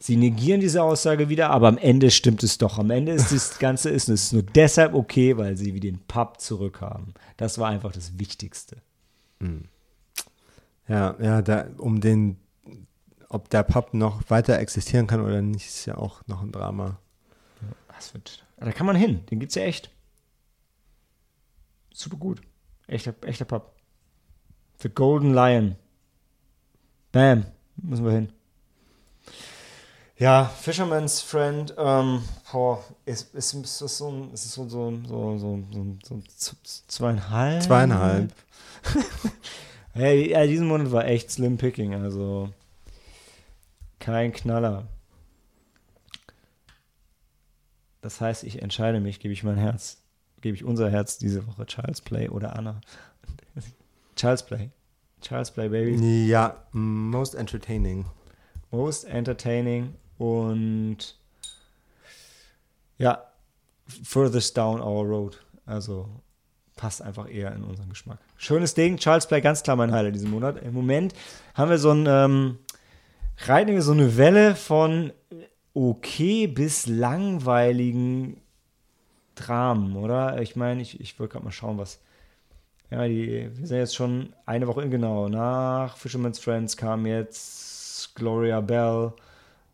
[0.00, 2.78] Sie negieren diese Aussage wieder, aber am Ende stimmt es doch.
[2.78, 6.40] Am Ende ist das Ganze ist, es nur deshalb okay, weil sie wie den Pub
[6.40, 7.14] zurückhaben.
[7.36, 8.76] Das war einfach das Wichtigste.
[10.88, 12.36] Ja, ja, da, um den,
[13.28, 16.98] ob der Pub noch weiter existieren kann oder nicht, ist ja auch noch ein Drama.
[17.94, 19.26] Das wird, da kann man hin.
[19.26, 19.90] Den gibt's ja echt.
[21.92, 22.40] Super gut.
[22.86, 23.72] Echter, echter Pub.
[24.80, 25.76] The Golden Lion.
[27.12, 27.46] Bam.
[27.76, 28.32] Müssen wir hin.
[30.16, 34.92] Ja, Fisherman's Friend, ähm, boah, ist, ist, ist das so ein, ist das so, so,
[35.06, 36.56] so, so, so, so z-
[36.88, 37.62] zweieinhalb?
[37.62, 38.32] Zweieinhalb.
[39.94, 42.50] Hey, ja, diesen Monat war echt Slim Picking, also
[43.98, 44.88] kein Knaller.
[48.00, 50.02] Das heißt, ich entscheide mich, gebe ich mein Herz,
[50.40, 52.80] gebe ich unser Herz diese Woche Child's Play oder Anna.
[54.16, 54.70] Child's Play.
[55.20, 56.26] Child's Play, Baby.
[56.26, 58.06] Ja, most entertaining.
[58.70, 61.16] Most entertaining und
[62.98, 63.24] ja,
[64.04, 65.40] furthest down our road.
[65.66, 66.08] Also
[66.76, 68.18] passt einfach eher in unseren Geschmack.
[68.36, 70.62] Schönes Ding, Charles Play, ganz klar mein Highlight diesen Monat.
[70.62, 71.12] Im Moment
[71.54, 72.58] haben wir so ein, ähm,
[73.46, 75.12] wir so eine Welle von
[75.74, 78.40] okay bis langweiligen
[79.34, 80.40] Dramen, oder?
[80.42, 82.00] Ich meine, ich, ich wollte gerade mal schauen, was.
[82.90, 85.28] Ja, die, wir sind jetzt schon eine Woche in, genau.
[85.28, 89.12] Nach Fisherman's Friends kam jetzt Gloria Bell.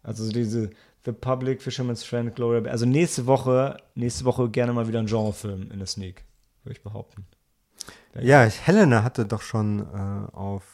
[0.02, 0.70] Also diese
[1.04, 2.72] The Public, Fisherman's Friend, Gloria Bell.
[2.72, 6.24] Also nächste Woche, nächste Woche gerne mal wieder ein Genrefilm in der Sneak,
[6.64, 7.26] würde ich behaupten.
[8.20, 10.64] Ja, ich, Helena hatte doch schon äh, auf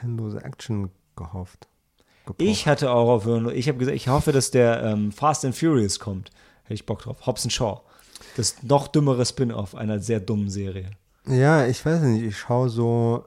[0.00, 1.68] Hinlose Action gehofft.
[2.24, 2.40] Gepocht.
[2.40, 5.98] Ich hatte auch auf ich habe gesagt, ich hoffe, dass der ähm, Fast and Furious
[5.98, 6.30] kommt.
[6.62, 7.26] Hätte ich Bock drauf.
[7.26, 7.82] Hobbs and Shaw.
[8.36, 10.90] Das noch dümmere Spin-off einer sehr dummen Serie.
[11.26, 13.24] Ja, ich weiß nicht, ich schaue so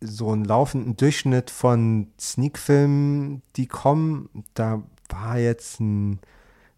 [0.00, 4.28] so einen laufenden Durchschnitt von Sneak-Filmen, die kommen.
[4.54, 6.20] Da war jetzt ein,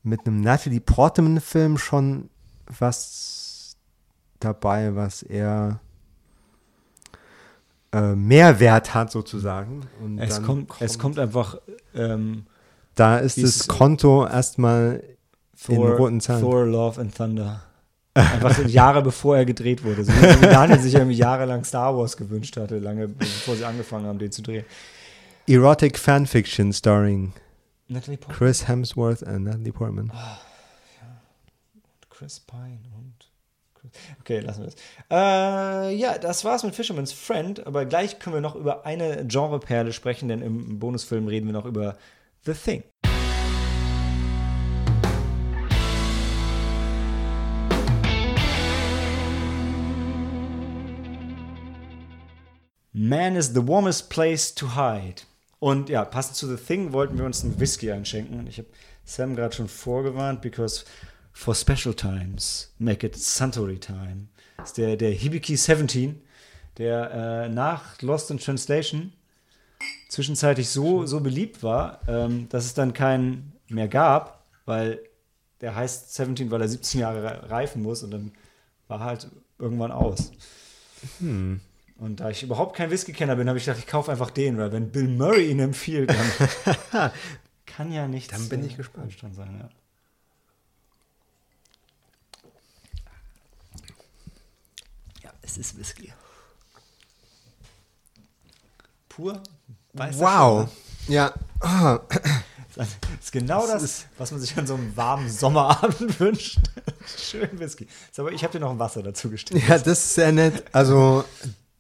[0.02, 2.31] mit einem Natalie Portman-Film schon
[2.66, 3.77] was
[4.39, 5.81] dabei, was eher
[7.93, 9.83] äh, Mehrwert hat sozusagen.
[10.03, 11.59] Und Es dann kommt, es kommt einfach
[11.95, 12.47] ähm,
[12.95, 15.03] Da ist das Konto erstmal
[15.69, 16.43] in roten Zahlen.
[16.43, 17.62] Thor, Love and Thunder.
[18.15, 20.05] Einfach so Jahre bevor er gedreht wurde.
[20.05, 24.19] So wie Daniel sich irgendwie jahrelang Star Wars gewünscht hatte, lange bevor sie angefangen haben,
[24.19, 24.65] den zu drehen.
[25.47, 27.33] Erotic Fanfiction starring
[28.29, 30.12] Chris Hemsworth and Natalie Portman.
[32.09, 33.20] Chris Pine und.
[34.20, 34.77] Okay, lassen wir das.
[35.11, 39.93] Äh, ja, das war's mit Fisherman's Friend, aber gleich können wir noch über eine Genreperle
[39.93, 41.97] sprechen, denn im Bonusfilm reden wir noch über
[42.44, 42.82] The Thing.
[52.93, 55.23] Man is the warmest place to hide.
[55.59, 58.47] Und ja, passend zu The Thing wollten wir uns einen Whisky einschenken.
[58.47, 58.69] Ich habe
[59.05, 60.85] Sam gerade schon vorgewarnt, because
[61.41, 64.29] for special times, make it Suntory time.
[64.59, 66.21] Das ist der, der Hibiki 17,
[66.77, 69.15] der äh, nach Lost in Translation
[70.11, 75.01] zwischenzeitlich so, so beliebt war, ähm, dass es dann keinen mehr gab, weil
[75.62, 78.33] der heißt 17, weil er 17 Jahre re- reifen muss und dann
[78.89, 80.33] war halt irgendwann aus.
[81.21, 81.61] Und
[82.21, 84.91] da ich überhaupt kein Whisky-Kenner bin, habe ich gedacht, ich kaufe einfach den, weil wenn
[84.91, 87.11] Bill Murray ihn empfiehlt, dann
[87.67, 88.31] kann ja nicht.
[88.33, 89.15] Dann bin ich gespannt.
[89.35, 89.69] Sein, ja.
[95.23, 96.13] ja, es ist Whisky.
[99.09, 99.43] Pur.
[99.93, 100.69] wow.
[101.09, 101.35] Ja.
[101.61, 101.99] Oh.
[102.77, 102.89] Das
[103.21, 106.61] ist genau das, das was man sich an so einem warmen Sommerabend wünscht.
[107.19, 107.89] Schön Whisky.
[108.17, 109.63] Aber ich habe dir noch ein Wasser dazu gestellt.
[109.67, 110.65] Ja, das ist sehr nett.
[110.73, 111.25] Also,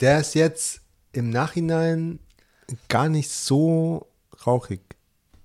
[0.00, 0.80] der ist jetzt
[1.12, 2.18] im Nachhinein
[2.88, 4.08] gar nicht so
[4.46, 4.80] rauchig.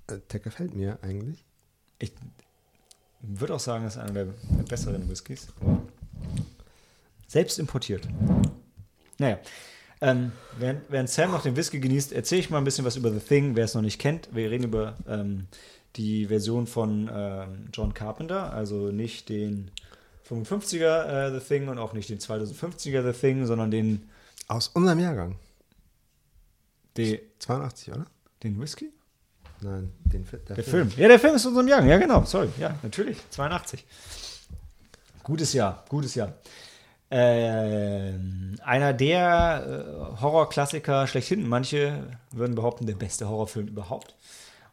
[0.07, 1.45] Äh, der gefällt mir eigentlich.
[1.99, 2.11] Ich
[3.21, 4.33] würde auch sagen, das ist einer der,
[4.67, 5.47] besseren Whiskys.
[7.35, 8.07] Selbst importiert.
[9.17, 9.39] Naja.
[9.99, 13.11] Ähm, während, während, Sam noch den Whisky genießt, erzähle ich mal ein bisschen was über
[13.11, 14.33] The Thing, wer es noch nicht kennt.
[14.33, 15.47] Wir reden über ähm,
[15.97, 19.69] die Version von ähm, John Carpenter, also nicht den
[20.29, 24.07] 55er äh, The Thing und auch nicht den 2050er The Thing, sondern den.
[24.47, 25.35] Aus unserem Jahrgang.
[26.95, 28.05] Die, 82, oder?
[28.43, 28.93] Den Whisky?
[29.59, 30.89] Nein, den, der, der Film.
[30.89, 31.01] Film.
[31.01, 31.83] Ja, der Film ist unserem Jahr.
[31.83, 32.23] Ja, genau.
[32.23, 32.47] Sorry.
[32.57, 33.17] Ja, natürlich.
[33.31, 33.83] 82.
[35.21, 35.83] Gutes Jahr.
[35.89, 36.33] Gutes Jahr.
[37.09, 38.13] Äh,
[38.63, 41.47] einer der äh, Horrorklassiker schlechthin.
[41.47, 44.15] Manche würden behaupten, der beste Horrorfilm überhaupt.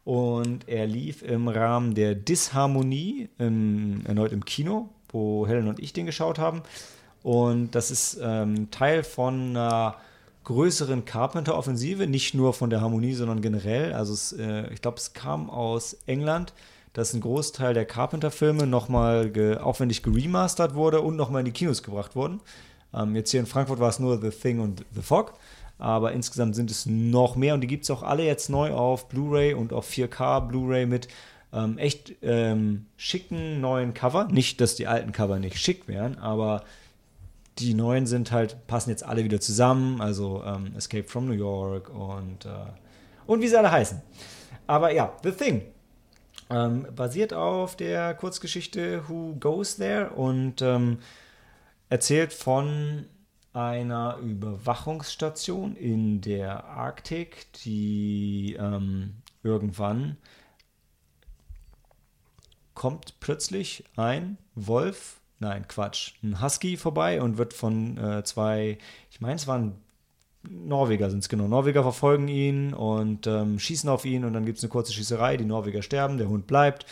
[0.04, 5.92] Und er lief im Rahmen der Disharmonie im, erneut im Kino, wo Helen und ich
[5.92, 6.62] den geschaut haben.
[7.22, 9.96] Und das ist ähm, Teil von einer
[10.44, 13.92] größeren Carpenter-Offensive, nicht nur von der Harmonie, sondern generell.
[13.92, 16.52] Also es, äh, ich glaube, es kam aus England,
[16.92, 21.82] dass ein Großteil der Carpenter-Filme nochmal ge aufwendig geremastert wurde und nochmal in die Kinos
[21.82, 22.40] gebracht wurden.
[22.94, 25.34] Ähm, jetzt hier in Frankfurt war es nur The Thing und The Fog,
[25.78, 29.08] aber insgesamt sind es noch mehr und die gibt es auch alle jetzt neu auf
[29.08, 31.08] Blu-ray und auf 4K Blu-ray mit
[31.52, 34.28] ähm, echt ähm, schicken neuen Cover.
[34.30, 36.64] Nicht, dass die alten Cover nicht schick wären, aber
[37.58, 41.90] die neuen sind halt, passen jetzt alle wieder zusammen, also ähm, Escape from New York
[41.90, 42.48] und, äh,
[43.26, 44.00] und wie sie alle heißen.
[44.66, 45.62] Aber ja, The Thing.
[46.52, 50.98] Ähm, basiert auf der Kurzgeschichte Who Goes There und ähm,
[51.88, 53.06] erzählt von
[53.54, 60.18] einer Überwachungsstation in der Arktik, die ähm, irgendwann
[62.74, 68.78] kommt plötzlich ein Wolf nein, Quatsch, ein Husky vorbei und wird von äh, zwei,
[69.10, 69.81] ich meine, es waren
[70.48, 71.46] Norweger sind es genau.
[71.46, 75.36] Norweger verfolgen ihn und ähm, schießen auf ihn und dann gibt es eine kurze Schießerei.
[75.36, 76.86] Die Norweger sterben, der Hund bleibt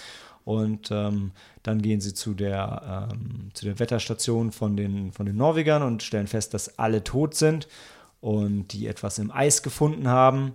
[0.44, 1.32] und ähm,
[1.62, 6.02] dann gehen sie zu der, ähm, zu der Wetterstation von den, von den Norwegern und
[6.02, 7.68] stellen fest, dass alle tot sind
[8.20, 10.52] und die etwas im Eis gefunden haben.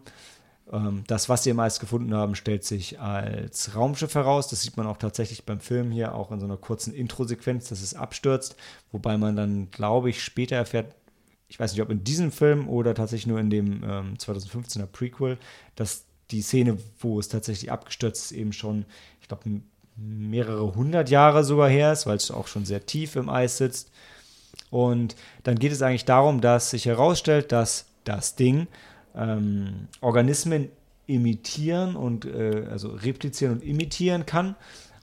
[0.72, 4.47] Ähm, das, was sie im Eis gefunden haben, stellt sich als Raumschiff heraus.
[4.47, 7.81] Das sieht man auch tatsächlich beim Film hier, auch in so einer kurzen Intro-Sequenz, dass
[7.81, 8.55] es abstürzt.
[8.91, 10.95] Wobei man dann, glaube ich, später erfährt,
[11.47, 15.38] ich weiß nicht, ob in diesem Film oder tatsächlich nur in dem ähm, 2015er Prequel,
[15.76, 18.85] dass die Szene, wo es tatsächlich abgestürzt ist, eben schon,
[19.22, 19.43] ich glaube,
[19.95, 23.91] mehrere hundert Jahre sogar her ist, weil es auch schon sehr tief im Eis sitzt.
[24.69, 28.67] Und dann geht es eigentlich darum, dass sich herausstellt, dass das Ding
[29.15, 30.69] ähm, Organismen
[31.07, 34.55] imitieren und äh, also replizieren und imitieren kann.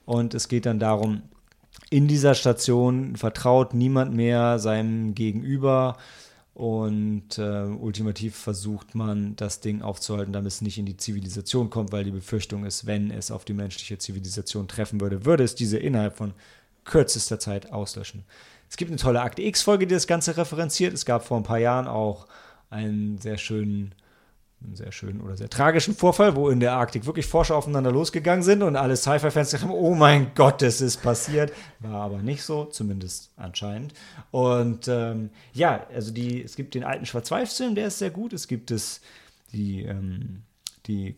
[0.05, 1.23] Und es geht dann darum,
[1.91, 5.97] in dieser Station vertraut niemand mehr seinem Gegenüber
[6.55, 11.93] und äh, ultimativ versucht man, das Ding aufzuhalten, damit es nicht in die Zivilisation kommt,
[11.93, 15.79] weil die Befürchtung ist, wenn es auf die menschliche Zivilisation treffen würde, würde es diese
[15.79, 16.35] innerhalb von
[16.85, 18.25] kürzester Zeit auslöschen.
[18.69, 20.93] Es gibt eine tolle Akte X-Folge, die das Ganze referenziert.
[20.93, 22.27] Es gab vor ein paar Jahren auch
[22.71, 23.95] einen sehr schönen
[24.65, 28.43] einen sehr schönen oder sehr tragischen Vorfall, wo in der Arktik wirklich Forscher aufeinander losgegangen
[28.43, 31.53] sind und alle Sci-Fi-Fans gesagt haben, oh mein Gott, es ist passiert.
[31.81, 33.95] War aber nicht so, zumindest anscheinend.
[34.31, 38.33] Und ähm, ja, also die, es gibt den alten Schwarz-Weiß-Film, der ist sehr gut.
[38.33, 39.01] Es gibt es
[39.53, 40.43] die, ähm,
[40.87, 41.17] die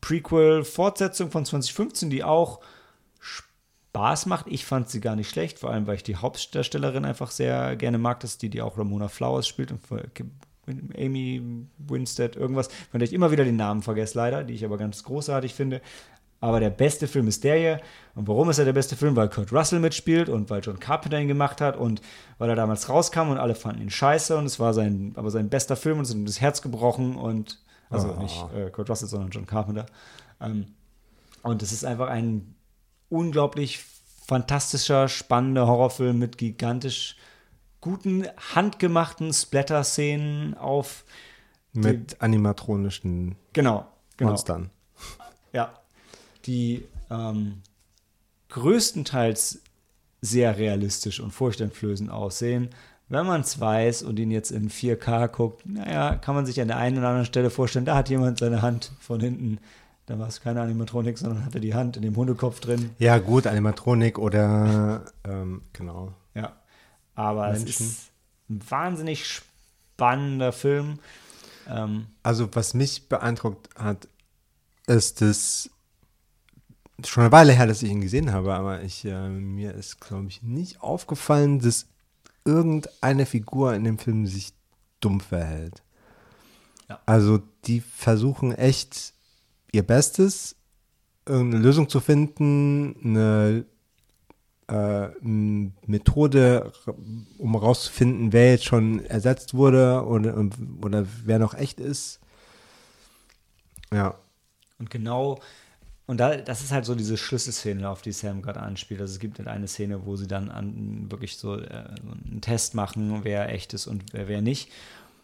[0.00, 2.60] Prequel-Fortsetzung von 2015, die auch
[3.20, 4.46] Spaß macht.
[4.48, 7.98] Ich fand sie gar nicht schlecht, vor allem weil ich die Hauptdarstellerin einfach sehr gerne
[7.98, 9.80] mag, dass die, die auch Ramona Flowers spielt und
[10.96, 14.78] Amy Winstead, irgendwas, von der ich immer wieder den Namen vergesse, leider, die ich aber
[14.78, 15.80] ganz großartig finde.
[16.40, 17.80] Aber der beste Film ist der hier.
[18.14, 19.16] Und warum ist er der beste Film?
[19.16, 22.00] Weil Kurt Russell mitspielt und weil John Carpenter ihn gemacht hat und
[22.38, 25.48] weil er damals rauskam und alle fanden ihn scheiße und es war sein, aber sein
[25.48, 27.58] bester Film und es ist ihm das Herz gebrochen und,
[27.90, 28.22] also oh.
[28.22, 29.86] nicht äh, Kurt Russell, sondern John Carpenter.
[30.40, 30.66] Ähm,
[31.42, 32.54] und es ist einfach ein
[33.08, 33.84] unglaublich
[34.26, 37.16] fantastischer, spannender Horrorfilm mit gigantisch
[37.88, 41.04] guten, handgemachten Splatter-Szenen auf.
[41.72, 43.86] Mit animatronischen genau,
[44.16, 44.30] genau.
[44.30, 44.70] Monstern.
[45.52, 45.72] Ja.
[46.44, 47.62] Die ähm,
[48.50, 49.62] größtenteils
[50.20, 52.70] sehr realistisch und furchteinflößend aussehen.
[53.08, 56.68] Wenn man es weiß und ihn jetzt in 4K guckt, naja, kann man sich an
[56.68, 59.60] der einen oder anderen Stelle vorstellen, da hat jemand seine Hand von hinten
[60.04, 62.90] Da war es keine Animatronik, sondern hatte die Hand in dem Hundekopf drin.
[62.98, 66.12] Ja, gut, Animatronik oder ähm, genau.
[67.18, 67.68] Aber Menschen.
[67.68, 68.10] es ist
[68.48, 71.00] ein wahnsinnig spannender Film.
[71.68, 74.08] Ähm, Also, was mich beeindruckt hat,
[74.86, 75.68] ist das
[77.04, 80.28] schon eine Weile her, dass ich ihn gesehen habe, aber ich, äh, mir ist, glaube
[80.28, 81.86] ich, nicht aufgefallen, dass
[82.44, 84.52] irgendeine Figur in dem Film sich
[85.00, 85.82] dumm verhält.
[86.88, 87.00] Ja.
[87.04, 89.12] Also, die versuchen echt
[89.72, 90.54] ihr Bestes,
[91.26, 93.66] irgendeine Lösung zu finden, eine
[94.68, 96.72] äh, Methode,
[97.38, 100.36] um herauszufinden, wer jetzt schon ersetzt wurde oder,
[100.82, 102.20] oder wer noch echt ist.
[103.92, 104.14] Ja.
[104.78, 105.40] Und genau,
[106.08, 108.98] und da, das ist halt so diese Schlüsselszene, auf die Sam gerade anspielt.
[109.00, 112.74] Also es gibt halt eine Szene, wo sie dann an, wirklich so, äh, einen Test
[112.74, 114.70] machen, wer echt ist und wer, wer nicht.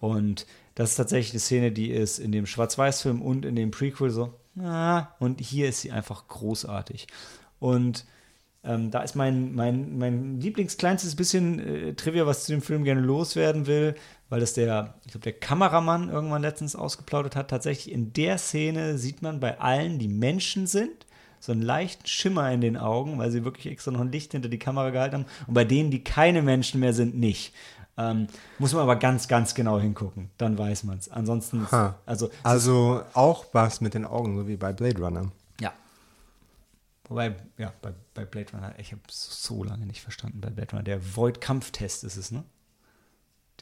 [0.01, 4.11] Und das ist tatsächlich eine Szene, die ist in dem Schwarz-Weiß-Film und in dem Prequel
[4.11, 7.07] so, ah, und hier ist sie einfach großartig.
[7.61, 8.05] Und
[8.65, 13.03] ähm, da ist mein, mein, mein Lieblingskleinstes bisschen äh, Trivia, was zu dem Film gerne
[13.03, 13.95] loswerden will,
[14.31, 17.51] weil das der, ich glaube, der Kameramann irgendwann letztens ausgeplaudert hat.
[17.51, 21.07] Tatsächlich in der Szene sieht man bei allen, die Menschen sind,
[21.41, 24.49] so einen leichten Schimmer in den Augen, weil sie wirklich extra noch ein Licht hinter
[24.49, 25.27] die Kamera gehalten haben.
[25.47, 27.53] Und bei denen, die keine Menschen mehr sind, nicht.
[27.99, 28.27] Ähm,
[28.59, 30.31] muss man aber ganz, ganz genau hingucken.
[30.39, 31.11] Dann weiß man es.
[31.11, 31.97] Ansonsten, Ha.
[32.07, 35.31] also, Also auch was mit den Augen, so wie bei Blade Runner.
[37.05, 37.11] Ja.
[37.11, 40.83] Wobei, ja, bei, bei Blade Runner, ich habe so lange nicht verstanden bei Blade Runner.
[40.83, 42.45] Der Void-Kampftest ist es, ne?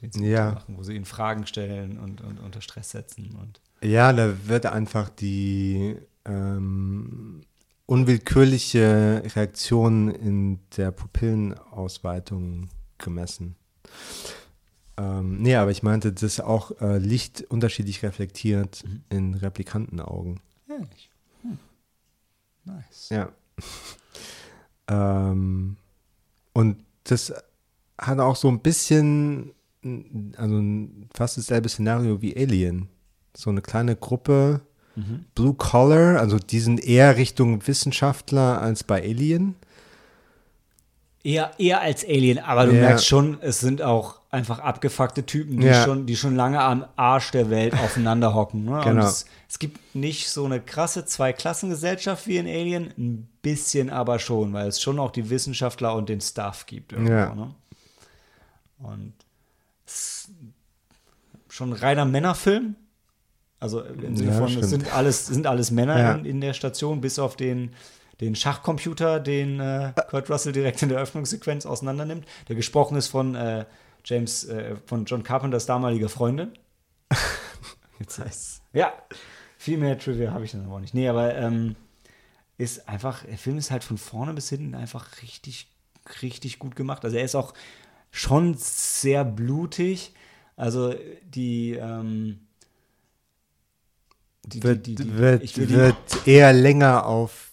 [0.01, 0.53] Den sie Ja.
[0.53, 3.35] machen, wo sie ihnen Fragen stellen und, und unter Stress setzen.
[3.35, 7.43] Und Ja, da wird einfach die ähm,
[7.87, 13.57] unwillkürliche Reaktion in der Pupillenausweitung gemessen.
[14.97, 20.41] Ähm, nee, aber ich meinte, dass auch äh, Licht unterschiedlich reflektiert in Replikantenaugen.
[20.69, 21.07] Ehrlich.
[21.07, 21.12] Hm.
[22.65, 23.09] Nice.
[23.11, 23.29] Ja.
[24.89, 25.77] ähm,
[26.53, 27.33] und das
[27.99, 29.53] hat auch so ein bisschen,
[30.37, 30.63] also
[31.15, 32.89] fast dasselbe Szenario wie Alien.
[33.35, 34.61] So eine kleine Gruppe,
[34.95, 35.25] Mhm.
[35.35, 39.55] Blue Collar, also die sind eher Richtung Wissenschaftler als bei Alien.
[41.25, 42.81] Eher, eher als Alien, aber du Ja.
[42.83, 45.85] merkst schon, es sind auch einfach abgefuckte Typen, die, Ja.
[45.85, 48.65] schon, die schon lange am Arsch der Welt aufeinander hocken.
[48.65, 48.77] Ne?
[48.79, 49.05] Und Genau.
[49.07, 54.53] es, es gibt nicht so eine krasse Zweiklassengesellschaft wie in Alien, ein bisschen aber schon,
[54.55, 56.93] weil es schon auch die Wissenschaftler und den Staff gibt.
[56.93, 57.35] irgendwo, Ja.
[57.35, 57.55] Ne?
[58.79, 59.13] Und
[59.87, 60.31] es ist
[61.51, 62.75] schon ein reiner Männerfilm.
[63.61, 64.65] Also im Sinne Ja, von, stimmt.
[64.65, 66.13] es sind alles, sind alles Männer Ja.
[66.15, 67.75] in, in der Station, bis auf den,
[68.21, 73.35] den Schachcomputer, den äh, Kurt Russell direkt in der Öffnungssequenz auseinandernimmt, der gesprochen ist von
[73.37, 73.65] äh,
[74.05, 76.53] James, äh, von John Carpenters damaliger Freundin.
[77.99, 78.63] Jetzt heißt's.
[78.73, 78.93] Ja,
[79.59, 80.95] viel mehr Trivia habe ich dann aber auch nicht.
[80.95, 81.77] Nee, aber ähm,
[82.59, 85.69] ist einfach, der Film ist halt von vorne bis hinten einfach richtig,
[86.23, 87.05] richtig gut gemacht.
[87.05, 87.55] Also er ist auch
[88.11, 90.15] schon sehr blutig.
[90.57, 92.41] Also die, ähm,
[94.45, 97.53] die, Wird, die, die, wird, wird eher länger auf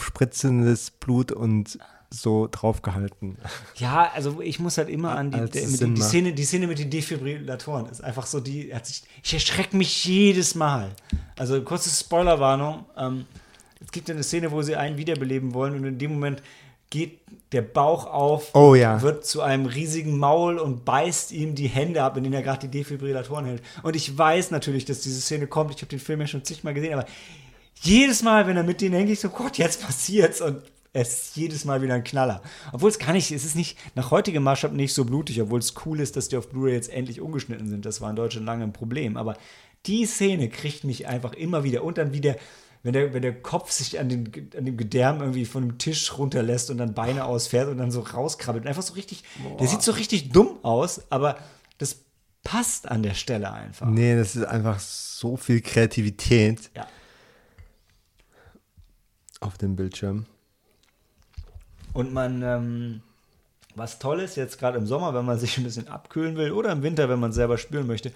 [0.00, 1.78] spritzendes Blut und
[2.20, 3.36] so draufgehalten.
[3.76, 6.02] Ja, also ich muss halt immer an die, der, die, macht.
[6.08, 10.04] Szene, die Szene mit den Defibrillatoren ist einfach so die, hat sich, ich erschrecke mich
[10.04, 10.90] jedes Mal.
[11.36, 13.26] Also kurze Spoilerwarnung, ähm,
[13.84, 16.42] es gibt eine Szene, wo sie einen wiederbeleben wollen und in dem Moment
[16.90, 17.20] geht
[17.52, 19.02] der Bauch auf, Oh ja.
[19.02, 22.68] wird zu einem riesigen Maul und beißt ihm die Hände ab, in denen er gerade
[22.68, 23.62] die Defibrillatoren hält.
[23.82, 26.74] Und ich weiß natürlich, dass diese Szene kommt, ich habe den Film ja schon zigmal
[26.74, 27.06] gesehen, aber
[27.80, 30.62] jedes Mal, wenn er mit denen hängt, ich so, Gott, jetzt passiert's und
[30.96, 32.40] es ist jedes Mal wieder ein Knaller.
[32.72, 35.74] Obwohl es gar nicht, es ist nicht nach heutigem Maßstab nicht so blutig, obwohl es
[35.84, 37.84] cool ist, dass die auf Blu-ray jetzt endlich umgeschnitten sind.
[37.84, 39.16] Das war in Deutschland lange ein Problem.
[39.16, 39.36] Aber
[39.86, 41.82] die Szene kriegt mich einfach immer wieder.
[41.82, 42.36] Und dann wieder,
[42.84, 46.16] wenn der, wenn der Kopf sich an, den, an dem Gedärm irgendwie von dem Tisch
[46.16, 48.64] runterlässt und dann Beine ausfährt und dann so rauskrabbelt.
[48.66, 49.24] Einfach so richtig,
[49.58, 51.38] der sieht so richtig dumm aus, aber
[51.78, 51.96] das
[52.44, 53.88] passt an der Stelle einfach.
[53.88, 56.86] Nee, das ist einfach so viel Kreativität Ja.
[59.40, 60.26] auf dem Bildschirm.
[61.94, 63.02] Und man, ähm,
[63.74, 66.70] was toll ist, jetzt gerade im Sommer, wenn man sich ein bisschen abkühlen will oder
[66.72, 68.12] im Winter, wenn man es selber spüren möchte,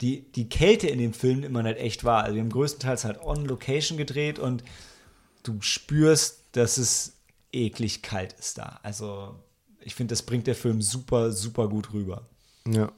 [0.00, 2.24] die, die Kälte in dem Film man halt echt wahr.
[2.24, 4.62] Also wir haben größtenteils halt on Location gedreht und
[5.42, 7.16] du spürst, dass es
[7.52, 8.80] eklig kalt ist da.
[8.82, 9.34] Also
[9.80, 12.26] ich finde, das bringt der Film super, super gut rüber.
[12.68, 12.92] Ja.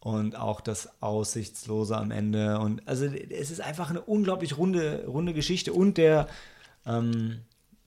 [0.00, 2.58] Und auch das Aussichtslose am Ende.
[2.58, 5.72] Und also es ist einfach eine unglaublich runde, runde Geschichte.
[5.72, 6.28] Und der,
[6.84, 7.40] ähm,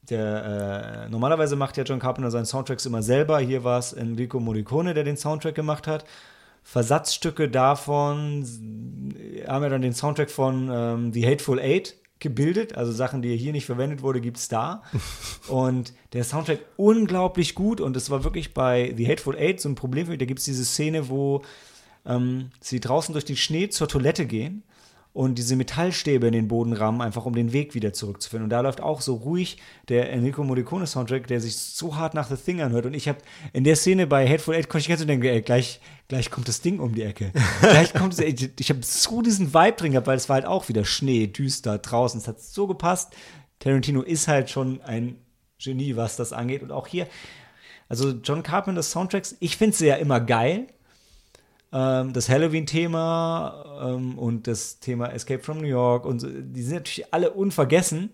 [0.10, 3.40] der äh, normalerweise macht ja John Carpenter seinen Soundtracks immer selber.
[3.40, 6.06] Hier war es Enrico Morricone, der den Soundtrack gemacht hat.
[6.64, 8.46] Versatzstücke davon
[9.48, 12.76] haben ja dann den Soundtrack von ähm, The Hateful Eight gebildet.
[12.76, 14.84] Also Sachen, die hier nicht verwendet wurde, gibt es da.
[15.48, 17.82] und der Soundtrack unglaublich gut.
[17.82, 20.20] Und es war wirklich bei The Hateful Eight so ein Problem für mich.
[20.20, 21.42] Da gibt es diese Szene, wo
[22.06, 24.64] ähm, sie draußen durch den Schnee zur Toilette gehen
[25.18, 28.44] und diese Metallstäbe in den Boden rammen, einfach um den Weg wieder zurückzufinden.
[28.44, 29.58] Und da läuft auch so ruhig
[29.90, 32.86] der Enrico Morricone Soundtrack, der sich so hart nach The Thing anhört.
[32.86, 33.18] Und ich habe
[33.52, 36.48] in der Szene bei Hateful Eight konnte ich ganz so denken, ey, gleich, gleich kommt
[36.48, 37.32] das Ding um die Ecke.
[37.62, 40.46] gleich kommt es, ich, ich habe so diesen Vibe drin gehabt, weil es war halt
[40.46, 42.20] auch wieder Schnee, düster draußen.
[42.20, 43.16] Es hat so gepasst.
[43.58, 45.16] Tarantino ist halt schon ein
[45.58, 46.62] Genie, was das angeht.
[46.62, 47.08] Und auch hier,
[47.90, 50.68] also John Carpenter's Soundtracks, ich finde sie ja immer geil
[51.72, 56.76] ähm, das Halloween-Thema ähm, und das Thema Escape from New York und so, die sind
[56.76, 58.10] natürlich alle unvergessen.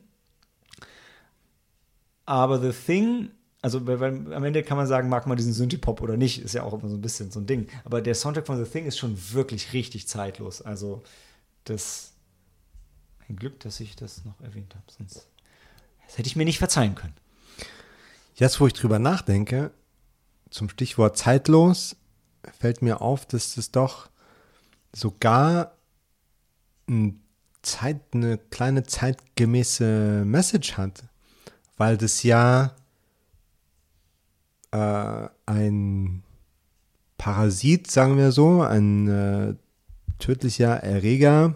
[2.26, 3.32] Aber The Thing,
[3.62, 6.54] also weil, weil am Ende kann man sagen, mag man diesen Synthie-Pop oder nicht, ist
[6.54, 7.68] ja auch immer so ein bisschen so ein Ding.
[7.84, 10.62] Aber der Soundtrack von The Thing ist schon wirklich richtig zeitlos.
[10.62, 11.04] Also
[11.66, 12.14] das
[13.30, 15.28] ein Glück, dass ich das noch erwähnt habe, sonst
[16.06, 17.16] das hätte ich mir nicht verzeihen können.
[18.36, 19.72] Jetzt, wo ich drüber nachdenke,
[20.50, 21.96] zum Stichwort zeitlos,
[22.60, 24.10] fällt mir auf, dass das doch
[24.94, 25.74] sogar
[26.88, 27.22] ein
[27.62, 31.06] Zeit, eine kleine zeitgemäße Message hat,
[31.78, 32.76] weil das ja
[34.72, 36.24] äh, ein
[37.18, 39.56] Parasit, sagen wir so, ein äh,
[40.20, 41.56] tödlicher Erreger,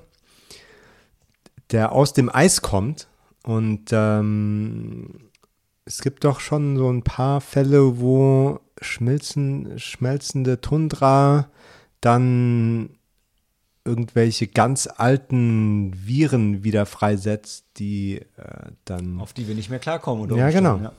[1.72, 3.08] der aus dem Eis kommt.
[3.44, 5.30] Und ähm,
[5.86, 11.50] es gibt doch schon so ein paar Fälle, wo schmelzen, schmelzende Tundra,
[12.02, 12.98] dann
[13.86, 19.20] irgendwelche ganz alten Viren wieder freisetzt, die äh, dann.
[19.20, 20.36] Auf die wir nicht mehr klarkommen, oder?
[20.36, 20.78] Ja, genau.
[20.78, 20.92] Ja.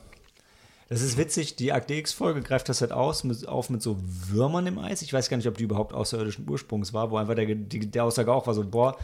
[0.89, 4.65] Das ist witzig, die Akte X-Folge greift das halt aus, mit, auf mit so Würmern
[4.65, 5.03] im Eis.
[5.03, 8.03] Ich weiß gar nicht, ob die überhaupt außerirdischen Ursprungs war, wo einfach der, die, der
[8.03, 8.97] Aussage auch war so, boah,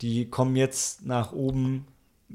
[0.00, 1.86] die kommen jetzt nach oben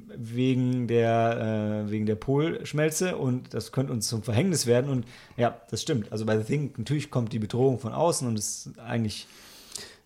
[0.08, 4.90] wegen der, äh, wegen der Polschmelze und das könnte uns zum Verhängnis werden.
[4.90, 5.06] Und
[5.38, 6.12] ja, das stimmt.
[6.12, 9.28] Also bei The Thing, natürlich kommt die Bedrohung von außen und ist eigentlich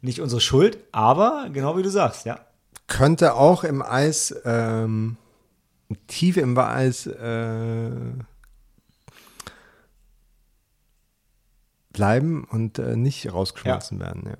[0.01, 2.39] nicht unsere Schuld, aber genau wie du sagst, ja.
[2.87, 5.17] Könnte auch im Eis, ähm,
[6.07, 7.91] tief im Eis äh,
[11.93, 14.05] bleiben und äh, nicht rausgeschmolzen ja.
[14.05, 14.35] werden, ja.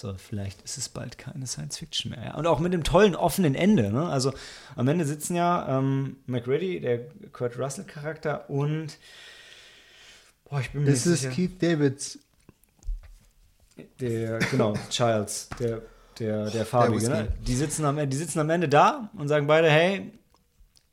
[0.00, 2.24] So, vielleicht ist es bald keine Science Fiction mehr.
[2.24, 2.34] Ja.
[2.36, 3.92] Und auch mit dem tollen offenen Ende.
[3.92, 4.08] Ne?
[4.08, 4.32] Also
[4.74, 7.00] am Ende sitzen ja ähm, McReady, der
[7.32, 8.96] Kurt Russell-Charakter, und
[10.48, 11.28] boah, ich bin mir ist nicht sicher.
[11.28, 12.18] Ist es Keith Davids?
[14.00, 15.82] Der, genau, Childs, der,
[16.18, 17.06] der, der Farbige.
[17.06, 17.28] Ne?
[17.46, 20.10] Die, sitzen am, die sitzen am Ende da und sagen beide, hey,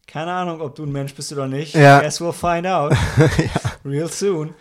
[0.05, 1.75] keine Ahnung, ob du ein Mensch bist oder nicht.
[1.75, 2.01] Ja.
[2.01, 2.91] Guess we'll find out.
[3.37, 3.71] ja.
[3.85, 4.53] Real soon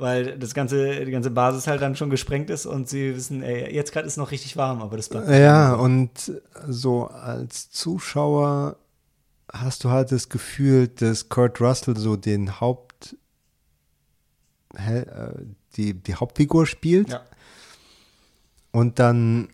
[0.00, 3.72] weil das ganze, die ganze Basis halt dann schon gesprengt ist und sie wissen, ey,
[3.72, 5.28] jetzt gerade ist noch richtig warm, aber das bleibt.
[5.28, 6.32] Ja, und
[6.66, 8.76] so als Zuschauer
[9.52, 13.16] hast du halt das Gefühl, dass Kurt Russell so den Haupt,
[14.74, 15.04] äh,
[15.76, 17.10] die, die Hauptfigur spielt.
[17.10, 17.24] Ja.
[18.72, 19.48] Und dann,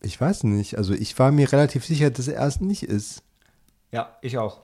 [0.00, 3.22] ich weiß nicht, also ich war mir relativ sicher, dass er es nicht ist.
[3.92, 4.62] Ja, ich auch.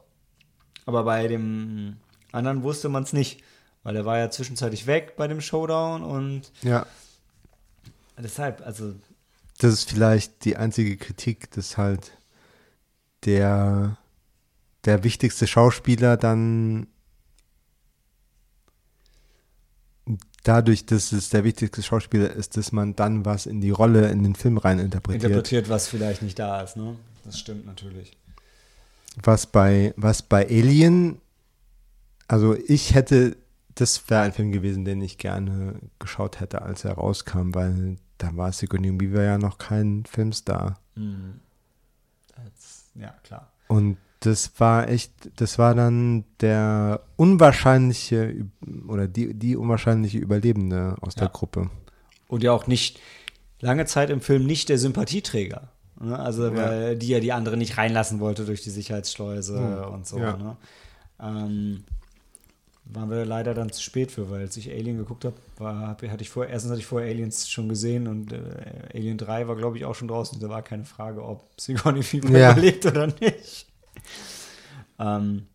[0.86, 1.96] Aber bei dem
[2.32, 3.42] anderen wusste man es nicht.
[3.82, 6.86] Weil er war ja zwischenzeitlich weg bei dem Showdown und ja.
[8.18, 8.94] deshalb, also.
[9.58, 12.12] Das ist vielleicht die einzige Kritik, dass halt
[13.24, 13.96] der,
[14.84, 16.86] der wichtigste Schauspieler dann
[20.42, 24.22] dadurch, dass es der wichtigste Schauspieler ist, dass man dann was in die Rolle, in
[24.22, 25.24] den Film rein interpretiert.
[25.24, 26.96] Interpretiert, was vielleicht nicht da ist, ne?
[27.24, 28.16] Das stimmt natürlich.
[29.22, 31.20] Was bei, was bei Alien,
[32.26, 33.36] also ich hätte
[33.74, 38.36] das wäre ein Film gewesen, den ich gerne geschaut hätte, als er rauskam, weil da
[38.36, 40.78] war Sigourney Weaver ja noch kein Filmstar.
[40.94, 41.40] Mhm.
[42.94, 43.50] ja, klar.
[43.68, 48.46] Und das war echt, das war dann der unwahrscheinliche
[48.86, 51.22] oder die, die unwahrscheinliche Überlebende aus ja.
[51.22, 51.70] der Gruppe.
[52.28, 53.00] Und ja auch nicht
[53.60, 55.72] lange Zeit im Film nicht der Sympathieträger.
[56.00, 56.18] Ne?
[56.18, 56.56] Also, ja.
[56.56, 59.94] weil die ja die andere nicht reinlassen wollte durch die Sicherheitsschleuse mhm.
[59.94, 60.18] und so.
[60.18, 60.36] Ja.
[60.36, 60.56] Ne?
[61.20, 61.84] Ähm,
[62.94, 66.22] waren wir leider dann zu spät für, weil als ich Alien geguckt habe, war, hatte
[66.22, 68.38] ich vorher, erstens hatte ich vorher Aliens schon gesehen und äh,
[68.94, 70.40] Alien 3 war, glaube ich, auch schon draußen.
[70.40, 72.52] Da war keine Frage, ob Sigourney Weaver ja.
[72.52, 73.66] überlebt oder nicht.
[74.98, 75.46] ähm,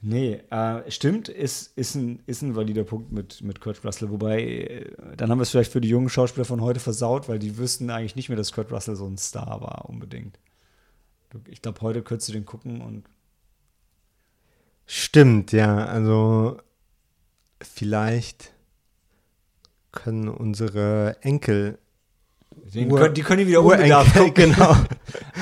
[0.00, 4.10] nee, äh, stimmt, ist, ist, ein, ist ein valider Punkt mit, mit Kurt Russell.
[4.10, 7.38] Wobei, äh, dann haben wir es vielleicht für die jungen Schauspieler von heute versaut, weil
[7.38, 10.38] die wüssten eigentlich nicht mehr, dass Kurt Russell so ein Star war, unbedingt.
[11.48, 13.04] Ich glaube, heute könntest du den gucken und
[14.86, 15.84] Stimmt, ja.
[15.86, 16.58] Also
[17.60, 18.52] vielleicht
[19.92, 21.78] können unsere Enkel
[22.74, 24.52] Den Ur- können, die können die wieder unbedarft gucken.
[24.54, 24.76] genau.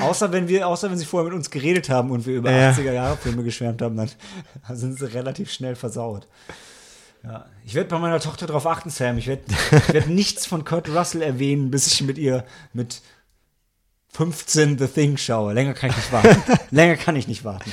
[0.01, 2.71] außer, wenn wir, außer wenn sie vorher mit uns geredet haben und wir über Ja.
[2.71, 4.09] 80er-Jahre-Filme geschwärmt haben, dann
[4.69, 6.27] sind sie relativ schnell versaut.
[7.23, 7.45] Ja.
[7.65, 9.17] Ich werde bei meiner Tochter darauf achten, Sam.
[9.17, 9.43] Ich werde
[9.91, 13.01] werd nichts von Kurt Russell erwähnen, bis ich mit ihr mit
[14.15, 15.53] 15 The Thing schaue.
[15.53, 16.41] Länger kann ich nicht warten.
[16.71, 17.71] Länger kann ich nicht warten.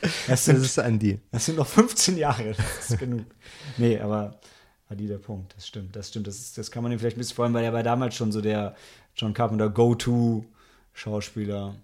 [0.00, 1.18] Das Das sind, ist ein Deal.
[1.30, 2.54] das sind noch 15 Jahre.
[2.54, 3.26] Das ist genug.
[3.76, 4.38] Nee, aber
[4.88, 5.54] war die der Punkt.
[5.56, 6.26] Das stimmt, das stimmt.
[6.26, 8.32] Das, ist, das kann man ihm vielleicht ein bisschen allem, weil er war damals schon
[8.32, 8.74] so der
[9.16, 11.74] John Carpenter Go-To-Schauspieler.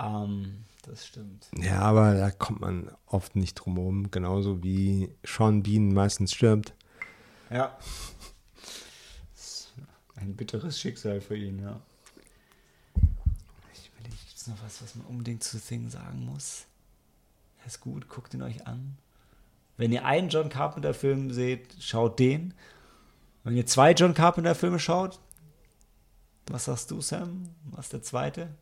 [0.00, 1.48] Ähm, das stimmt.
[1.60, 6.74] Ja, aber da kommt man oft nicht drum herum, genauso wie Sean Bean meistens stirbt.
[7.50, 7.76] Ja.
[10.16, 11.80] Ein bitteres Schicksal für ihn, ja.
[14.42, 16.64] Gibt es noch was, was man unbedingt zu Thing sagen muss?
[17.60, 18.98] Er ist gut, guckt ihn euch an.
[19.76, 22.52] Wenn ihr einen John Carpenter-Film seht, schaut den.
[23.44, 25.20] Wenn ihr zwei John Carpenter-Filme schaut,
[26.48, 27.50] was sagst du, Sam?
[27.70, 28.52] Was ist der zweite?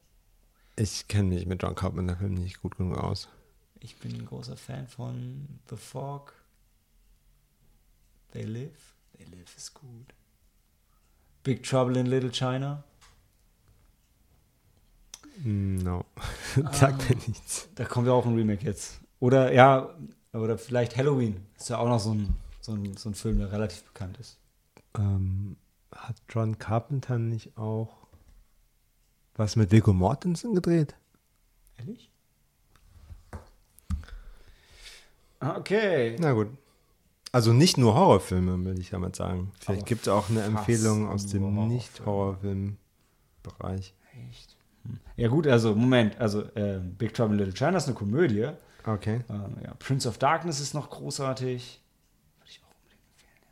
[0.76, 3.30] Ich kenne mich mit John Carpenter-Filmen nicht gut genug aus.
[3.78, 6.34] Ich bin ein großer Fan von The Fog.
[8.34, 8.96] They Live.
[9.16, 10.12] They Live ist gut.
[11.42, 12.84] Big Trouble in Little China.
[15.42, 16.04] No,
[16.72, 17.68] sagt mir nichts.
[17.74, 19.00] Da kommt ja auch ein Remake jetzt.
[19.20, 19.94] Oder ja,
[20.32, 21.46] oder vielleicht Halloween.
[21.56, 24.38] Ist ja auch noch so ein, so ein, so ein Film, der relativ bekannt ist.
[24.98, 25.56] Ähm,
[25.94, 28.00] hat John Carpenter nicht auch
[29.34, 30.94] was mit Viggo Mortensen gedreht?
[31.78, 32.10] Ehrlich?
[35.40, 36.16] Okay.
[36.20, 36.48] Na gut.
[37.32, 39.50] Also nicht nur Horrorfilme, will ich damit sagen.
[39.60, 41.68] Vielleicht gibt es auch eine Empfehlung aus dem.
[41.68, 43.94] Nicht-Horrorfilm-Bereich.
[45.20, 48.48] Ja gut, also Moment, also äh, Big Trouble in Little China ist eine Komödie.
[48.86, 49.20] Okay.
[49.28, 51.78] Ähm, ja, Prince of Darkness ist noch großartig.
[52.38, 53.42] Würde ich auch unbedingt empfehlen,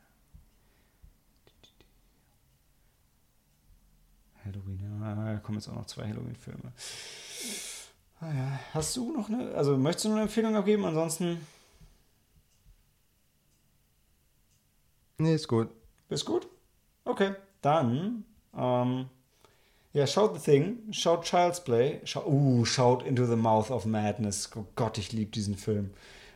[4.46, 4.50] ja.
[4.50, 6.72] Halloween, ja, da kommen jetzt auch noch zwei Halloween-Filme.
[8.20, 8.58] Ah, ja.
[8.72, 10.86] Hast du noch eine, also möchtest du noch eine Empfehlung abgeben?
[10.86, 11.38] Ansonsten
[15.18, 15.68] Nee, ist gut.
[16.08, 16.48] Bist gut?
[17.04, 18.24] Okay, dann,
[18.56, 19.10] ähm,
[19.98, 24.48] ja, schaut The Thing, schaut Child's Play, schau, uh, schaut Into the Mouth of Madness.
[24.56, 25.90] Oh Gott, ich liebe diesen Film.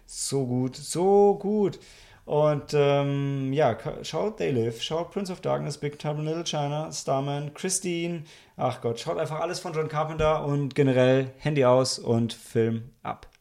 [0.05, 1.79] So gut, so gut.
[2.25, 6.91] Und ähm, ja, schaut They Live, schaut Prince of Darkness, Big Trouble in Little China,
[6.91, 8.25] Starman, Christine.
[8.57, 13.32] Ach Gott, schaut einfach alles von John Carpenter und generell Handy aus und Film ab.